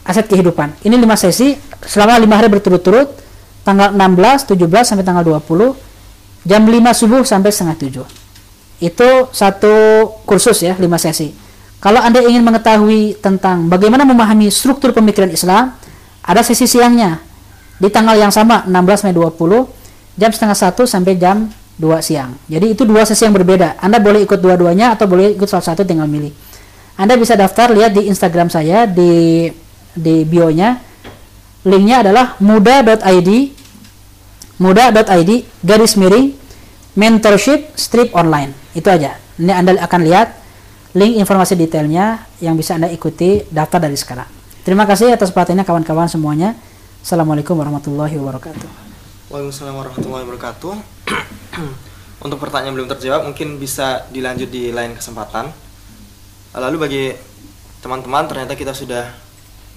aset 0.04 0.26
kehidupan. 0.26 0.80
Ini 0.84 0.96
lima 0.96 1.16
sesi 1.16 1.56
selama 1.84 2.16
lima 2.20 2.36
hari 2.36 2.48
berturut-turut, 2.48 3.08
tanggal 3.64 3.92
16, 3.92 4.56
17 4.56 4.88
sampai 4.88 5.04
tanggal 5.04 5.24
20, 5.24 5.76
jam 6.48 6.62
5 6.64 6.92
subuh 6.96 7.22
sampai 7.24 7.50
setengah 7.52 7.76
7. 7.76 8.84
Itu 8.84 9.28
satu 9.32 9.74
kursus 10.24 10.64
ya, 10.64 10.76
lima 10.80 10.96
sesi. 10.96 11.32
Kalau 11.80 12.00
Anda 12.00 12.20
ingin 12.20 12.44
mengetahui 12.44 13.20
tentang 13.20 13.68
bagaimana 13.68 14.04
memahami 14.04 14.52
struktur 14.52 14.92
pemikiran 14.92 15.32
Islam, 15.32 15.76
ada 16.20 16.40
sesi 16.44 16.68
siangnya 16.68 17.20
di 17.80 17.88
tanggal 17.88 18.16
yang 18.16 18.28
sama 18.28 18.68
16 18.68 19.08
Mei 19.08 19.14
20 19.16 20.20
jam 20.20 20.30
setengah 20.32 20.56
satu 20.56 20.84
sampai 20.84 21.16
jam 21.16 21.48
2 21.80 22.04
siang. 22.04 22.36
Jadi 22.44 22.76
itu 22.76 22.84
dua 22.84 23.08
sesi 23.08 23.24
yang 23.24 23.32
berbeda. 23.32 23.80
Anda 23.80 23.96
boleh 23.96 24.28
ikut 24.28 24.36
dua-duanya 24.36 24.92
atau 24.92 25.08
boleh 25.08 25.32
ikut 25.32 25.48
salah 25.48 25.72
satu 25.72 25.88
tinggal 25.88 26.04
milih. 26.04 26.28
Anda 27.00 27.16
bisa 27.16 27.32
daftar 27.32 27.72
lihat 27.72 27.96
di 27.96 28.12
Instagram 28.12 28.52
saya 28.52 28.84
di 28.84 29.48
di 29.94 30.22
bio-nya. 30.26 30.80
Linknya 31.66 32.00
adalah 32.06 32.40
muda.id 32.40 33.30
muda.id 34.60 35.30
garis 35.64 35.96
miring 35.96 36.36
mentorship 36.96 37.72
strip 37.76 38.12
online. 38.12 38.52
Itu 38.76 38.92
aja. 38.92 39.16
Ini 39.40 39.52
Anda 39.56 39.80
akan 39.80 40.00
lihat 40.04 40.28
link 40.92 41.16
informasi 41.16 41.56
detailnya 41.56 42.28
yang 42.44 42.58
bisa 42.60 42.76
Anda 42.76 42.92
ikuti 42.92 43.46
daftar 43.48 43.88
dari 43.88 43.96
sekarang. 43.96 44.28
Terima 44.60 44.84
kasih 44.84 45.16
atas 45.16 45.32
perhatiannya 45.32 45.64
kawan-kawan 45.64 46.12
semuanya. 46.12 46.52
Assalamualaikum 47.00 47.56
warahmatullahi 47.56 48.12
wabarakatuh. 48.20 48.68
Waalaikumsalam 49.32 49.72
warahmatullahi 49.72 50.22
wabarakatuh. 50.28 50.74
Untuk 52.28 52.36
pertanyaan 52.36 52.76
belum 52.76 52.88
terjawab 52.92 53.24
mungkin 53.24 53.56
bisa 53.56 54.04
dilanjut 54.12 54.52
di 54.52 54.68
lain 54.68 54.92
kesempatan. 54.92 55.48
Lalu 56.52 56.76
bagi 56.76 57.04
teman-teman 57.80 58.28
ternyata 58.28 58.52
kita 58.52 58.76
sudah 58.76 59.08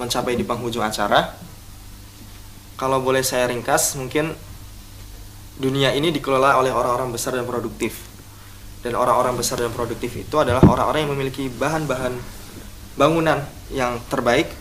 mencapai 0.04 0.36
di 0.36 0.44
penghujung 0.44 0.84
acara. 0.84 1.34
Kalau 2.76 3.00
boleh 3.00 3.24
saya 3.24 3.48
ringkas, 3.48 3.96
mungkin 3.96 4.36
dunia 5.56 5.96
ini 5.96 6.12
dikelola 6.12 6.60
oleh 6.60 6.76
orang-orang 6.76 7.16
besar 7.16 7.38
dan 7.38 7.48
produktif. 7.48 8.12
Dan 8.84 9.00
orang-orang 9.00 9.40
besar 9.40 9.64
dan 9.64 9.72
produktif 9.72 10.12
itu 10.20 10.36
adalah 10.36 10.60
orang-orang 10.68 11.08
yang 11.08 11.14
memiliki 11.16 11.48
bahan-bahan 11.48 12.20
bangunan 13.00 13.40
yang 13.72 13.98
terbaik 14.12 14.52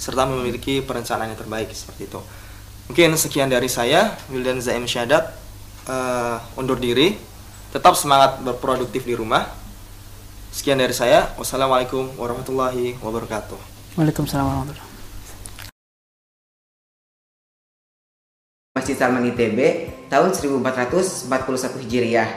serta 0.00 0.24
memiliki 0.24 0.80
perencanaan 0.80 1.32
yang 1.32 1.40
terbaik 1.40 1.68
seperti 1.72 2.08
itu. 2.08 2.20
Mungkin 2.88 3.14
sekian 3.14 3.52
dari 3.52 3.68
saya, 3.68 4.16
Wildan 4.32 4.58
Zaim 4.58 4.88
Syadat, 4.88 5.30
eh, 5.86 6.36
undur 6.58 6.80
diri. 6.80 7.14
Tetap 7.70 7.94
semangat 7.94 8.42
berproduktif 8.42 9.06
di 9.06 9.14
rumah. 9.14 9.46
Sekian 10.50 10.80
dari 10.80 10.90
saya. 10.90 11.30
Wassalamualaikum 11.38 12.18
warahmatullahi 12.18 12.98
wabarakatuh. 12.98 13.54
Waalaikumsalam 13.94 14.42
warahmatullahi 14.42 14.74
wabarakatuh. 14.74 14.89
Masjid 18.80 18.96
Salman 18.96 19.28
ITB 19.28 19.58
tahun 20.08 20.32
1441 20.32 21.28
Hijriah. 21.84 22.30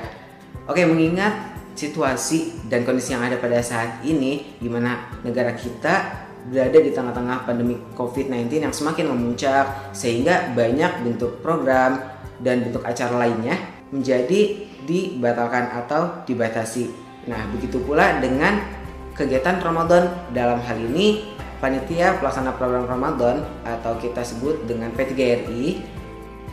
Oke, 0.68 0.84
mengingat 0.84 1.56
situasi 1.72 2.68
dan 2.68 2.84
kondisi 2.84 3.15
yang 3.15 3.24
ada 3.24 3.40
pada 3.40 3.64
saat 3.64 4.03
ini 4.03 4.60
di 4.60 4.68
mana 4.68 5.07
negara 5.24 5.56
kita 5.56 6.28
berada 6.52 6.76
di 6.84 6.91
tengah-tengah 6.91 7.48
pandemi 7.48 7.80
COVID-19 7.95 8.68
yang 8.68 8.76
semakin 8.76 9.15
memuncak 9.15 9.95
sehingga 9.95 10.52
banyak 10.52 11.07
bentuk 11.07 11.40
program 11.40 12.03
dan 12.44 12.68
bentuk 12.68 12.84
acara 12.84 13.24
lainnya 13.24 13.56
menjadi 13.95 14.68
dibatalkan 14.84 15.72
atau 15.72 16.28
dibatasi. 16.28 16.91
Nah, 17.32 17.40
begitu 17.56 17.80
pula 17.80 18.20
dengan 18.20 18.60
kegiatan 19.15 19.64
Ramadan. 19.64 20.11
Dalam 20.36 20.60
hal 20.60 20.76
ini, 20.76 21.24
panitia 21.64 22.20
pelaksana 22.20 22.52
program 22.60 22.84
Ramadan 22.84 23.48
atau 23.64 23.95
kita 23.95 24.20
sebut 24.28 24.68
dengan 24.68 24.91
P3RI 24.91 25.93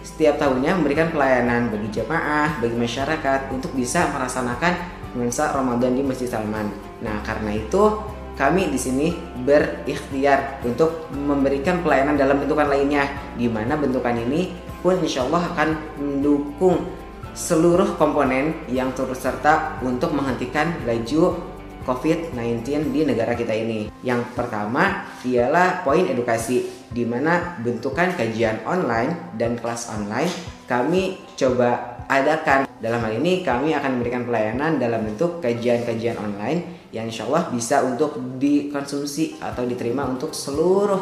setiap 0.01 0.41
tahunnya 0.41 0.77
memberikan 0.81 1.13
pelayanan 1.13 1.69
bagi 1.69 2.01
jemaah, 2.01 2.57
bagi 2.61 2.77
masyarakat 2.77 3.53
untuk 3.53 3.73
bisa 3.77 4.09
melaksanakan 4.13 4.73
nuansa 5.15 5.53
Ramadan 5.53 5.93
di 5.97 6.03
Masjid 6.05 6.29
Salman. 6.31 6.71
Nah, 7.05 7.21
karena 7.27 7.57
itu 7.57 7.99
kami 8.41 8.73
di 8.73 8.81
sini 8.81 9.13
berikhtiar 9.45 10.65
untuk 10.65 11.13
memberikan 11.13 11.85
pelayanan 11.85 12.17
dalam 12.17 12.41
bentukan 12.41 12.73
lainnya, 12.73 13.05
di 13.37 13.51
mana 13.51 13.77
bentukan 13.77 14.17
ini 14.17 14.57
pun 14.81 14.97
insya 15.05 15.29
Allah 15.29 15.53
akan 15.53 15.69
mendukung 16.01 16.89
seluruh 17.37 18.01
komponen 18.01 18.65
yang 18.67 18.91
turut 18.97 19.17
serta 19.17 19.79
untuk 19.85 20.17
menghentikan 20.17 20.73
laju 20.89 21.37
COVID-19 21.85 22.93
di 22.93 23.01
negara 23.05 23.37
kita 23.37 23.53
ini. 23.53 23.93
Yang 24.01 24.33
pertama 24.33 25.05
ialah 25.25 25.85
poin 25.85 26.09
edukasi, 26.09 26.80
di 26.91 27.07
mana 27.07 27.59
bentukan 27.63 28.19
kajian 28.19 28.67
online 28.67 29.35
dan 29.39 29.55
kelas 29.55 29.91
online 29.95 30.31
kami 30.67 31.19
coba 31.39 32.01
adakan. 32.11 32.67
Dalam 32.81 32.99
hal 33.07 33.23
ini 33.23 33.47
kami 33.47 33.71
akan 33.77 34.01
memberikan 34.01 34.27
pelayanan 34.27 34.83
dalam 34.83 35.07
bentuk 35.07 35.39
kajian-kajian 35.39 36.19
online 36.19 36.91
yang 36.91 37.07
insya 37.07 37.29
Allah 37.31 37.47
bisa 37.55 37.87
untuk 37.87 38.19
dikonsumsi 38.41 39.39
atau 39.39 39.63
diterima 39.63 40.09
untuk 40.09 40.35
seluruh 40.35 40.99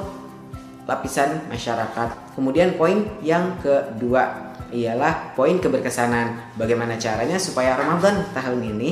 lapisan 0.84 1.48
masyarakat. 1.48 2.36
Kemudian 2.36 2.76
poin 2.76 3.08
yang 3.24 3.56
kedua 3.62 4.52
ialah 4.68 5.32
poin 5.32 5.56
keberkesanan. 5.56 6.56
Bagaimana 6.60 7.00
caranya 7.00 7.40
supaya 7.40 7.76
Ramadan 7.76 8.28
tahun 8.36 8.60
ini 8.76 8.90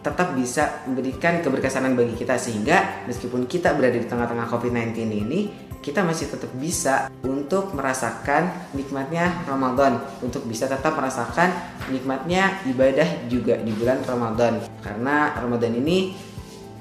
tetap 0.00 0.32
bisa 0.32 0.86
memberikan 0.88 1.44
keberkesanan 1.44 1.92
bagi 1.92 2.16
kita 2.16 2.40
sehingga 2.40 3.04
meskipun 3.04 3.44
kita 3.44 3.76
berada 3.76 4.00
di 4.00 4.08
tengah-tengah 4.08 4.48
COVID-19 4.48 4.96
ini 5.12 5.40
kita 5.80 6.04
masih 6.04 6.28
tetap 6.28 6.52
bisa 6.60 7.08
untuk 7.24 7.72
merasakan 7.72 8.52
nikmatnya 8.76 9.32
Ramadan 9.48 9.96
untuk 10.20 10.44
bisa 10.44 10.68
tetap 10.68 10.92
merasakan 10.92 11.48
nikmatnya 11.88 12.60
ibadah 12.68 13.24
juga 13.32 13.56
di 13.56 13.72
bulan 13.72 14.04
Ramadan. 14.04 14.60
Karena 14.84 15.32
Ramadan 15.40 15.72
ini 15.80 16.12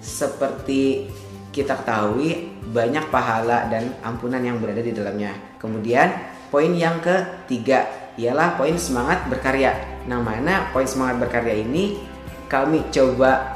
seperti 0.03 1.07
kita 1.55 1.79
ketahui 1.79 2.51
banyak 2.69 3.07
pahala 3.07 3.71
dan 3.71 3.95
ampunan 4.03 4.43
yang 4.43 4.59
berada 4.59 4.83
di 4.83 4.91
dalamnya. 4.91 5.31
Kemudian 5.63 6.11
poin 6.51 6.75
yang 6.75 6.99
ketiga 6.99 7.87
ialah 8.19 8.59
poin 8.59 8.75
semangat 8.75 9.31
berkarya. 9.31 10.03
Nah 10.11 10.19
mana 10.19 10.75
poin 10.75 10.85
semangat 10.85 11.23
berkarya 11.23 11.55
ini? 11.55 12.03
Kami 12.51 12.91
coba 12.91 13.55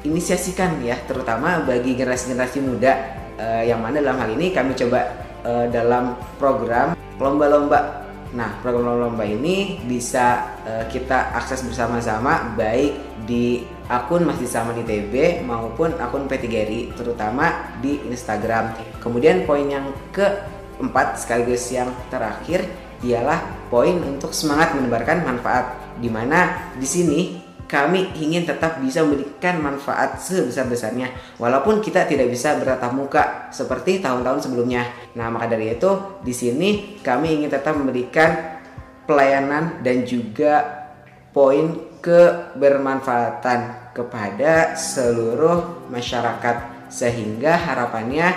inisiasikan 0.00 0.80
ya 0.80 0.96
terutama 1.04 1.60
bagi 1.68 1.92
generasi-generasi 1.92 2.58
muda 2.64 3.19
uh, 3.40 3.62
yang 3.64 3.80
mana 3.80 4.04
dalam 4.04 4.20
hal 4.20 4.30
ini 4.36 4.52
kami 4.52 4.76
coba 4.76 5.08
uh, 5.42 5.66
dalam 5.72 6.14
program 6.36 6.92
lomba-lomba. 7.16 8.04
Nah, 8.30 8.60
program 8.62 8.86
lomba-lomba 8.86 9.24
ini 9.26 9.80
bisa 9.88 10.54
uh, 10.62 10.84
kita 10.86 11.34
akses 11.34 11.64
bersama-sama 11.64 12.52
baik 12.54 13.24
di 13.24 13.64
akun 13.90 14.22
Masjid 14.22 14.46
Saman 14.46 14.78
ITB 14.86 15.42
maupun 15.42 15.96
akun 15.98 16.30
P3RI 16.30 16.94
terutama 16.94 17.74
di 17.82 17.98
Instagram. 18.06 18.76
Kemudian 19.02 19.48
poin 19.48 19.66
yang 19.66 19.90
keempat 20.14 21.18
sekaligus 21.18 21.66
yang 21.74 21.90
terakhir 22.12 22.68
ialah 23.00 23.40
poin 23.72 23.96
untuk 24.04 24.36
semangat 24.36 24.76
menebarkan 24.76 25.24
manfaat 25.24 25.74
di 25.98 26.12
mana 26.12 26.70
di 26.76 26.84
sini 26.84 27.39
kami 27.70 28.10
ingin 28.18 28.42
tetap 28.42 28.82
bisa 28.82 29.06
memberikan 29.06 29.62
manfaat 29.62 30.18
sebesar-besarnya 30.18 31.38
walaupun 31.38 31.78
kita 31.78 32.02
tidak 32.02 32.26
bisa 32.26 32.58
bertatap 32.58 32.90
muka 32.90 33.46
seperti 33.54 34.02
tahun-tahun 34.02 34.42
sebelumnya. 34.42 34.90
Nah, 35.14 35.30
maka 35.30 35.46
dari 35.46 35.70
itu 35.70 36.18
di 36.26 36.34
sini 36.34 36.98
kami 36.98 37.38
ingin 37.38 37.46
tetap 37.46 37.78
memberikan 37.78 38.58
pelayanan 39.06 39.78
dan 39.86 40.02
juga 40.02 40.82
poin 41.30 41.94
kebermanfaatan 42.02 43.94
kepada 43.94 44.74
seluruh 44.74 45.86
masyarakat 45.94 46.90
sehingga 46.90 47.54
harapannya 47.54 48.34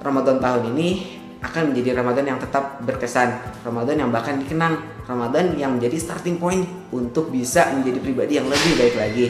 Ramadan 0.00 0.40
tahun 0.40 0.72
ini 0.72 1.17
akan 1.38 1.70
menjadi 1.70 2.02
Ramadan 2.02 2.34
yang 2.34 2.38
tetap 2.42 2.82
berkesan, 2.82 3.30
Ramadan 3.62 3.96
yang 4.02 4.10
bahkan 4.10 4.42
dikenang, 4.42 4.82
Ramadan 5.06 5.54
yang 5.54 5.78
menjadi 5.78 5.94
starting 5.94 6.42
point 6.42 6.66
untuk 6.90 7.30
bisa 7.30 7.70
menjadi 7.70 7.98
pribadi 8.02 8.32
yang 8.42 8.50
lebih 8.50 8.72
baik 8.74 8.94
lagi. 8.98 9.26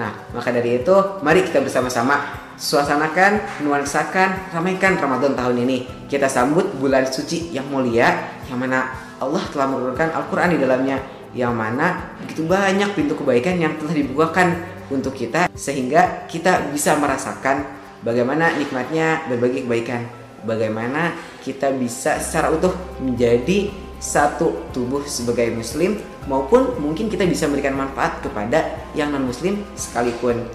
Nah, 0.00 0.08
maka 0.32 0.54
dari 0.54 0.80
itu, 0.80 0.94
mari 1.20 1.44
kita 1.44 1.60
bersama-sama 1.60 2.22
suasanakan, 2.56 3.64
nuansakan, 3.66 4.54
ramaikan 4.54 4.96
Ramadan 4.96 5.36
tahun 5.36 5.66
ini. 5.66 6.08
Kita 6.08 6.30
sambut 6.30 6.64
bulan 6.80 7.04
suci 7.04 7.52
yang 7.52 7.68
mulia, 7.68 8.08
yang 8.48 8.56
mana 8.56 8.88
Allah 9.20 9.44
telah 9.52 9.68
menurunkan 9.68 10.16
Al-Quran 10.16 10.56
di 10.56 10.58
dalamnya, 10.64 10.96
yang 11.36 11.52
mana 11.52 12.16
begitu 12.24 12.48
banyak 12.48 12.96
pintu 12.96 13.14
kebaikan 13.20 13.60
yang 13.60 13.76
telah 13.76 13.92
dibukakan 13.92 14.48
untuk 14.88 15.12
kita, 15.12 15.52
sehingga 15.52 16.24
kita 16.24 16.72
bisa 16.72 16.96
merasakan 16.96 17.68
bagaimana 18.00 18.56
nikmatnya 18.56 19.28
berbagi 19.28 19.68
kebaikan 19.68 20.19
bagaimana 20.44 21.16
kita 21.44 21.72
bisa 21.74 22.20
secara 22.20 22.52
utuh 22.54 22.72
menjadi 23.00 23.70
satu 24.00 24.72
tubuh 24.72 25.04
sebagai 25.04 25.52
muslim 25.52 26.00
maupun 26.24 26.80
mungkin 26.80 27.12
kita 27.12 27.28
bisa 27.28 27.44
memberikan 27.44 27.76
manfaat 27.76 28.24
kepada 28.24 28.64
yang 28.96 29.12
non 29.12 29.28
muslim 29.28 29.60
sekalipun 29.76 30.48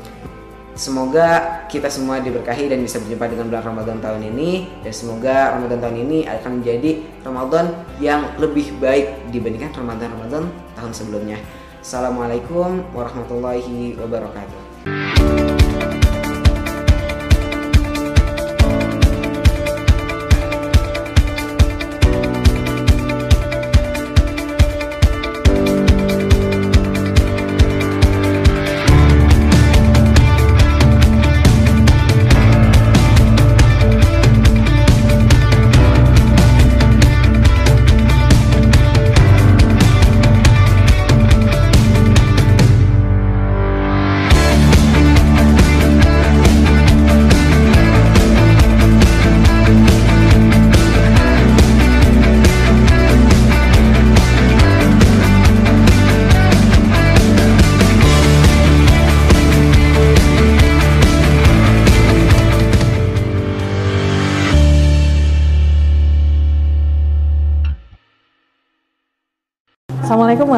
Semoga 0.76 1.64
kita 1.72 1.88
semua 1.88 2.20
diberkahi 2.20 2.68
dan 2.68 2.84
bisa 2.84 3.00
berjumpa 3.00 3.32
dengan 3.32 3.48
bulan 3.48 3.64
Ramadan 3.64 3.98
tahun 4.04 4.28
ini 4.36 4.68
dan 4.84 4.92
semoga 4.92 5.56
Ramadan 5.56 5.80
tahun 5.80 6.04
ini 6.04 6.28
akan 6.28 6.60
menjadi 6.60 7.00
Ramadan 7.24 7.66
yang 8.04 8.28
lebih 8.36 8.76
baik 8.84 9.32
dibandingkan 9.32 9.72
Ramadan-Ramadan 9.72 10.52
tahun 10.76 10.92
sebelumnya. 10.92 11.40
Assalamualaikum 11.80 12.92
warahmatullahi 12.92 13.96
wabarakatuh. 13.96 15.45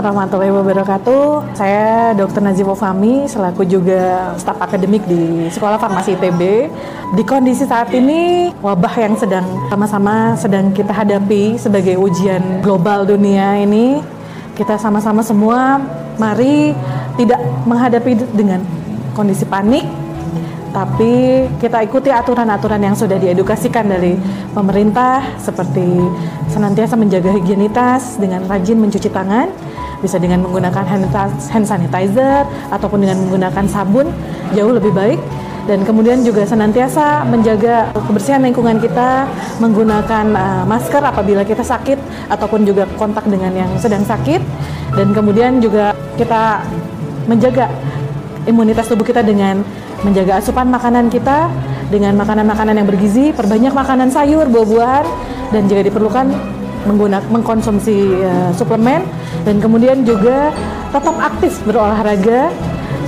Warahmatullahi 0.07 0.55
wabarakatuh. 0.55 1.51
Saya 1.51 2.15
Dr. 2.15 2.39
Nazifo 2.39 2.71
Fahmi 2.79 3.27
selaku 3.27 3.67
juga 3.67 4.31
staf 4.39 4.55
akademik 4.55 5.03
di 5.03 5.51
Sekolah 5.51 5.75
Farmasi 5.75 6.15
ITB. 6.15 6.71
Di 7.11 7.23
kondisi 7.27 7.67
saat 7.67 7.91
ini 7.91 8.47
wabah 8.63 8.95
yang 9.03 9.19
sedang 9.19 9.43
sama-sama 9.67 10.39
sedang 10.39 10.71
kita 10.71 10.95
hadapi 10.95 11.59
sebagai 11.59 11.99
ujian 11.99 12.63
global 12.63 13.03
dunia 13.03 13.59
ini, 13.59 13.99
kita 14.55 14.79
sama-sama 14.79 15.19
semua 15.27 15.84
mari 16.15 16.71
tidak 17.19 17.43
menghadapi 17.67 18.15
dengan 18.31 18.63
kondisi 19.11 19.43
panik, 19.43 19.84
tapi 20.71 21.43
kita 21.59 21.84
ikuti 21.84 22.15
aturan-aturan 22.15 22.79
yang 22.79 22.95
sudah 22.95 23.19
diedukasikan 23.19 23.84
dari 23.91 24.15
pemerintah 24.55 25.35
seperti 25.35 25.84
senantiasa 26.47 26.95
menjaga 26.95 27.35
higienitas 27.35 28.15
dengan 28.15 28.47
rajin 28.47 28.79
mencuci 28.79 29.11
tangan 29.11 29.66
bisa 30.01 30.21
dengan 30.21 30.45
menggunakan 30.45 30.85
hand 30.85 31.65
sanitizer 31.65 32.45
ataupun 32.69 33.01
dengan 33.05 33.17
menggunakan 33.25 33.65
sabun 33.65 34.09
jauh 34.53 34.73
lebih 34.73 34.93
baik. 34.93 35.19
Dan 35.67 35.83
kemudian 35.83 36.23
juga 36.23 36.47
senantiasa 36.47 37.27
menjaga 37.27 37.91
kebersihan 37.91 38.39
lingkungan 38.39 38.79
kita 38.79 39.27
menggunakan 39.59 40.25
uh, 40.31 40.63
masker 40.63 41.03
apabila 41.03 41.43
kita 41.43 41.59
sakit 41.59 41.99
ataupun 42.31 42.63
juga 42.63 42.87
kontak 42.95 43.27
dengan 43.27 43.51
yang 43.51 43.71
sedang 43.75 44.07
sakit. 44.07 44.39
Dan 44.95 45.11
kemudian 45.11 45.59
juga 45.59 45.91
kita 46.15 46.63
menjaga 47.27 47.67
imunitas 48.47 48.87
tubuh 48.87 49.03
kita 49.03 49.19
dengan 49.19 49.59
menjaga 50.07 50.39
asupan 50.39 50.71
makanan 50.71 51.11
kita 51.11 51.51
dengan 51.91 52.15
makanan-makanan 52.15 52.79
yang 52.79 52.87
bergizi, 52.87 53.35
perbanyak 53.35 53.75
makanan 53.75 54.07
sayur, 54.07 54.47
buah-buahan 54.47 55.05
dan 55.51 55.67
jika 55.67 55.83
diperlukan 55.83 56.31
mengkonsumsi 57.31 58.23
uh, 58.23 58.51
suplemen 58.55 59.03
dan 59.47 59.63
kemudian 59.63 60.03
juga 60.03 60.51
tetap 60.91 61.15
aktif 61.23 61.63
berolahraga 61.63 62.51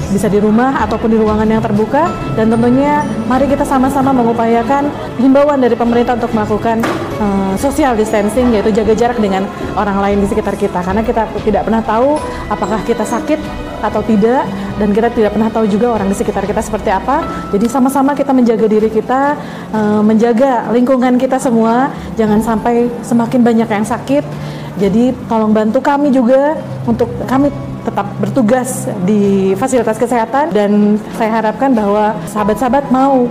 bisa 0.09 0.25
di 0.25 0.41
rumah 0.41 0.81
ataupun 0.87 1.11
di 1.11 1.17
ruangan 1.19 1.45
yang 1.45 1.61
terbuka. 1.61 2.09
Dan 2.33 2.49
tentunya 2.49 3.05
mari 3.29 3.45
kita 3.45 3.67
sama-sama 3.67 4.15
mengupayakan 4.15 4.89
himbauan 5.21 5.61
dari 5.61 5.75
pemerintah 5.77 6.17
untuk 6.17 6.31
melakukan 6.33 6.81
uh, 7.21 7.53
social 7.59 7.93
distancing 7.93 8.49
yaitu 8.55 8.73
jaga 8.73 8.95
jarak 8.97 9.19
dengan 9.21 9.45
orang 9.77 9.99
lain 9.99 10.17
di 10.23 10.27
sekitar 10.31 10.55
kita. 10.57 10.81
Karena 10.81 11.03
kita 11.03 11.27
tidak 11.43 11.67
pernah 11.67 11.83
tahu 11.83 12.17
apakah 12.49 12.79
kita 12.87 13.05
sakit 13.05 13.67
atau 13.79 14.03
tidak 14.03 14.43
dan 14.75 14.91
kita 14.91 15.07
tidak 15.15 15.31
pernah 15.31 15.47
tahu 15.47 15.63
juga 15.71 15.95
orang 15.95 16.11
di 16.11 16.15
sekitar 16.17 16.43
kita 16.43 16.59
seperti 16.59 16.91
apa. 16.91 17.23
Jadi 17.53 17.67
sama-sama 17.71 18.11
kita 18.11 18.35
menjaga 18.35 18.65
diri 18.67 18.89
kita 18.91 19.37
uh, 19.71 20.01
menjaga 20.03 20.67
lingkungan 20.73 21.15
kita 21.21 21.37
semua. 21.37 21.93
Jangan 22.17 22.41
sampai 22.43 22.89
semakin 23.05 23.39
banyak 23.45 23.69
yang 23.69 23.85
sakit 23.87 24.48
jadi 24.79 25.11
tolong 25.27 25.51
bantu 25.51 25.83
kami 25.83 26.09
juga 26.09 26.55
untuk 26.87 27.11
kami 27.27 27.51
tetap 27.83 28.07
bertugas 28.19 28.87
di 29.03 29.51
fasilitas 29.59 29.99
kesehatan 29.99 30.55
dan 30.55 30.95
saya 31.19 31.43
harapkan 31.43 31.71
bahwa 31.75 32.15
sahabat-sahabat 32.31 32.87
mau 32.91 33.27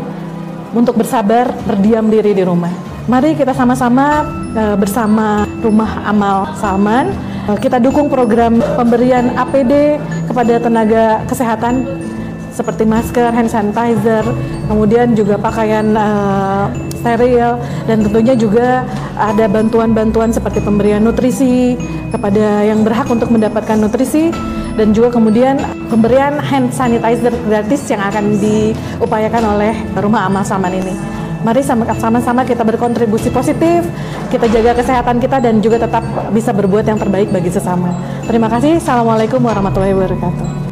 untuk 0.77 1.01
bersabar 1.01 1.49
berdiam 1.65 2.05
diri 2.13 2.37
di 2.37 2.45
rumah. 2.45 2.73
Mari 3.09 3.33
kita 3.33 3.57
sama-sama 3.57 4.21
uh, 4.53 4.77
bersama 4.77 5.49
Rumah 5.65 6.05
Amal 6.05 6.53
Salman 6.61 7.09
uh, 7.49 7.57
kita 7.57 7.81
dukung 7.81 8.13
program 8.13 8.61
pemberian 8.77 9.33
APD 9.33 9.97
kepada 10.29 10.61
tenaga 10.61 11.25
kesehatan 11.25 11.89
seperti 12.53 12.85
masker, 12.85 13.31
hand 13.31 13.51
sanitizer, 13.51 14.25
kemudian 14.67 15.15
juga 15.15 15.39
pakaian 15.39 15.95
uh, 15.95 16.69
steril 16.99 17.57
dan 17.87 18.03
tentunya 18.03 18.35
juga 18.35 18.83
ada 19.15 19.47
bantuan-bantuan 19.47 20.35
seperti 20.35 20.59
pemberian 20.59 21.01
nutrisi 21.03 21.79
kepada 22.11 22.67
yang 22.67 22.83
berhak 22.83 23.07
untuk 23.07 23.31
mendapatkan 23.31 23.79
nutrisi 23.79 24.35
dan 24.75 24.95
juga 24.95 25.15
kemudian 25.15 25.59
pemberian 25.91 26.39
hand 26.39 26.71
sanitizer 26.75 27.35
gratis 27.47 27.83
yang 27.91 28.03
akan 28.03 28.39
diupayakan 28.39 29.43
oleh 29.59 29.75
Rumah 29.95 30.27
Amal 30.27 30.47
Saman 30.47 30.75
ini. 30.75 30.95
Mari 31.39 31.63
sama-sama 31.63 32.43
kita 32.43 32.67
berkontribusi 32.67 33.31
positif, 33.31 33.87
kita 34.27 34.51
jaga 34.51 34.75
kesehatan 34.75 35.23
kita 35.23 35.39
dan 35.39 35.63
juga 35.63 35.87
tetap 35.87 36.03
bisa 36.35 36.51
berbuat 36.51 36.83
yang 36.83 36.99
terbaik 36.99 37.31
bagi 37.31 37.47
sesama. 37.47 37.95
Terima 38.27 38.51
kasih. 38.51 38.83
Assalamualaikum 38.83 39.39
warahmatullahi 39.39 39.95
wabarakatuh. 39.95 40.68